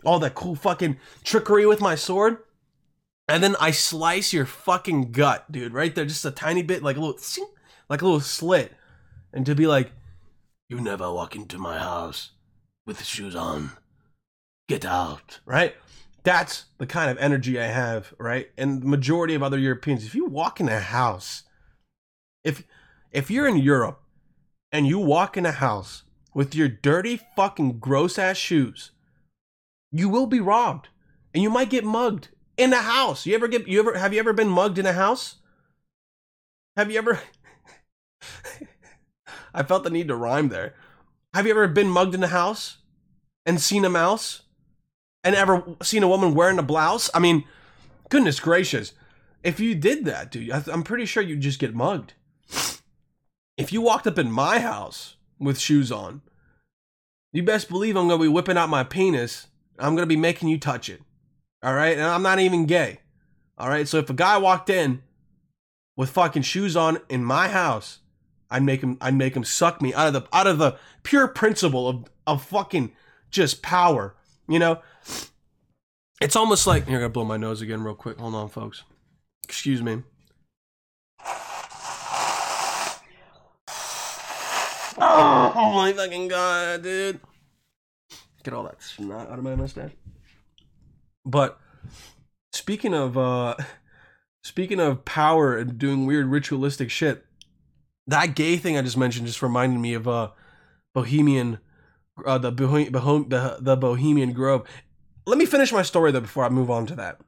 all 0.06 0.20
that 0.20 0.36
cool 0.36 0.56
fucking 0.56 0.98
trickery 1.24 1.66
with 1.66 1.80
my 1.82 1.96
sword, 1.96 2.38
and 3.28 3.44
then 3.44 3.56
I 3.60 3.72
slice 3.72 4.34
your 4.34 4.46
fucking 4.46 5.12
gut, 5.12 5.52
dude, 5.52 5.74
right 5.74 5.94
there, 5.94 6.06
just 6.06 6.26
a 6.26 6.32
tiny 6.32 6.62
bit, 6.62 6.84
like 6.84 6.98
a 6.98 7.00
little, 7.00 7.20
like 7.89 8.02
a 8.02 8.06
little 8.06 8.20
slit 8.20 8.74
and 9.34 9.46
to 9.46 9.56
be 9.56 9.67
like, 9.67 9.91
you 10.69 10.80
never 10.80 11.12
walk 11.12 11.36
into 11.36 11.58
my 11.58 11.80
house 11.80 12.32
with 12.86 13.04
shoes 13.04 13.36
on. 13.36 13.72
Get 14.69 14.86
out, 14.86 15.39
right? 15.46 15.76
That's 16.24 16.65
the 16.78 16.88
kind 16.88 17.12
of 17.12 17.17
energy 17.17 17.60
I 17.60 17.65
have, 17.65 18.13
right? 18.17 18.50
And 18.58 18.82
the 18.82 18.88
majority 18.88 19.34
of 19.34 19.43
other 19.43 19.58
Europeans, 19.58 20.06
if 20.06 20.15
you 20.15 20.26
walk 20.26 20.62
in 20.62 20.69
a 20.69 20.80
house, 20.80 21.43
if 22.43 22.63
if 23.12 23.30
you're 23.30 23.48
in 23.48 23.58
Europe 23.58 24.02
and 24.72 24.88
you 24.88 25.00
walk 25.00 25.36
in 25.36 25.46
a 25.46 25.52
house 25.52 26.04
with 26.34 26.56
your 26.56 26.69
dirty 26.69 27.19
fucking 27.36 27.80
gross 27.80 28.17
ass 28.17 28.38
shoes, 28.38 28.91
you 29.91 30.08
will 30.08 30.28
be 30.28 30.39
robbed 30.39 30.88
and 31.34 31.43
you 31.43 31.50
might 31.50 31.69
get 31.69 31.84
mugged 31.84 32.30
in 32.58 32.72
a 32.72 32.82
house. 32.82 33.26
You 33.26 33.36
ever 33.36 33.48
get 33.48 33.67
you 33.67 33.80
ever 33.80 33.98
have 33.98 34.13
you 34.13 34.19
ever 34.19 34.34
been 34.34 34.50
mugged 34.50 34.80
in 34.80 34.86
a 34.86 34.93
house? 34.93 35.36
Have 36.78 36.89
you 36.89 36.98
ever 36.98 37.19
I 39.54 39.63
felt 39.63 39.84
the 39.84 39.89
need 39.89 40.08
to 40.08 40.16
rhyme 40.16 40.50
there. 40.50 40.74
Have 41.34 41.45
you 41.45 41.51
ever 41.51 41.68
been 41.68 41.89
mugged 41.89 42.16
in 42.16 42.24
a 42.24 42.28
house 42.28 42.78
and 43.45 43.60
seen 43.60 43.86
a 43.86 43.89
mouse? 43.89 44.41
And 45.24 45.36
ever 45.36 45.64
seen 45.82 46.04
a 46.04 46.08
woman 46.08 46.34
wearing 46.34 46.60
a 46.60 46.64
blouse? 46.64 47.10
I 47.14 47.20
mean, 47.20 47.45
goodness 48.10 48.39
gracious. 48.39 48.93
If 49.41 49.60
you 49.60 49.74
did 49.74 50.06
that, 50.06 50.32
dude, 50.32 50.51
I'm 50.51 50.84
pretty 50.84 51.06
sure 51.06 51.24
you'd 51.24 51.41
just 51.41 51.60
get 51.60 51.74
mugged. 51.74 52.14
If 53.58 53.72
you 53.72 53.82
walked 53.82 54.08
up 54.08 54.18
in 54.18 54.32
my 54.32 54.60
house 54.60 55.16
with 55.39 55.60
shoes 55.60 55.91
on, 55.91 56.22
you 57.32 57.41
best 57.43 57.70
believe 57.70 57.95
I'm 57.95 58.08
gonna 58.08 58.22
be 58.22 58.28
whipping 58.28 58.58
out 58.58 58.70
my 58.70 58.84
penis. 58.84 59.47
I'm 59.80 59.95
gonna 59.95 60.08
be 60.08 60.16
making 60.16 60.49
you 60.49 60.58
touch 60.58 60.89
it. 60.89 61.01
All 61.64 61.74
right, 61.74 61.97
and 61.97 62.06
I'm 62.06 62.22
not 62.22 62.39
even 62.39 62.66
gay. 62.66 62.99
All 63.58 63.70
right, 63.70 63.88
so 63.88 63.97
if 63.97 64.10
a 64.10 64.14
guy 64.14 64.38
walked 64.38 64.70
in 64.70 65.04
with 65.95 66.10
fucking 66.10 66.41
shoes 66.41 66.76
on 66.76 66.99
in 67.10 67.24
my 67.24 67.47
house 67.47 67.99
I'd 68.54 68.62
make 68.62 68.82
him 68.82 68.97
I'd 69.01 69.16
make 69.16 69.36
him 69.36 69.43
suck 69.43 69.82
me 69.82 69.95
out 69.95 70.08
of 70.08 70.14
the 70.14 70.24
out 70.32 70.45
of 70.45 70.60
the 70.60 70.78
pure 71.01 71.28
principle 71.28 71.89
of 71.89 72.06
of 72.28 72.45
fucking 72.45 72.91
just 73.32 73.64
power. 73.64 74.16
You 74.47 74.60
know? 74.60 74.80
It's 76.22 76.36
almost 76.36 76.68
like 76.68 76.88
here 76.88 76.99
I 76.99 77.01
gotta 77.01 77.10
blow 77.10 77.26
my 77.26 77.38
nose 77.38 77.62
again 77.62 77.84
real 77.84 77.95
quick. 77.95 78.20
Hold 78.20 78.36
on, 78.36 78.49
folks. 78.49 78.84
Excuse 79.43 79.82
me. 79.82 80.04
Oh 84.97 85.74
my 85.74 85.91
fucking 85.93 86.28
god, 86.28 86.84
dude. 86.84 87.20
Get 88.43 88.54
all 88.54 88.64
that 88.64 88.84
snot 88.84 89.32
out 89.32 89.39
of 89.39 89.43
my 89.43 89.56
mustache. 89.56 89.93
But 91.26 91.60
speaking 92.51 92.93
of 92.93 93.18
uh 93.18 93.56
speaking 94.43 94.80
of 94.80 95.06
power 95.06 95.58
and 95.58 95.80
doing 95.80 96.06
weird 96.06 96.28
ritualistic 96.28 96.91
shit, 96.91 97.26
that 98.08 98.36
gay 98.36 98.58
thing 98.58 98.78
I 98.78 98.82
just 98.82 98.97
mentioned 98.97 99.28
just 99.28 99.41
reminded 99.41 99.80
me 99.80 99.93
of 99.93 100.08
uh 100.08 100.32
Bohemian 100.93 101.60
uh, 102.26 102.38
the, 102.38 102.51
the 103.60 103.76
Bohemian 103.76 104.34
Grove. 104.34 104.68
Let 105.26 105.38
me 105.38 105.45
finish 105.45 105.72
my 105.72 105.82
story 105.82 106.12
though 106.12 106.22
before 106.22 106.43
I 106.43 106.49
move 106.49 106.70
on 106.70 106.86
to 106.88 106.95
that. 106.95 107.20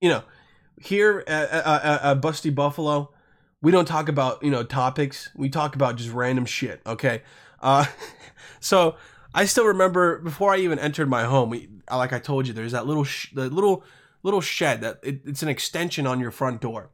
You 0.00 0.10
know, 0.10 0.22
here 0.80 1.22
at, 1.26 1.50
at, 1.50 2.02
at 2.02 2.20
Busty 2.20 2.54
Buffalo, 2.54 3.12
we 3.60 3.70
don't 3.70 3.86
talk 3.86 4.08
about 4.08 4.42
you 4.42 4.50
know 4.50 4.64
topics. 4.64 5.30
We 5.36 5.48
talk 5.48 5.74
about 5.74 5.96
just 5.96 6.10
random 6.10 6.44
shit. 6.44 6.82
Okay, 6.84 7.22
uh, 7.60 7.86
so 8.60 8.96
I 9.34 9.44
still 9.44 9.66
remember 9.66 10.18
before 10.18 10.52
I 10.52 10.58
even 10.58 10.78
entered 10.78 11.08
my 11.08 11.24
home. 11.24 11.50
We, 11.50 11.68
like 11.90 12.12
I 12.12 12.18
told 12.18 12.48
you, 12.48 12.52
there's 12.52 12.72
that 12.72 12.86
little 12.86 13.04
sh- 13.04 13.30
the 13.32 13.48
little 13.48 13.84
little 14.24 14.40
shed 14.40 14.80
that 14.80 14.98
it, 15.04 15.20
it's 15.24 15.42
an 15.42 15.48
extension 15.48 16.06
on 16.06 16.18
your 16.18 16.32
front 16.32 16.60
door. 16.60 16.90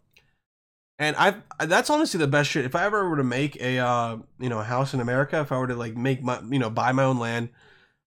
And 0.99 1.15
I 1.17 1.37
that's 1.65 1.91
honestly 1.91 2.19
the 2.19 2.27
best 2.27 2.51
shit. 2.51 2.65
If 2.65 2.75
I 2.75 2.85
ever 2.85 3.09
were 3.09 3.17
to 3.17 3.25
make 3.25 3.61
a 3.63 3.79
uh, 3.79 4.17
you 4.41 4.49
know 4.49 4.61
house 4.61 4.95
in 4.95 5.01
America, 5.01 5.41
if 5.41 5.53
I 5.53 5.59
were 5.59 5.69
to 5.69 5.77
like 5.77 5.97
make 5.97 6.23
my 6.23 6.41
you 6.51 6.59
know 6.59 6.71
buy 6.71 6.91
my 6.93 7.05
own 7.05 7.19
land, 7.19 7.51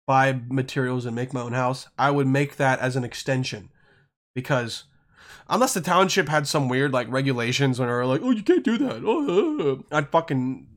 buy 0.08 0.40
materials 0.48 1.06
and 1.06 1.16
make 1.16 1.34
my 1.34 1.42
own 1.42 1.54
house, 1.54 1.88
I 1.98 2.12
would 2.12 2.28
make 2.28 2.56
that 2.56 2.80
as 2.80 2.96
an 2.96 3.04
extension 3.04 3.70
because 4.34 4.86
unless 5.50 5.74
the 5.74 5.82
township 5.82 6.30
had 6.30 6.48
some 6.48 6.70
weird 6.70 6.94
like 6.94 7.12
regulations 7.12 7.80
when 7.80 7.90
they 7.90 7.94
were 7.94 8.06
like, 8.06 8.22
"Oh, 8.24 8.32
you 8.32 8.44
can't 8.44 8.64
do 8.64 8.78
that," 8.78 9.02
oh, 9.06 9.84
I'd 9.92 10.10
fucking 10.10 10.68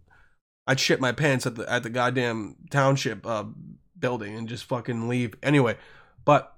I'd 0.67 0.81
shit 0.81 1.01
my 1.01 1.13
pants 1.13 1.47
at 1.47 1.55
the 1.55 1.71
at 1.71 1.85
the 1.85 1.91
goddamn 1.91 2.57
township 2.71 3.25
uh, 3.25 3.45
building 3.97 4.37
and 4.37 4.49
just 4.49 4.65
fucking 4.65 5.09
leave 5.09 5.35
anyway. 5.41 5.77
But 6.25 6.57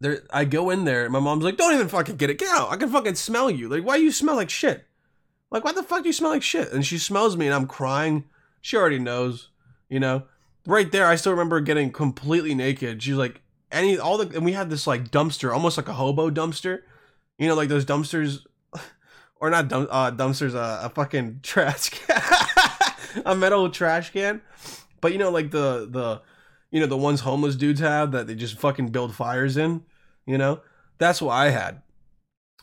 there, 0.00 0.22
I 0.30 0.44
go 0.44 0.70
in 0.70 0.84
there. 0.84 1.04
And 1.04 1.12
my 1.12 1.20
mom's 1.20 1.44
like, 1.44 1.56
"Don't 1.56 1.74
even 1.74 1.88
fucking 1.88 2.16
get 2.16 2.30
it. 2.30 2.38
Get 2.38 2.48
out. 2.54 2.70
I 2.70 2.76
can 2.76 2.90
fucking 2.90 3.14
smell 3.14 3.50
you. 3.50 3.68
Like, 3.68 3.84
why 3.84 3.96
you 3.96 4.12
smell 4.12 4.36
like 4.36 4.50
shit? 4.50 4.86
Like, 5.50 5.64
why 5.64 5.72
the 5.72 5.82
fuck 5.82 6.02
do 6.02 6.08
you 6.08 6.12
smell 6.12 6.30
like 6.30 6.42
shit?" 6.42 6.72
And 6.72 6.84
she 6.84 6.98
smells 6.98 7.36
me, 7.36 7.46
and 7.46 7.54
I'm 7.54 7.66
crying. 7.66 8.24
She 8.60 8.76
already 8.76 8.98
knows, 8.98 9.48
you 9.88 10.00
know. 10.00 10.24
Right 10.66 10.92
there, 10.92 11.06
I 11.06 11.16
still 11.16 11.32
remember 11.32 11.60
getting 11.60 11.90
completely 11.90 12.54
naked. 12.54 13.02
She's 13.02 13.14
like, 13.14 13.40
any 13.72 13.98
all 13.98 14.18
the, 14.18 14.36
and 14.36 14.44
we 14.44 14.52
had 14.52 14.68
this 14.68 14.86
like 14.86 15.10
dumpster, 15.10 15.52
almost 15.52 15.76
like 15.76 15.88
a 15.88 15.94
hobo 15.94 16.30
dumpster 16.30 16.80
you 17.40 17.48
know, 17.48 17.54
like 17.54 17.70
those 17.70 17.86
dumpsters, 17.86 18.40
or 19.40 19.50
not 19.50 19.66
dump, 19.66 19.88
uh, 19.90 20.12
dumpsters, 20.12 20.54
uh, 20.54 20.86
a 20.86 20.90
fucking 20.90 21.40
trash 21.42 21.88
can, 21.88 22.22
a 23.24 23.34
metal 23.34 23.68
trash 23.70 24.10
can. 24.10 24.42
But 25.00 25.12
you 25.12 25.18
know, 25.18 25.30
like 25.30 25.50
the 25.50 25.88
the, 25.90 26.20
you 26.70 26.78
know, 26.78 26.86
the 26.86 26.98
ones 26.98 27.20
homeless 27.20 27.56
dudes 27.56 27.80
have 27.80 28.12
that 28.12 28.26
they 28.28 28.34
just 28.34 28.58
fucking 28.58 28.90
build 28.90 29.14
fires 29.14 29.56
in. 29.56 29.82
You 30.30 30.38
know, 30.38 30.60
that's 30.98 31.20
what 31.20 31.32
I 31.32 31.50
had. 31.50 31.82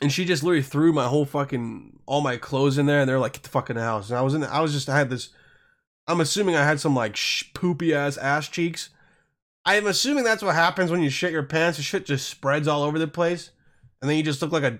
And 0.01 0.11
she 0.11 0.25
just 0.25 0.43
literally 0.43 0.63
threw 0.63 0.93
my 0.93 1.07
whole 1.07 1.25
fucking 1.25 1.99
all 2.05 2.21
my 2.21 2.37
clothes 2.37 2.77
in 2.77 2.85
there, 2.85 3.01
and 3.01 3.09
they're 3.09 3.19
like, 3.19 3.33
"Get 3.33 3.43
the 3.43 3.49
fuck 3.49 3.69
in 3.69 3.75
the 3.75 3.81
house." 3.81 4.09
And 4.09 4.17
I 4.17 4.21
was 4.21 4.33
in, 4.33 4.41
the, 4.41 4.53
I 4.53 4.61
was 4.61 4.73
just, 4.73 4.89
I 4.89 4.97
had 4.97 5.09
this. 5.09 5.29
I'm 6.07 6.21
assuming 6.21 6.55
I 6.55 6.65
had 6.65 6.79
some 6.79 6.95
like 6.95 7.15
sh- 7.15 7.43
poopy 7.53 7.93
ass 7.93 8.17
ass 8.17 8.47
cheeks. 8.47 8.89
I'm 9.65 9.87
assuming 9.87 10.23
that's 10.23 10.43
what 10.43 10.55
happens 10.55 10.91
when 10.91 11.01
you 11.01 11.09
shit 11.09 11.33
your 11.33 11.43
pants. 11.43 11.77
The 11.77 11.83
shit 11.83 12.05
just 12.05 12.29
spreads 12.29 12.67
all 12.67 12.83
over 12.83 12.97
the 12.97 13.07
place 13.07 13.51
and 14.01 14.09
then 14.09 14.17
you 14.17 14.23
just 14.23 14.41
look 14.41 14.51
like 14.51 14.63
a, 14.63 14.79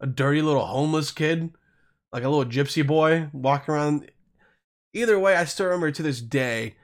a 0.00 0.06
dirty 0.06 0.42
little 0.42 0.64
homeless 0.64 1.10
kid, 1.10 1.50
like 2.12 2.24
a 2.24 2.28
little 2.28 2.50
gypsy 2.50 2.86
boy 2.86 3.28
walking 3.32 3.74
around. 3.74 4.10
Either 4.94 5.18
way, 5.18 5.36
I 5.36 5.44
still 5.44 5.66
remember 5.66 5.90
to 5.90 6.02
this 6.02 6.20
day 6.20 6.76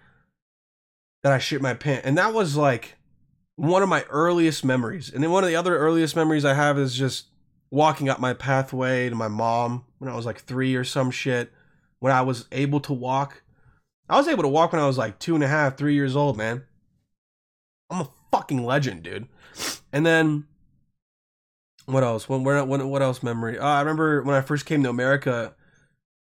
that 1.22 1.32
I 1.32 1.38
shit 1.38 1.62
my 1.62 1.74
pants, 1.74 2.06
and 2.06 2.18
that 2.18 2.34
was 2.34 2.56
like 2.56 2.96
one 3.56 3.82
of 3.82 3.88
my 3.88 4.04
earliest 4.10 4.64
memories. 4.64 5.12
And 5.12 5.22
then 5.22 5.30
one 5.30 5.44
of 5.44 5.48
the 5.48 5.56
other 5.56 5.76
earliest 5.76 6.16
memories 6.16 6.44
I 6.44 6.54
have 6.54 6.78
is 6.78 6.94
just 6.94 7.26
walking 7.70 8.08
up 8.08 8.20
my 8.20 8.34
pathway 8.34 9.08
to 9.08 9.14
my 9.14 9.28
mom 9.28 9.84
when 9.98 10.10
I 10.10 10.16
was 10.16 10.26
like 10.26 10.40
three 10.40 10.74
or 10.74 10.84
some 10.84 11.10
shit. 11.10 11.52
When 12.00 12.12
I 12.12 12.22
was 12.22 12.46
able 12.52 12.80
to 12.80 12.92
walk, 12.92 13.42
I 14.08 14.16
was 14.16 14.28
able 14.28 14.42
to 14.42 14.48
walk 14.48 14.72
when 14.72 14.82
I 14.82 14.86
was 14.86 14.98
like 14.98 15.18
two 15.18 15.34
and 15.34 15.44
a 15.44 15.48
half, 15.48 15.76
three 15.76 15.94
years 15.94 16.14
old, 16.16 16.36
man. 16.36 16.64
I'm 17.90 18.02
a 18.02 18.08
fucking 18.30 18.64
legend, 18.64 19.02
dude. 19.02 19.28
And 19.92 20.04
then 20.04 20.46
what 21.86 22.02
else? 22.02 22.28
When 22.28 22.44
what, 22.44 22.66
what, 22.66 22.84
what 22.84 23.02
else 23.02 23.22
memory? 23.22 23.58
Uh, 23.58 23.66
I 23.66 23.80
remember 23.80 24.22
when 24.22 24.34
I 24.34 24.40
first 24.40 24.66
came 24.66 24.82
to 24.82 24.90
America, 24.90 25.54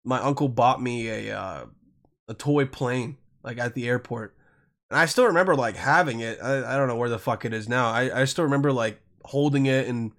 my 0.04 0.20
uncle 0.20 0.48
bought 0.48 0.80
me 0.80 1.08
a 1.08 1.38
uh, 1.38 1.64
a 2.28 2.34
toy 2.34 2.64
plane 2.64 3.16
like 3.42 3.58
at 3.58 3.74
the 3.74 3.88
airport, 3.88 4.35
and 4.90 4.98
I 4.98 5.06
still 5.06 5.26
remember 5.26 5.54
like 5.56 5.76
having 5.76 6.20
it. 6.20 6.38
I, 6.42 6.74
I 6.74 6.76
don't 6.76 6.88
know 6.88 6.96
where 6.96 7.08
the 7.08 7.18
fuck 7.18 7.44
it 7.44 7.52
is 7.52 7.68
now. 7.68 7.88
I 7.88 8.22
I 8.22 8.24
still 8.24 8.44
remember 8.44 8.72
like 8.72 9.00
holding 9.24 9.66
it 9.66 9.88
and 9.88 10.12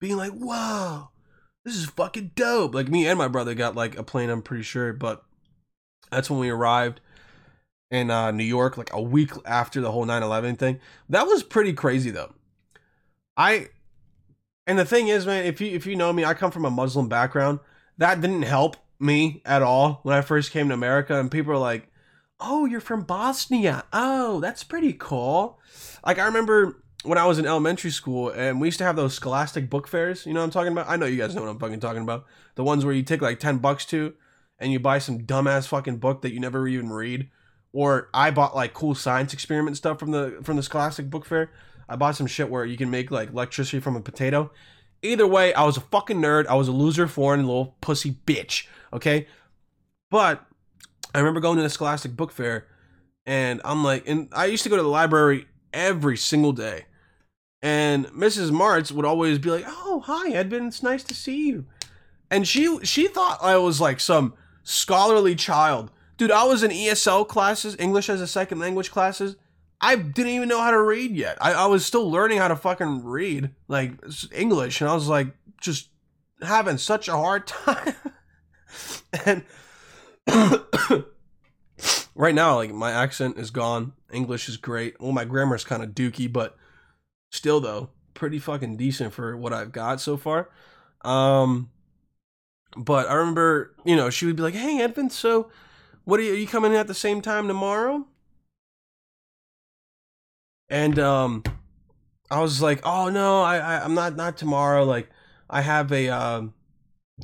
being 0.00 0.16
like, 0.16 0.32
"Wow, 0.34 1.10
this 1.64 1.76
is 1.76 1.86
fucking 1.86 2.32
dope!" 2.36 2.74
Like 2.74 2.88
me 2.88 3.06
and 3.06 3.18
my 3.18 3.28
brother 3.28 3.54
got 3.54 3.74
like 3.74 3.98
a 3.98 4.02
plane. 4.02 4.30
I'm 4.30 4.42
pretty 4.42 4.62
sure, 4.62 4.92
but 4.92 5.24
that's 6.10 6.30
when 6.30 6.38
we 6.38 6.50
arrived 6.50 7.00
in 7.90 8.10
uh, 8.10 8.30
New 8.30 8.44
York, 8.44 8.76
like 8.76 8.92
a 8.92 9.02
week 9.02 9.30
after 9.44 9.80
the 9.80 9.92
whole 9.92 10.06
9/11 10.06 10.58
thing. 10.58 10.80
That 11.08 11.26
was 11.26 11.42
pretty 11.42 11.72
crazy 11.72 12.10
though. 12.10 12.32
I 13.36 13.68
and 14.66 14.78
the 14.78 14.84
thing 14.84 15.08
is, 15.08 15.26
man, 15.26 15.44
if 15.44 15.60
you 15.60 15.70
if 15.72 15.86
you 15.86 15.96
know 15.96 16.12
me, 16.12 16.24
I 16.24 16.34
come 16.34 16.50
from 16.50 16.64
a 16.64 16.70
Muslim 16.70 17.08
background. 17.08 17.60
That 17.98 18.20
didn't 18.20 18.42
help 18.42 18.76
me 18.98 19.42
at 19.44 19.62
all 19.62 20.00
when 20.02 20.16
I 20.16 20.20
first 20.20 20.50
came 20.50 20.68
to 20.68 20.74
America, 20.74 21.18
and 21.18 21.30
people 21.30 21.52
are 21.52 21.58
like, 21.58 21.88
"Oh, 22.44 22.66
you're 22.66 22.80
from 22.80 23.02
Bosnia. 23.02 23.84
Oh, 23.92 24.40
that's 24.40 24.64
pretty 24.64 24.92
cool." 24.92 25.58
Like 26.04 26.18
I 26.18 26.26
remember 26.26 26.82
when 27.04 27.18
I 27.18 27.26
was 27.26 27.38
in 27.38 27.46
elementary 27.46 27.90
school, 27.90 28.30
and 28.30 28.60
we 28.60 28.68
used 28.68 28.78
to 28.78 28.84
have 28.84 28.96
those 28.96 29.14
Scholastic 29.14 29.68
book 29.70 29.86
fairs. 29.86 30.26
You 30.26 30.32
know 30.32 30.40
what 30.40 30.44
I'm 30.44 30.50
talking 30.50 30.72
about? 30.72 30.88
I 30.88 30.96
know 30.96 31.06
you 31.06 31.18
guys 31.18 31.34
know 31.34 31.42
what 31.42 31.50
I'm 31.50 31.58
fucking 31.58 31.80
talking 31.80 32.02
about. 32.02 32.24
The 32.54 32.64
ones 32.64 32.84
where 32.84 32.94
you 32.94 33.02
take 33.02 33.22
like 33.22 33.40
ten 33.40 33.58
bucks 33.58 33.84
to, 33.86 34.14
and 34.58 34.72
you 34.72 34.80
buy 34.80 34.98
some 34.98 35.20
dumbass 35.20 35.68
fucking 35.68 35.98
book 35.98 36.22
that 36.22 36.32
you 36.32 36.40
never 36.40 36.66
even 36.68 36.90
read. 36.90 37.30
Or 37.72 38.08
I 38.14 38.30
bought 38.30 38.54
like 38.54 38.72
cool 38.72 38.94
science 38.94 39.32
experiment 39.32 39.76
stuff 39.76 39.98
from 39.98 40.10
the 40.12 40.38
from 40.42 40.56
the 40.56 40.62
Scholastic 40.62 41.10
book 41.10 41.24
fair. 41.24 41.50
I 41.88 41.96
bought 41.96 42.16
some 42.16 42.26
shit 42.26 42.50
where 42.50 42.64
you 42.64 42.76
can 42.76 42.90
make 42.90 43.10
like 43.10 43.30
electricity 43.30 43.80
from 43.80 43.96
a 43.96 44.00
potato. 44.00 44.50
Either 45.02 45.26
way, 45.26 45.52
I 45.52 45.64
was 45.64 45.76
a 45.76 45.82
fucking 45.82 46.20
nerd. 46.20 46.46
I 46.46 46.54
was 46.54 46.68
a 46.68 46.72
loser, 46.72 47.06
foreign 47.06 47.46
little 47.46 47.76
pussy 47.80 48.16
bitch. 48.26 48.66
Okay, 48.92 49.26
but 50.10 50.46
I 51.14 51.18
remember 51.18 51.40
going 51.40 51.56
to 51.56 51.62
the 51.62 51.70
Scholastic 51.70 52.16
Book 52.16 52.32
Fair, 52.32 52.66
and 53.24 53.60
I'm 53.64 53.84
like, 53.84 54.08
and 54.08 54.28
I 54.32 54.46
used 54.46 54.64
to 54.64 54.68
go 54.68 54.76
to 54.76 54.82
the 54.82 54.88
library 54.88 55.46
every 55.72 56.16
single 56.16 56.52
day, 56.52 56.86
and 57.62 58.06
Mrs. 58.06 58.50
Martz 58.50 58.90
would 58.92 59.04
always 59.04 59.38
be 59.38 59.50
like, 59.50 59.64
"Oh, 59.66 60.02
hi, 60.04 60.32
Edvin. 60.32 60.66
It's 60.66 60.82
nice 60.82 61.04
to 61.04 61.14
see 61.14 61.48
you," 61.48 61.66
and 62.30 62.46
she 62.46 62.78
she 62.84 63.06
thought 63.06 63.38
I 63.42 63.56
was 63.56 63.80
like 63.80 64.00
some 64.00 64.34
scholarly 64.62 65.34
child. 65.34 65.90
Dude, 66.16 66.30
I 66.30 66.44
was 66.44 66.62
in 66.62 66.70
ESL 66.70 67.26
classes, 67.26 67.76
English 67.78 68.08
as 68.08 68.20
a 68.20 68.26
second 68.26 68.58
language 68.58 68.90
classes, 68.90 69.36
I 69.84 69.96
didn't 69.96 70.32
even 70.32 70.48
know 70.48 70.62
how 70.62 70.70
to 70.70 70.80
read 70.80 71.14
yet. 71.14 71.36
I, 71.42 71.52
I 71.52 71.66
was 71.66 71.84
still 71.84 72.10
learning 72.10 72.38
how 72.38 72.48
to 72.48 72.56
fucking 72.56 73.04
read, 73.04 73.50
like 73.68 73.92
English, 74.32 74.80
and 74.80 74.88
I 74.88 74.94
was 74.94 75.08
like 75.08 75.28
just 75.60 75.88
having 76.40 76.78
such 76.78 77.06
a 77.06 77.12
hard 77.12 77.46
time. 77.48 77.94
and 79.26 79.44
right 82.14 82.34
now, 82.34 82.56
like 82.56 82.72
my 82.72 82.90
accent 82.90 83.38
is 83.38 83.50
gone. 83.50 83.92
English 84.12 84.48
is 84.48 84.56
great. 84.56 85.00
Well, 85.00 85.12
my 85.12 85.24
grammar 85.24 85.56
is 85.56 85.64
kind 85.64 85.82
of 85.82 85.90
dookie, 85.90 86.32
but 86.32 86.56
still 87.32 87.60
though, 87.60 87.90
pretty 88.14 88.38
fucking 88.38 88.76
decent 88.76 89.12
for 89.12 89.36
what 89.36 89.52
I've 89.52 89.72
got 89.72 90.00
so 90.00 90.16
far. 90.16 90.50
Um, 91.02 91.70
but 92.76 93.08
I 93.08 93.14
remember, 93.14 93.74
you 93.84 93.96
know, 93.96 94.10
she 94.10 94.26
would 94.26 94.36
be 94.36 94.42
like, 94.42 94.54
"Hey, 94.54 94.78
Edvin, 94.78 95.10
so 95.10 95.50
what 96.04 96.20
are 96.20 96.22
you, 96.22 96.32
are 96.32 96.36
you 96.36 96.46
coming 96.46 96.72
in 96.72 96.78
at 96.78 96.86
the 96.86 96.94
same 96.94 97.20
time 97.20 97.48
tomorrow?" 97.48 98.06
and 100.68 100.98
um 100.98 101.42
i 102.30 102.40
was 102.40 102.62
like 102.62 102.80
oh 102.84 103.08
no 103.08 103.42
i, 103.42 103.56
I 103.58 103.84
i'm 103.84 103.94
not 103.94 104.16
not 104.16 104.36
tomorrow 104.36 104.84
like 104.84 105.10
i 105.50 105.60
have 105.60 105.92
a 105.92 106.08
um 106.08 106.54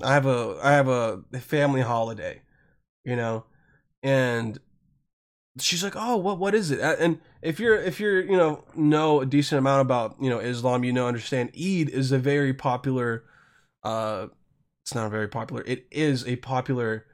i 0.03 0.13
have 0.13 0.27
a 0.27 0.59
i 0.63 0.73
have 0.73 0.89
a 0.89 1.23
family 1.41 1.81
holiday 1.81 2.43
you 3.05 3.17
know 3.17 3.45
and 4.03 4.59
she's 5.59 5.83
like 5.83 5.95
oh 5.97 6.17
what 6.17 6.39
what 6.39 6.55
is 6.55 6.71
it 6.71 6.81
and 6.81 7.19
if 7.43 7.59
you're 7.59 7.77
if 7.77 8.01
you're 8.01 8.21
you 8.21 8.37
know 8.37 8.65
know 8.75 9.21
a 9.21 9.27
decent 9.27 9.59
amount 9.59 9.81
about 9.81 10.17
you 10.21 10.31
know 10.31 10.39
islam 10.39 10.85
you 10.85 10.93
know 10.93 11.07
understand 11.07 11.51
eid 11.55 11.89
is 11.89 12.13
a 12.13 12.19
very 12.19 12.55
popular 12.55 13.25
uh 13.83 14.27
it's 14.85 14.95
not 14.95 15.11
very 15.11 15.29
popular 15.29 15.63
it 15.67 15.87
is 15.91 16.27
a 16.27 16.37
popular 16.37 17.05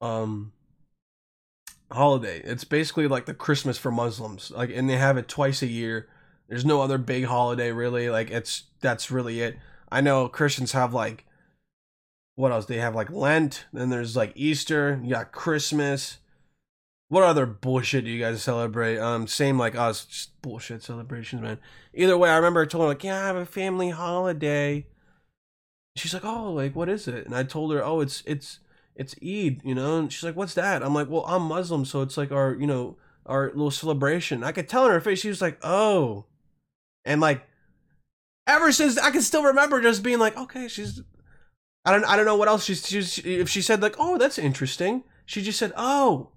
um 0.00 0.52
holiday. 1.94 2.40
It's 2.44 2.64
basically 2.64 3.08
like 3.08 3.26
the 3.26 3.34
Christmas 3.34 3.78
for 3.78 3.90
Muslims. 3.90 4.50
Like 4.50 4.70
and 4.70 4.88
they 4.88 4.96
have 4.96 5.16
it 5.16 5.28
twice 5.28 5.62
a 5.62 5.66
year. 5.66 6.08
There's 6.48 6.64
no 6.64 6.82
other 6.82 6.98
big 6.98 7.24
holiday 7.24 7.72
really. 7.72 8.10
Like 8.10 8.30
it's 8.30 8.64
that's 8.80 9.10
really 9.10 9.40
it. 9.40 9.58
I 9.90 10.00
know 10.00 10.28
Christians 10.28 10.72
have 10.72 10.92
like 10.92 11.24
what 12.36 12.52
else? 12.52 12.66
They 12.66 12.78
have 12.78 12.94
like 12.94 13.10
Lent, 13.10 13.66
then 13.72 13.90
there's 13.90 14.16
like 14.16 14.32
Easter, 14.34 15.00
you 15.02 15.10
got 15.10 15.32
Christmas. 15.32 16.18
what 17.08 17.22
other 17.22 17.46
bullshit 17.46 18.04
do 18.04 18.10
you 18.10 18.20
guys 18.20 18.42
celebrate? 18.42 18.98
Um, 18.98 19.26
same 19.26 19.58
like 19.58 19.76
us, 19.76 20.04
just 20.04 20.42
bullshit 20.42 20.82
celebrations, 20.82 21.42
man. 21.42 21.58
Either 21.94 22.18
way, 22.18 22.30
I 22.30 22.36
remember 22.36 22.62
I 22.62 22.66
told 22.66 22.82
her 22.82 22.88
like, 22.88 23.04
yeah, 23.04 23.22
I 23.22 23.26
have 23.26 23.36
a 23.36 23.46
family 23.46 23.90
holiday. 23.90 24.86
She's 25.96 26.12
like, 26.14 26.24
oh, 26.24 26.52
like 26.52 26.74
what 26.74 26.88
is 26.88 27.06
it? 27.06 27.26
And 27.26 27.34
I 27.36 27.44
told 27.44 27.72
her, 27.72 27.84
oh, 27.84 28.00
it's 28.00 28.22
it's 28.26 28.58
it's 28.96 29.14
Eid, 29.22 29.60
you 29.64 29.74
know. 29.74 29.98
And 30.00 30.12
she's 30.12 30.24
like, 30.24 30.36
what's 30.36 30.54
that? 30.54 30.82
I'm 30.82 30.94
like, 30.94 31.08
well, 31.08 31.24
I'm 31.26 31.42
Muslim, 31.42 31.84
so 31.84 32.02
it's 32.02 32.16
like 32.16 32.32
our, 32.32 32.54
you 32.54 32.66
know, 32.66 32.96
our 33.26 33.46
little 33.50 33.70
celebration. 33.70 34.42
I 34.44 34.52
could 34.52 34.68
tell 34.68 34.86
in 34.86 34.92
her 34.92 35.00
face, 35.00 35.20
she 35.20 35.28
was 35.28 35.40
like, 35.40 35.58
oh, 35.62 36.26
and 37.04 37.20
like, 37.20 37.46
ever 38.46 38.72
since 38.72 38.98
I 38.98 39.10
can 39.10 39.22
still 39.22 39.44
remember 39.44 39.80
just 39.80 40.02
being 40.02 40.18
like, 40.18 40.36
okay, 40.36 40.68
she's. 40.68 41.02
I 41.84 41.92
don't, 41.92 42.04
I 42.04 42.16
don't 42.16 42.24
know 42.24 42.36
what 42.36 42.48
else 42.48 42.64
she's, 42.64 42.86
she's 42.86 43.18
if 43.18 43.48
she 43.48 43.60
said 43.62 43.82
like 43.82 43.96
oh 43.98 44.18
that's 44.18 44.38
interesting 44.38 45.04
she 45.26 45.42
just 45.42 45.58
said 45.58 45.72
oh 45.76 46.30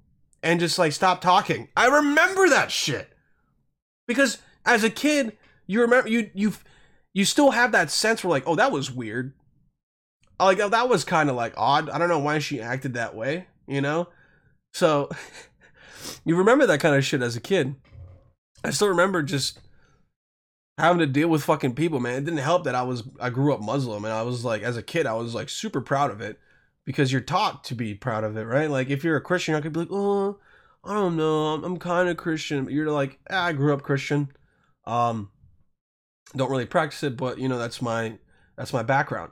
and 0.44 0.60
just 0.60 0.80
like 0.80 0.94
stop 0.94 1.22
talking. 1.22 1.70
I 1.76 1.88
remember 1.88 2.50
that 2.50 2.72
shit. 2.72 3.10
Because 4.08 4.40
as 4.66 4.84
a 4.84 4.90
kid, 4.90 5.38
you 5.66 5.82
remember 5.82 6.10
you 6.10 6.30
you 6.34 6.54
you 7.14 7.26
still 7.26 7.52
have 7.52 7.72
that 7.72 7.92
sense 7.92 8.24
where 8.24 8.32
like, 8.32 8.44
oh, 8.46 8.56
that 8.56 8.72
was 8.72 8.92
weird. 8.92 9.34
Like 10.40 10.60
oh, 10.60 10.70
that 10.70 10.90
was 10.90 11.04
kind 11.04 11.30
of 11.30 11.36
like 11.36 11.54
odd. 11.58 11.90
I 11.90 11.98
don't 11.98 12.10
know 12.10 12.20
why 12.20 12.40
she 12.40 12.62
acted 12.62 12.94
that 12.94 13.16
way, 13.16 13.48
you 13.68 13.82
know? 13.82 14.08
So 14.74 15.10
you 16.26 16.36
remember 16.36 16.66
that 16.68 16.80
kind 16.80 16.96
of 16.96 17.06
shit 17.06 17.22
as 17.22 17.36
a 17.36 17.42
kid. 17.42 17.76
I 18.64 18.72
still 18.72 18.88
remember 18.88 19.24
just 19.24 19.60
having 20.78 21.00
to 21.00 21.08
deal 21.08 21.28
with 21.28 21.44
fucking 21.44 21.76
people, 21.76 22.00
man. 22.00 22.16
It 22.16 22.26
didn't 22.26 22.40
help 22.40 22.64
that 22.66 22.76
I 22.76 22.84
was 22.84 23.04
I 23.20 23.30
grew 23.30 23.54
up 23.54 23.62
Muslim 23.62 24.06
and 24.06 24.14
I 24.14 24.22
was 24.22 24.46
like 24.46 24.62
as 24.62 24.78
a 24.78 24.84
kid 24.84 25.06
I 25.06 25.14
was 25.14 25.34
like 25.34 25.50
super 25.50 25.82
proud 25.82 26.12
of 26.12 26.22
it 26.22 26.40
because 26.86 27.12
you're 27.12 27.22
taught 27.22 27.64
to 27.66 27.76
be 27.76 27.94
proud 27.94 28.24
of 28.24 28.38
it, 28.38 28.44
right? 28.44 28.70
Like 28.70 28.90
if 28.90 29.04
you're 29.04 29.18
a 29.18 29.22
Christian, 29.22 29.56
I 29.56 29.62
could 29.62 29.74
be 29.74 29.82
like, 29.82 29.92
oh, 29.92 30.40
I 30.84 30.94
don't 30.94 31.18
know, 31.18 31.48
I'm, 31.48 31.64
I'm 31.64 31.78
kind 31.78 32.08
of 32.10 32.18
Christian. 32.18 32.66
But 32.66 32.74
you're 32.74 32.92
like, 32.92 33.20
ah, 33.30 33.46
I 33.46 33.54
grew 33.54 33.74
up 33.74 33.84
Christian. 33.84 34.30
Um, 34.86 35.32
don't 36.36 36.52
really 36.52 36.66
practice 36.66 37.04
it, 37.04 37.18
but 37.18 37.40
you 37.40 37.48
know 37.48 37.58
that's 37.58 37.82
my 37.82 38.18
that's 38.56 38.74
my 38.74 38.84
background. 38.84 39.32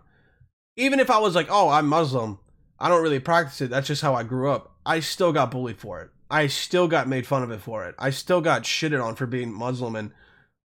Even 0.78 1.00
if 1.00 1.10
I 1.10 1.20
was 1.20 1.36
like, 1.36 1.48
oh, 1.50 1.70
I'm 1.70 1.88
Muslim, 1.88 2.40
I 2.80 2.90
don't 2.90 3.04
really 3.04 3.20
practice 3.20 3.62
it. 3.62 3.70
That's 3.70 3.88
just 3.88 4.02
how 4.02 4.16
I 4.16 4.24
grew 4.24 4.50
up. 4.50 4.76
I 4.86 5.00
still 5.00 5.32
got 5.32 5.52
bullied 5.52 5.80
for 5.80 6.02
it. 6.02 6.10
I 6.30 6.48
still 6.48 6.88
got 6.88 7.08
made 7.08 7.28
fun 7.28 7.44
of 7.44 7.52
it 7.52 7.62
for 7.62 7.86
it. 7.86 7.96
I 7.98 8.10
still 8.10 8.42
got 8.42 8.64
shitted 8.64 9.04
on 9.04 9.16
for 9.16 9.26
being 9.26 9.54
Muslim 9.54 9.96
and 9.96 10.12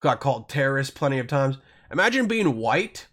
got 0.02 0.20
called 0.20 0.50
terrorist 0.50 0.95
plenty 0.95 1.20
of 1.20 1.28
times. 1.28 1.58
Imagine 1.91 2.28
being 2.28 2.58
white 2.58 3.08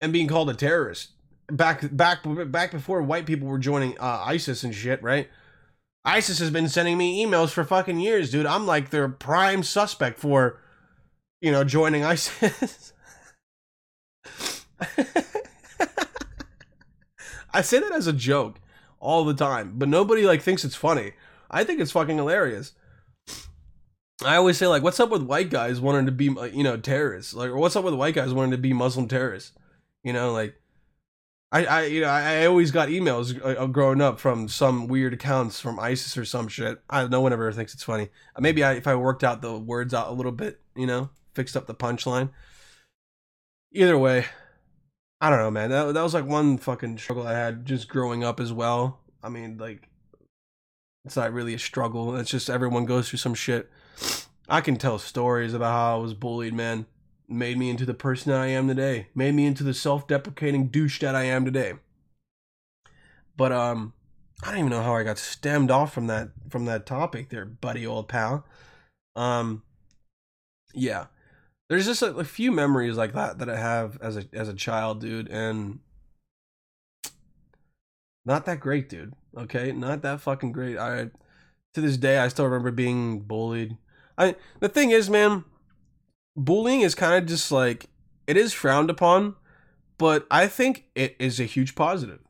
and 0.00 0.12
being 0.12 0.28
called 0.28 0.50
a 0.50 0.54
terrorist 0.54 1.10
back 1.48 1.84
back 1.94 2.20
back 2.50 2.70
before 2.70 3.02
white 3.02 3.26
people 3.26 3.48
were 3.48 3.58
joining 3.58 3.98
uh, 3.98 4.22
ISIS 4.26 4.64
and 4.64 4.74
shit, 4.74 5.02
right? 5.02 5.28
ISIS 6.04 6.38
has 6.38 6.50
been 6.50 6.68
sending 6.68 6.98
me 6.98 7.24
emails 7.24 7.50
for 7.50 7.64
fucking 7.64 7.98
years, 7.98 8.30
dude. 8.30 8.44
I'm 8.46 8.66
like 8.66 8.90
their 8.90 9.08
prime 9.08 9.62
suspect 9.62 10.18
for, 10.18 10.60
you 11.40 11.50
know, 11.50 11.64
joining 11.64 12.04
ISIS. 12.04 12.92
I 17.54 17.62
say 17.62 17.78
that 17.78 17.92
as 17.92 18.06
a 18.06 18.12
joke 18.12 18.60
all 19.00 19.24
the 19.24 19.32
time, 19.32 19.74
but 19.76 19.88
nobody 19.88 20.26
like 20.26 20.42
thinks 20.42 20.64
it's 20.64 20.74
funny. 20.74 21.12
I 21.50 21.64
think 21.64 21.80
it's 21.80 21.92
fucking 21.92 22.16
hilarious. 22.16 22.72
I 24.22 24.36
always 24.36 24.58
say 24.58 24.66
like, 24.66 24.82
"What's 24.82 25.00
up 25.00 25.10
with 25.10 25.22
white 25.22 25.50
guys 25.50 25.80
wanting 25.80 26.06
to 26.06 26.12
be, 26.12 26.26
you 26.52 26.62
know, 26.62 26.76
terrorists?" 26.76 27.34
Like, 27.34 27.50
or 27.50 27.58
what's 27.58 27.76
up 27.76 27.84
with 27.84 27.94
white 27.94 28.14
guys 28.14 28.32
wanting 28.32 28.52
to 28.52 28.58
be 28.58 28.72
Muslim 28.72 29.08
terrorists? 29.08 29.52
You 30.04 30.12
know, 30.12 30.32
like 30.32 30.54
I, 31.54 31.64
I 31.64 31.84
you 31.84 32.00
know 32.00 32.08
I, 32.08 32.46
always 32.46 32.72
got 32.72 32.88
emails 32.88 33.40
uh, 33.44 33.66
growing 33.66 34.00
up 34.00 34.18
from 34.18 34.48
some 34.48 34.88
weird 34.88 35.14
accounts 35.14 35.60
from 35.60 35.78
ISIS 35.78 36.16
or 36.16 36.24
some 36.24 36.48
shit. 36.48 36.82
I 36.90 37.06
no 37.06 37.20
one 37.20 37.32
ever 37.32 37.52
thinks 37.52 37.74
it's 37.74 37.84
funny. 37.84 38.08
Uh, 38.34 38.40
maybe 38.40 38.64
I, 38.64 38.72
if 38.72 38.88
I 38.88 38.96
worked 38.96 39.22
out 39.22 39.40
the 39.40 39.56
words 39.56 39.94
out 39.94 40.08
a 40.08 40.12
little 40.12 40.32
bit, 40.32 40.60
you 40.74 40.86
know, 40.86 41.10
fixed 41.32 41.56
up 41.56 41.66
the 41.66 41.74
punchline. 41.74 42.30
Either 43.72 43.96
way, 43.96 44.26
I 45.20 45.30
don't 45.30 45.38
know, 45.38 45.50
man. 45.50 45.70
That 45.70 45.94
that 45.94 46.02
was 46.02 46.14
like 46.14 46.26
one 46.26 46.58
fucking 46.58 46.98
struggle 46.98 47.24
I 47.24 47.34
had 47.34 47.66
just 47.66 47.88
growing 47.88 48.24
up 48.24 48.40
as 48.40 48.52
well. 48.52 49.00
I 49.22 49.28
mean, 49.28 49.56
like, 49.56 49.88
it's 51.04 51.16
not 51.16 51.32
really 51.32 51.54
a 51.54 51.58
struggle. 51.58 52.16
It's 52.16 52.30
just 52.30 52.50
everyone 52.50 52.84
goes 52.84 53.08
through 53.08 53.20
some 53.20 53.34
shit. 53.34 53.70
I 54.48 54.60
can 54.60 54.76
tell 54.76 54.98
stories 54.98 55.54
about 55.54 55.72
how 55.72 55.96
I 55.96 56.02
was 56.02 56.14
bullied, 56.14 56.54
man 56.54 56.86
made 57.28 57.58
me 57.58 57.70
into 57.70 57.86
the 57.86 57.94
person 57.94 58.32
that 58.32 58.40
I 58.40 58.48
am 58.48 58.68
today. 58.68 59.08
Made 59.14 59.34
me 59.34 59.46
into 59.46 59.64
the 59.64 59.74
self-deprecating 59.74 60.68
douche 60.68 61.00
that 61.00 61.14
I 61.14 61.24
am 61.24 61.44
today. 61.44 61.74
But 63.36 63.52
um 63.52 63.92
I 64.42 64.50
don't 64.50 64.58
even 64.58 64.70
know 64.70 64.82
how 64.82 64.94
I 64.94 65.04
got 65.04 65.18
stemmed 65.18 65.70
off 65.70 65.92
from 65.92 66.06
that 66.08 66.30
from 66.48 66.66
that 66.66 66.86
topic 66.86 67.30
there, 67.30 67.44
buddy 67.44 67.86
old 67.86 68.08
pal. 68.08 68.44
Um 69.16 69.62
yeah. 70.74 71.06
There's 71.68 71.86
just 71.86 72.02
a, 72.02 72.14
a 72.16 72.24
few 72.24 72.52
memories 72.52 72.96
like 72.96 73.14
that 73.14 73.38
that 73.38 73.48
I 73.48 73.56
have 73.56 73.98
as 74.02 74.16
a 74.16 74.24
as 74.32 74.48
a 74.48 74.54
child, 74.54 75.00
dude, 75.00 75.28
and 75.28 75.80
not 78.26 78.46
that 78.46 78.60
great, 78.60 78.88
dude. 78.88 79.14
Okay? 79.36 79.72
Not 79.72 80.02
that 80.02 80.20
fucking 80.20 80.52
great. 80.52 80.78
I 80.78 81.10
to 81.74 81.80
this 81.80 81.96
day 81.96 82.18
I 82.18 82.28
still 82.28 82.44
remember 82.44 82.70
being 82.70 83.20
bullied. 83.20 83.78
I 84.16 84.36
the 84.60 84.68
thing 84.68 84.90
is, 84.90 85.10
man, 85.10 85.44
bullying 86.36 86.82
is 86.82 86.94
kind 86.94 87.14
of 87.14 87.28
just 87.28 87.50
like 87.50 87.86
it 88.26 88.36
is 88.36 88.52
frowned 88.52 88.90
upon, 88.90 89.36
but 89.98 90.26
I 90.30 90.46
think 90.46 90.86
it 90.94 91.16
is 91.18 91.40
a 91.40 91.44
huge 91.44 91.74
positive. 91.74 92.20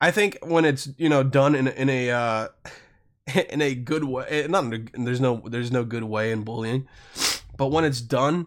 I 0.00 0.10
think 0.10 0.38
when 0.42 0.64
it's 0.64 0.88
you 0.96 1.08
know 1.08 1.22
done 1.22 1.54
in 1.54 1.68
in 1.68 1.88
a 1.88 2.10
uh, 2.10 2.48
in 3.50 3.62
a 3.62 3.74
good 3.74 4.04
way, 4.04 4.26
eh, 4.28 4.46
not 4.46 4.72
a, 4.72 4.84
there's 4.94 5.20
no 5.20 5.42
there's 5.46 5.72
no 5.72 5.84
good 5.84 6.04
way 6.04 6.30
in 6.30 6.42
bullying, 6.42 6.88
but 7.56 7.68
when 7.68 7.84
it's 7.84 8.00
done 8.00 8.46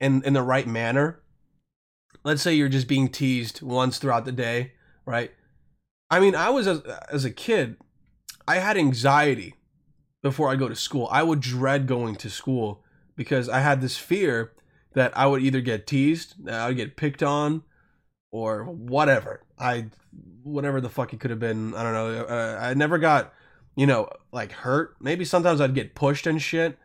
in 0.00 0.22
in 0.24 0.32
the 0.32 0.42
right 0.42 0.66
manner. 0.66 1.20
Let's 2.24 2.42
say 2.42 2.54
you're 2.54 2.68
just 2.68 2.86
being 2.86 3.08
teased 3.08 3.62
once 3.62 3.98
throughout 3.98 4.24
the 4.24 4.30
day, 4.30 4.74
right? 5.04 5.32
I 6.08 6.20
mean, 6.20 6.36
I 6.36 6.50
was 6.50 6.68
as, 6.68 6.80
as 7.10 7.24
a 7.24 7.32
kid, 7.32 7.76
I 8.46 8.58
had 8.58 8.76
anxiety 8.76 9.54
before 10.22 10.50
I 10.50 10.56
go 10.56 10.68
to 10.68 10.76
school. 10.76 11.08
I 11.10 11.22
would 11.22 11.40
dread 11.40 11.86
going 11.86 12.16
to 12.16 12.30
school 12.30 12.82
because 13.16 13.48
I 13.48 13.60
had 13.60 13.80
this 13.80 13.98
fear 13.98 14.52
that 14.94 15.16
I 15.16 15.26
would 15.26 15.42
either 15.42 15.60
get 15.60 15.86
teased, 15.86 16.48
I 16.48 16.68
would 16.68 16.76
get 16.76 16.96
picked 16.96 17.22
on, 17.22 17.62
or 18.30 18.64
whatever. 18.64 19.42
I, 19.58 19.86
whatever 20.42 20.80
the 20.80 20.88
fuck 20.88 21.12
it 21.12 21.20
could 21.20 21.30
have 21.30 21.40
been. 21.40 21.74
I 21.74 21.82
don't 21.82 21.92
know. 21.92 22.24
Uh, 22.24 22.58
I 22.60 22.74
never 22.74 22.98
got, 22.98 23.32
you 23.76 23.86
know, 23.86 24.08
like 24.32 24.52
hurt. 24.52 24.96
Maybe 25.00 25.24
sometimes 25.24 25.60
I'd 25.60 25.74
get 25.74 25.94
pushed 25.94 26.26
and 26.26 26.40
shit. 26.40 26.78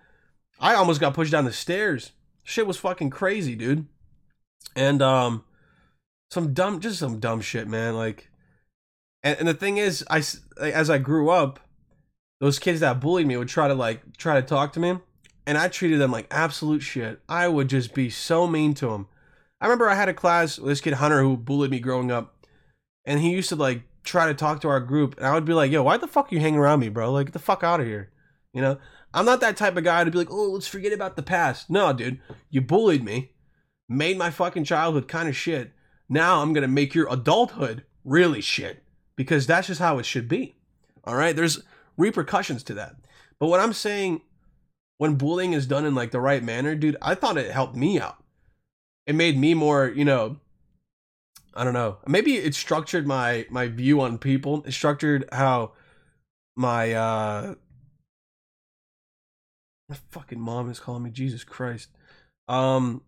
I 0.59 0.75
almost 0.75 0.99
got 0.99 1.13
pushed 1.13 1.31
down 1.31 1.45
the 1.45 1.53
stairs. 1.53 2.11
Shit 2.43 2.67
was 2.67 2.77
fucking 2.77 3.09
crazy, 3.09 3.55
dude. 3.55 3.85
And 4.75 5.01
um, 5.01 5.43
some 6.31 6.53
dumb, 6.53 6.79
just 6.79 6.99
some 6.99 7.19
dumb 7.19 7.41
shit, 7.41 7.67
man. 7.67 7.95
Like, 7.95 8.29
and, 9.23 9.37
and 9.39 9.47
the 9.47 9.53
thing 9.53 9.77
is, 9.77 10.03
I 10.09 10.23
as 10.59 10.89
I 10.89 10.97
grew 10.97 11.29
up, 11.29 11.59
those 12.39 12.59
kids 12.59 12.79
that 12.81 12.99
bullied 12.99 13.27
me 13.27 13.37
would 13.37 13.47
try 13.47 13.67
to 13.67 13.73
like 13.73 14.17
try 14.17 14.39
to 14.39 14.45
talk 14.45 14.73
to 14.73 14.79
me 14.79 14.97
and 15.47 15.57
I 15.57 15.69
treated 15.69 15.99
them 15.99 16.11
like 16.11 16.27
absolute 16.29 16.81
shit. 16.81 17.21
I 17.29 17.47
would 17.47 17.69
just 17.69 17.95
be 17.95 18.09
so 18.09 18.47
mean 18.47 18.73
to 18.75 18.87
them. 18.87 19.07
I 19.61 19.65
remember 19.65 19.89
I 19.89 19.95
had 19.95 20.09
a 20.09 20.13
class 20.13 20.59
with 20.59 20.67
this 20.67 20.81
kid 20.81 20.93
Hunter 20.93 21.21
who 21.21 21.37
bullied 21.37 21.71
me 21.71 21.79
growing 21.79 22.11
up, 22.11 22.35
and 23.05 23.21
he 23.21 23.31
used 23.31 23.49
to 23.49 23.55
like 23.55 23.83
try 24.03 24.27
to 24.27 24.33
talk 24.33 24.59
to 24.61 24.67
our 24.67 24.81
group, 24.81 25.15
and 25.17 25.25
I 25.25 25.33
would 25.33 25.45
be 25.45 25.53
like, 25.53 25.71
"Yo, 25.71 25.81
why 25.83 25.97
the 25.97 26.05
fuck 26.05 26.33
you 26.33 26.41
hanging 26.41 26.59
around 26.59 26.81
me, 26.81 26.89
bro? 26.89 27.11
Like, 27.11 27.27
get 27.27 27.33
the 27.33 27.39
fuck 27.39 27.63
out 27.63 27.79
of 27.79 27.87
here." 27.87 28.11
You 28.53 28.61
know, 28.61 28.77
I'm 29.13 29.25
not 29.25 29.39
that 29.39 29.55
type 29.55 29.77
of 29.77 29.85
guy 29.85 30.03
to 30.03 30.11
be 30.11 30.17
like, 30.17 30.29
"Oh, 30.29 30.51
let's 30.51 30.67
forget 30.67 30.91
about 30.91 31.15
the 31.15 31.23
past." 31.23 31.69
No, 31.69 31.93
dude, 31.93 32.19
you 32.49 32.61
bullied 32.61 33.03
me, 33.03 33.31
made 33.87 34.17
my 34.17 34.29
fucking 34.29 34.65
childhood 34.65 35.07
kind 35.07 35.29
of 35.29 35.35
shit. 35.35 35.71
Now 36.09 36.41
I'm 36.41 36.51
gonna 36.51 36.67
make 36.67 36.93
your 36.93 37.11
adulthood 37.11 37.85
really 38.03 38.41
shit 38.41 38.83
because 39.15 39.47
that's 39.47 39.67
just 39.67 39.79
how 39.79 39.97
it 39.97 40.05
should 40.05 40.27
be. 40.27 40.57
All 41.05 41.15
right, 41.15 41.35
there's 41.35 41.63
repercussions 41.97 42.63
to 42.63 42.73
that. 42.75 42.95
But 43.39 43.47
what 43.47 43.59
I'm 43.59 43.73
saying 43.73 44.21
when 44.97 45.15
bullying 45.15 45.53
is 45.53 45.67
done 45.67 45.85
in 45.85 45.95
like 45.95 46.11
the 46.11 46.19
right 46.19 46.43
manner, 46.43 46.75
dude, 46.75 46.97
I 47.01 47.15
thought 47.15 47.37
it 47.37 47.51
helped 47.51 47.75
me 47.75 47.99
out. 47.99 48.23
It 49.05 49.15
made 49.15 49.37
me 49.37 49.53
more, 49.53 49.87
you 49.87 50.05
know, 50.05 50.37
I 51.53 51.63
don't 51.63 51.73
know. 51.73 51.97
Maybe 52.07 52.35
it 52.35 52.53
structured 52.55 53.07
my 53.07 53.45
my 53.49 53.67
view 53.67 54.01
on 54.01 54.17
people. 54.17 54.63
It 54.65 54.73
structured 54.73 55.27
how 55.31 55.71
my 56.55 56.93
uh 56.93 57.55
my 59.89 59.95
fucking 60.11 60.39
mom 60.39 60.69
is 60.69 60.79
calling 60.79 61.03
me 61.03 61.09
Jesus 61.09 61.43
Christ. 61.43 61.89
Um 62.47 63.01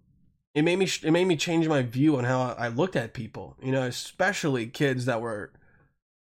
it 0.55 0.63
made 0.63 0.79
me 0.79 0.87
it 1.03 1.11
made 1.11 1.25
me 1.25 1.35
change 1.35 1.67
my 1.67 1.83
view 1.83 2.17
on 2.17 2.23
how 2.23 2.55
I 2.57 2.69
looked 2.69 2.95
at 2.95 3.13
people, 3.13 3.55
you 3.61 3.71
know, 3.71 3.83
especially 3.83 4.67
kids 4.67 5.05
that 5.05 5.21
were 5.21 5.51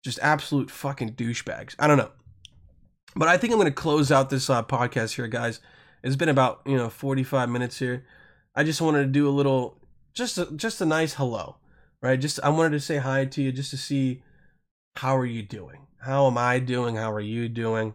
just 0.03 0.19
absolute 0.19 0.71
fucking 0.71 1.13
douchebags. 1.13 1.75
I 1.77 1.87
don't 1.87 1.97
know. 1.97 2.11
But 3.15 3.27
I 3.27 3.37
think 3.37 3.51
I'm 3.51 3.59
going 3.59 3.71
to 3.71 3.73
close 3.75 4.11
out 4.11 4.29
this 4.29 4.49
uh, 4.49 4.63
podcast 4.63 5.15
here, 5.15 5.27
guys. 5.27 5.59
It's 6.03 6.15
been 6.15 6.29
about 6.29 6.61
you 6.65 6.77
know 6.77 6.89
45 6.89 7.49
minutes 7.49 7.79
here. 7.79 8.05
I 8.55 8.63
just 8.63 8.81
wanted 8.81 8.99
to 8.99 9.07
do 9.07 9.27
a 9.27 9.31
little, 9.31 9.79
just 10.13 10.37
a, 10.37 10.45
just 10.55 10.81
a 10.81 10.85
nice 10.85 11.15
hello, 11.15 11.57
right? 12.01 12.19
Just 12.19 12.39
I 12.43 12.49
wanted 12.49 12.71
to 12.71 12.79
say 12.79 12.97
hi 12.97 13.25
to 13.25 13.41
you, 13.41 13.51
just 13.51 13.71
to 13.71 13.77
see 13.77 14.23
how 14.97 15.15
are 15.15 15.25
you 15.25 15.43
doing? 15.43 15.87
How 16.01 16.27
am 16.27 16.37
I 16.37 16.59
doing? 16.59 16.95
How 16.95 17.11
are 17.11 17.19
you 17.19 17.49
doing? 17.49 17.93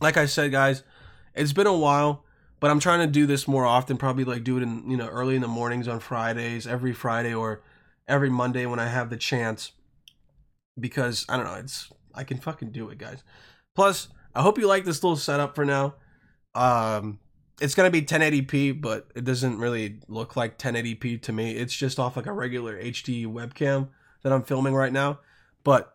Like 0.00 0.16
I 0.16 0.26
said, 0.26 0.50
guys, 0.50 0.82
it's 1.34 1.52
been 1.52 1.66
a 1.66 1.76
while, 1.76 2.24
but 2.58 2.70
I'm 2.70 2.80
trying 2.80 3.00
to 3.00 3.06
do 3.06 3.26
this 3.26 3.46
more 3.46 3.66
often. 3.66 3.96
Probably 3.96 4.24
like 4.24 4.44
do 4.44 4.56
it 4.56 4.62
in 4.62 4.90
you 4.90 4.96
know 4.96 5.08
early 5.08 5.34
in 5.34 5.42
the 5.42 5.48
mornings 5.48 5.88
on 5.88 6.00
Fridays, 6.00 6.66
every 6.66 6.92
Friday 6.92 7.34
or 7.34 7.62
every 8.08 8.30
Monday 8.30 8.66
when 8.66 8.78
I 8.78 8.86
have 8.86 9.10
the 9.10 9.16
chance. 9.16 9.72
Because 10.78 11.26
I 11.28 11.36
don't 11.36 11.46
know, 11.46 11.54
it's 11.54 11.92
I 12.14 12.24
can 12.24 12.38
fucking 12.38 12.70
do 12.70 12.88
it, 12.90 12.98
guys. 12.98 13.22
Plus, 13.74 14.08
I 14.34 14.42
hope 14.42 14.58
you 14.58 14.66
like 14.66 14.84
this 14.84 15.02
little 15.02 15.16
setup 15.16 15.54
for 15.54 15.64
now. 15.64 15.94
Um, 16.54 17.18
it's 17.60 17.74
gonna 17.74 17.90
be 17.90 18.02
1080p, 18.02 18.80
but 18.80 19.10
it 19.14 19.24
doesn't 19.24 19.58
really 19.58 20.00
look 20.08 20.36
like 20.36 20.58
1080p 20.58 21.22
to 21.22 21.32
me. 21.32 21.52
It's 21.52 21.74
just 21.74 21.98
off 21.98 22.16
like 22.16 22.26
a 22.26 22.32
regular 22.32 22.82
HD 22.82 23.26
webcam 23.26 23.88
that 24.22 24.32
I'm 24.32 24.42
filming 24.42 24.74
right 24.74 24.92
now. 24.92 25.20
But 25.62 25.94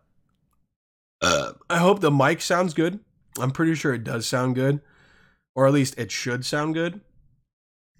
uh, 1.20 1.52
I 1.68 1.78
hope 1.78 2.00
the 2.00 2.10
mic 2.10 2.40
sounds 2.40 2.74
good. 2.74 3.00
I'm 3.38 3.50
pretty 3.50 3.74
sure 3.74 3.92
it 3.92 4.04
does 4.04 4.26
sound 4.26 4.54
good, 4.54 4.80
or 5.54 5.66
at 5.66 5.72
least 5.72 5.98
it 5.98 6.10
should 6.10 6.44
sound 6.44 6.74
good, 6.74 7.00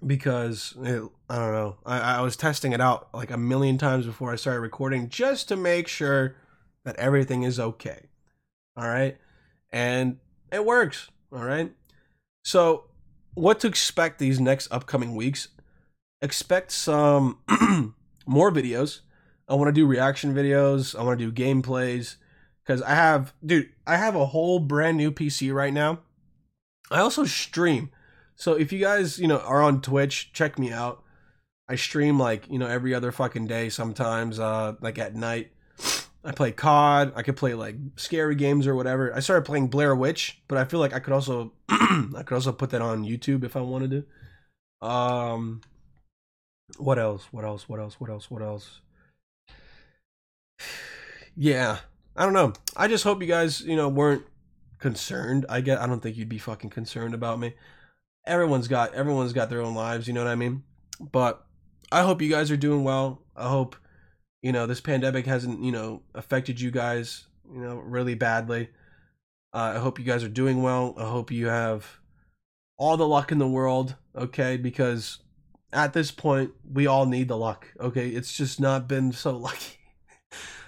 because 0.05 0.75
it, 0.81 1.03
I 1.29 1.35
don't 1.35 1.53
know. 1.53 1.77
I, 1.85 1.99
I 1.99 2.21
was 2.21 2.35
testing 2.35 2.71
it 2.71 2.81
out 2.81 3.09
like 3.13 3.31
a 3.31 3.37
million 3.37 3.77
times 3.77 4.05
before 4.05 4.31
I 4.31 4.35
started 4.35 4.61
recording 4.61 5.09
just 5.09 5.47
to 5.49 5.55
make 5.55 5.87
sure 5.87 6.35
that 6.85 6.95
everything 6.95 7.43
is 7.43 7.59
okay. 7.59 8.07
All 8.75 8.87
right, 8.87 9.17
and 9.71 10.17
it 10.51 10.65
works. 10.65 11.09
All 11.31 11.43
right. 11.43 11.71
So, 12.43 12.85
what 13.33 13.59
to 13.59 13.67
expect 13.67 14.19
these 14.19 14.39
next 14.39 14.71
upcoming 14.71 15.15
weeks? 15.15 15.49
Expect 16.21 16.71
some 16.71 17.39
more 18.25 18.51
videos. 18.51 19.01
I 19.47 19.55
want 19.55 19.67
to 19.69 19.71
do 19.73 19.85
reaction 19.85 20.33
videos. 20.33 20.97
I 20.97 21.03
want 21.03 21.19
to 21.19 21.31
do 21.31 21.31
gameplays 21.31 22.15
because 22.63 22.81
I 22.81 22.95
have, 22.95 23.33
dude, 23.45 23.69
I 23.85 23.97
have 23.97 24.15
a 24.15 24.25
whole 24.27 24.59
brand 24.59 24.97
new 24.97 25.11
PC 25.11 25.53
right 25.53 25.73
now. 25.73 25.99
I 26.91 26.99
also 26.99 27.25
stream. 27.25 27.89
So 28.35 28.53
if 28.53 28.71
you 28.71 28.79
guys, 28.79 29.19
you 29.19 29.27
know, 29.27 29.39
are 29.39 29.61
on 29.61 29.81
Twitch, 29.81 30.31
check 30.33 30.59
me 30.59 30.71
out. 30.71 31.03
I 31.69 31.75
stream 31.75 32.19
like, 32.19 32.49
you 32.49 32.59
know, 32.59 32.67
every 32.67 32.93
other 32.93 33.11
fucking 33.11 33.47
day 33.47 33.69
sometimes, 33.69 34.39
uh, 34.39 34.75
like 34.81 34.97
at 34.97 35.15
night. 35.15 35.51
I 36.27 36.33
play 36.33 36.51
COD. 36.51 37.13
I 37.15 37.23
could 37.23 37.37
play 37.37 37.53
like 37.53 37.77
scary 37.95 38.35
games 38.35 38.67
or 38.67 38.75
whatever. 38.75 39.15
I 39.15 39.21
started 39.21 39.45
playing 39.45 39.69
Blair 39.69 39.95
Witch, 39.95 40.41
but 40.49 40.57
I 40.57 40.65
feel 40.65 40.81
like 40.81 40.91
I 40.91 40.99
could 40.99 41.13
also 41.13 41.53
I 41.69 42.21
could 42.25 42.35
also 42.35 42.51
put 42.51 42.71
that 42.71 42.81
on 42.81 43.05
YouTube 43.05 43.45
if 43.45 43.55
I 43.55 43.61
wanted 43.61 44.05
to. 44.81 44.85
Um 44.85 45.61
what 46.77 46.99
else? 46.99 47.31
What 47.31 47.45
else? 47.45 47.69
What 47.69 47.79
else? 47.79 47.97
What 48.01 48.09
else? 48.09 48.29
What 48.29 48.41
else? 48.41 48.81
Yeah. 51.39 51.77
I 52.15 52.23
don't 52.23 52.33
know. 52.33 52.51
I 52.75 52.87
just 52.87 53.03
hope 53.03 53.21
you 53.21 53.27
guys, 53.27 53.61
you 53.61 53.75
know, 53.75 53.89
weren't 53.89 54.25
concerned. 54.79 55.45
I 55.47 55.61
get 55.61 55.79
I 55.79 55.85
don't 55.85 56.01
think 56.01 56.17
you'd 56.17 56.27
be 56.27 56.39
fucking 56.39 56.71
concerned 56.71 57.13
about 57.13 57.39
me. 57.39 57.53
Everyone's 58.25 58.67
got 58.67 58.93
everyone's 58.95 59.33
got 59.33 59.49
their 59.49 59.61
own 59.61 59.75
lives, 59.75 60.07
you 60.07 60.13
know 60.13 60.23
what 60.23 60.31
I 60.31 60.35
mean? 60.35 60.63
But 60.99 61.45
I 61.89 62.01
hope 62.01 62.21
you 62.21 62.29
guys 62.29 62.51
are 62.51 62.57
doing 62.57 62.83
well. 62.83 63.21
I 63.35 63.47
hope 63.47 63.77
you 64.47 64.53
know 64.53 64.65
this 64.65 64.79
pandemic 64.79 65.25
hasn't, 65.25 65.61
you 65.61 65.73
know, 65.73 66.03
affected 66.15 66.61
you 66.61 66.71
guys, 66.71 67.25
you 67.53 67.59
know, 67.59 67.75
really 67.75 68.15
badly. 68.15 68.69
Uh, 69.53 69.73
I 69.75 69.79
hope 69.79 69.99
you 69.99 70.05
guys 70.05 70.23
are 70.23 70.29
doing 70.29 70.63
well. 70.63 70.95
I 70.97 71.03
hope 71.03 71.31
you 71.31 71.47
have 71.47 71.99
all 72.77 72.95
the 72.95 73.05
luck 73.05 73.29
in 73.29 73.39
the 73.39 73.47
world, 73.47 73.95
okay? 74.15 74.55
Because 74.55 75.17
at 75.73 75.91
this 75.91 76.11
point, 76.11 76.51
we 76.71 76.87
all 76.87 77.05
need 77.05 77.27
the 77.27 77.35
luck, 77.35 77.67
okay? 77.77 78.07
It's 78.07 78.37
just 78.37 78.57
not 78.57 78.87
been 78.87 79.11
so 79.11 79.35
lucky. 79.37 79.79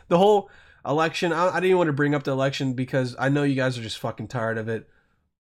the 0.09 0.17
whole 0.17 0.49
election. 0.85 1.31
I, 1.31 1.47
I 1.47 1.53
didn't 1.53 1.67
even 1.67 1.77
want 1.77 1.87
to 1.87 1.93
bring 1.93 2.13
up 2.13 2.23
the 2.23 2.31
election 2.31 2.73
because 2.73 3.15
I 3.17 3.29
know 3.29 3.43
you 3.43 3.55
guys 3.55 3.77
are 3.77 3.81
just 3.81 3.99
fucking 3.99 4.27
tired 4.27 4.57
of 4.57 4.67
it. 4.67 4.89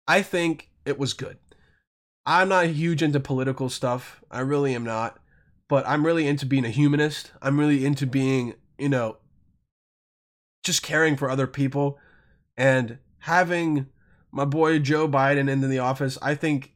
I 0.07 0.22
think 0.22 0.69
it 0.86 0.99
was 0.99 1.13
good. 1.13 1.39
I'm 2.28 2.49
not 2.49 2.67
huge 2.67 3.01
into 3.01 3.19
political 3.19 3.67
stuff. 3.67 4.24
I 4.30 4.41
really 4.41 4.76
am 4.76 4.84
not. 4.84 5.17
But 5.72 5.88
I'm 5.88 6.05
really 6.05 6.28
into 6.28 6.45
being 6.45 6.65
a 6.65 6.69
humanist. 6.69 7.32
I'm 7.41 7.57
really 7.57 7.86
into 7.86 8.05
being, 8.05 8.55
you 8.78 8.89
know, 8.89 9.19
just 10.65 10.84
caring 10.84 11.15
for 11.15 11.30
other 11.30 11.47
people 11.47 11.97
and 12.57 12.97
having 13.19 13.86
my 14.34 14.43
boy 14.43 14.80
Joe 14.80 15.07
Biden 15.07 15.49
into 15.49 15.67
the 15.67 15.80
office. 15.80 16.17
I 16.22 16.36
think 16.36 16.74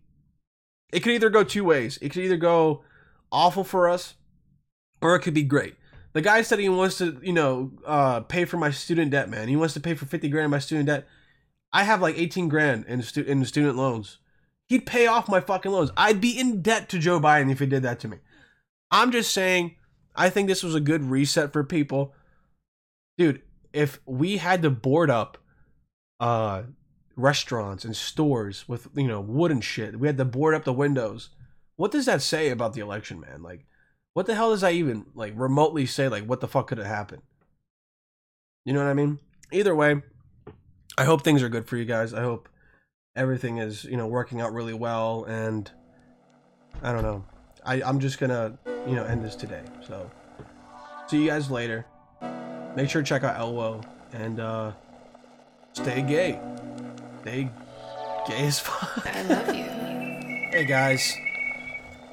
it 0.94 1.02
could 1.02 1.12
either 1.12 1.30
go 1.30 1.44
two 1.44 1.66
ways. 1.66 2.00
It 2.02 2.14
could 2.14 2.24
either 2.24 2.38
go 2.38 2.86
awful 3.34 3.66
for 3.66 3.90
us 3.90 4.14
or 5.02 5.14
it 5.14 5.20
could 5.20 5.34
be 5.34 5.44
great. 5.44 5.76
The 6.14 6.22
guy 6.22 6.42
said 6.42 6.60
he 6.60 6.70
wants 6.70 6.98
to, 7.00 7.20
you 7.22 7.34
know, 7.34 7.74
uh, 7.86 8.22
pay 8.22 8.46
for 8.46 8.56
my 8.56 8.72
student 8.72 9.12
debt, 9.12 9.30
man. 9.30 9.50
He 9.50 9.58
wants 9.58 9.74
to 9.74 9.82
pay 9.82 9.96
for 9.96 10.06
50 10.06 10.30
grand 10.30 10.46
of 10.46 10.52
my 10.52 10.60
student 10.60 10.88
debt. 10.88 11.06
I 11.74 11.84
have 11.84 12.02
like 12.02 12.18
18 12.18 12.48
grand 12.48 12.86
in, 12.88 13.02
stu- 13.02 13.24
in 13.24 13.44
student 13.44 13.76
loans. 13.76 14.20
He'd 14.68 14.86
pay 14.86 15.06
off 15.06 15.28
my 15.28 15.42
fucking 15.42 15.74
loans. 15.74 15.92
I'd 15.98 16.22
be 16.22 16.40
in 16.40 16.62
debt 16.62 16.88
to 16.90 16.98
Joe 16.98 17.20
Biden 17.20 17.52
if 17.52 17.60
he 17.60 17.66
did 17.66 17.84
that 17.84 18.00
to 18.00 18.08
me. 18.08 18.20
I'm 18.96 19.12
just 19.12 19.34
saying, 19.34 19.76
I 20.16 20.30
think 20.30 20.48
this 20.48 20.64
was 20.64 20.74
a 20.74 20.80
good 20.80 21.04
reset 21.04 21.52
for 21.52 21.66
people. 21.66 22.14
Dude, 23.18 23.42
if 23.74 24.00
we 24.06 24.38
had 24.38 24.62
to 24.62 24.70
board 24.70 25.10
up 25.10 25.38
uh 26.22 26.64
restaurants 27.18 27.84
and 27.84 27.94
stores 27.94 28.70
with, 28.70 28.88
you 28.96 29.08
know, 29.08 29.20
wooden 29.20 29.60
shit, 29.60 30.00
we 30.00 30.08
had 30.08 30.18
to 30.18 30.24
board 30.24 30.56
up 30.56 30.64
the 30.64 30.72
windows. 30.72 31.30
What 31.76 31.92
does 31.92 32.06
that 32.06 32.22
say 32.22 32.50
about 32.50 32.72
the 32.72 32.80
election, 32.80 33.20
man? 33.20 33.44
Like 33.44 33.66
what 34.14 34.28
the 34.28 34.36
hell 34.36 34.52
does 34.52 34.64
I 34.64 34.72
even 34.72 35.08
like 35.14 35.34
remotely 35.36 35.86
say 35.86 36.08
like 36.08 36.24
what 36.24 36.40
the 36.40 36.48
fuck 36.48 36.68
could 36.68 36.78
have 36.78 36.88
happened? 36.88 37.24
You 38.64 38.72
know 38.72 38.80
what 38.80 38.90
I 38.90 38.94
mean? 38.94 39.20
Either 39.52 39.76
way, 39.76 40.04
I 40.98 41.04
hope 41.04 41.22
things 41.22 41.44
are 41.44 41.50
good 41.50 41.68
for 41.68 41.76
you 41.76 41.84
guys. 41.84 42.14
I 42.14 42.22
hope 42.22 42.48
everything 43.14 43.58
is, 43.58 43.84
you 43.84 43.98
know, 43.98 44.08
working 44.08 44.40
out 44.40 44.54
really 44.54 44.74
well 44.74 45.26
and 45.26 45.70
I 46.82 46.94
don't 46.94 47.04
know. 47.04 47.26
I, 47.66 47.82
I'm 47.82 48.00
just 48.00 48.20
gonna, 48.20 48.58
you 48.88 48.96
know, 48.96 49.04
end 49.04 49.24
this 49.24 49.36
today. 49.36 49.62
So 49.88 50.10
see 51.08 51.24
you 51.24 51.28
guys 51.30 51.50
later. 51.50 51.86
Make 52.76 52.90
sure 52.90 53.02
to 53.02 53.08
check 53.08 53.24
out 53.24 53.38
Elwo 53.38 53.84
and 54.14 54.40
uh 54.40 54.72
stay 55.74 56.02
gay. 56.02 56.40
Stay 57.22 57.50
gay 58.28 58.46
as 58.48 58.60
fuck. 58.66 59.06
I 59.08 59.22
love 59.24 59.48
you. 59.56 59.64
Hey 59.64 60.66
guys. 60.68 61.16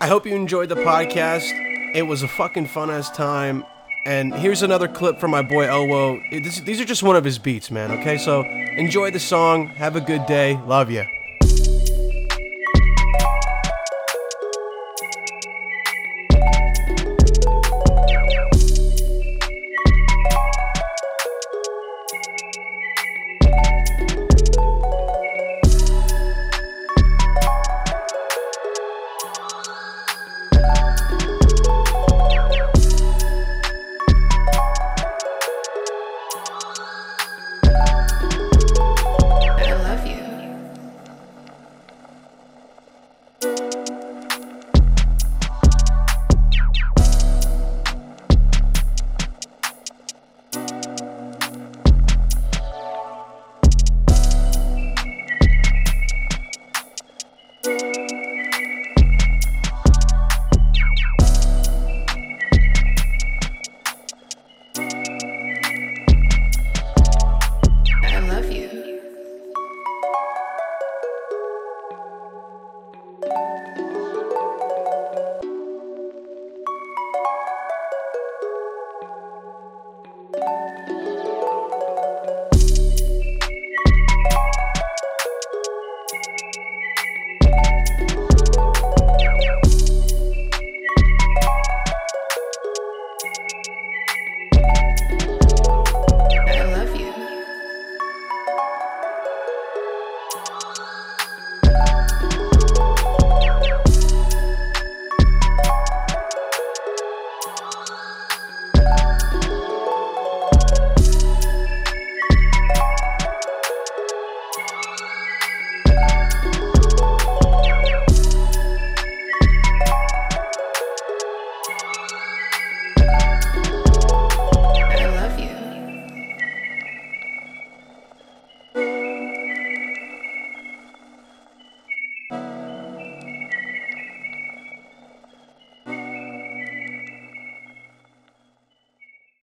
I 0.00 0.06
hope 0.08 0.26
you 0.26 0.34
enjoyed 0.34 0.68
the 0.68 0.74
podcast. 0.76 1.50
It 1.94 2.02
was 2.02 2.22
a 2.22 2.28
fucking 2.28 2.66
fun 2.66 2.90
ass 2.90 3.10
time. 3.10 3.64
And 4.04 4.34
here's 4.34 4.62
another 4.62 4.88
clip 4.88 5.20
from 5.20 5.30
my 5.30 5.42
boy 5.42 5.66
Elwo. 5.66 6.20
It- 6.32 6.42
this- 6.42 6.60
these 6.60 6.80
are 6.80 6.84
just 6.84 7.02
one 7.04 7.14
of 7.14 7.22
his 7.24 7.38
beats, 7.38 7.70
man. 7.70 7.92
Okay, 8.00 8.18
so 8.18 8.42
enjoy 8.42 9.10
the 9.12 9.20
song. 9.20 9.66
Have 9.68 9.94
a 9.94 10.00
good 10.00 10.26
day. 10.26 10.58
Love 10.66 10.90
you. 10.90 11.04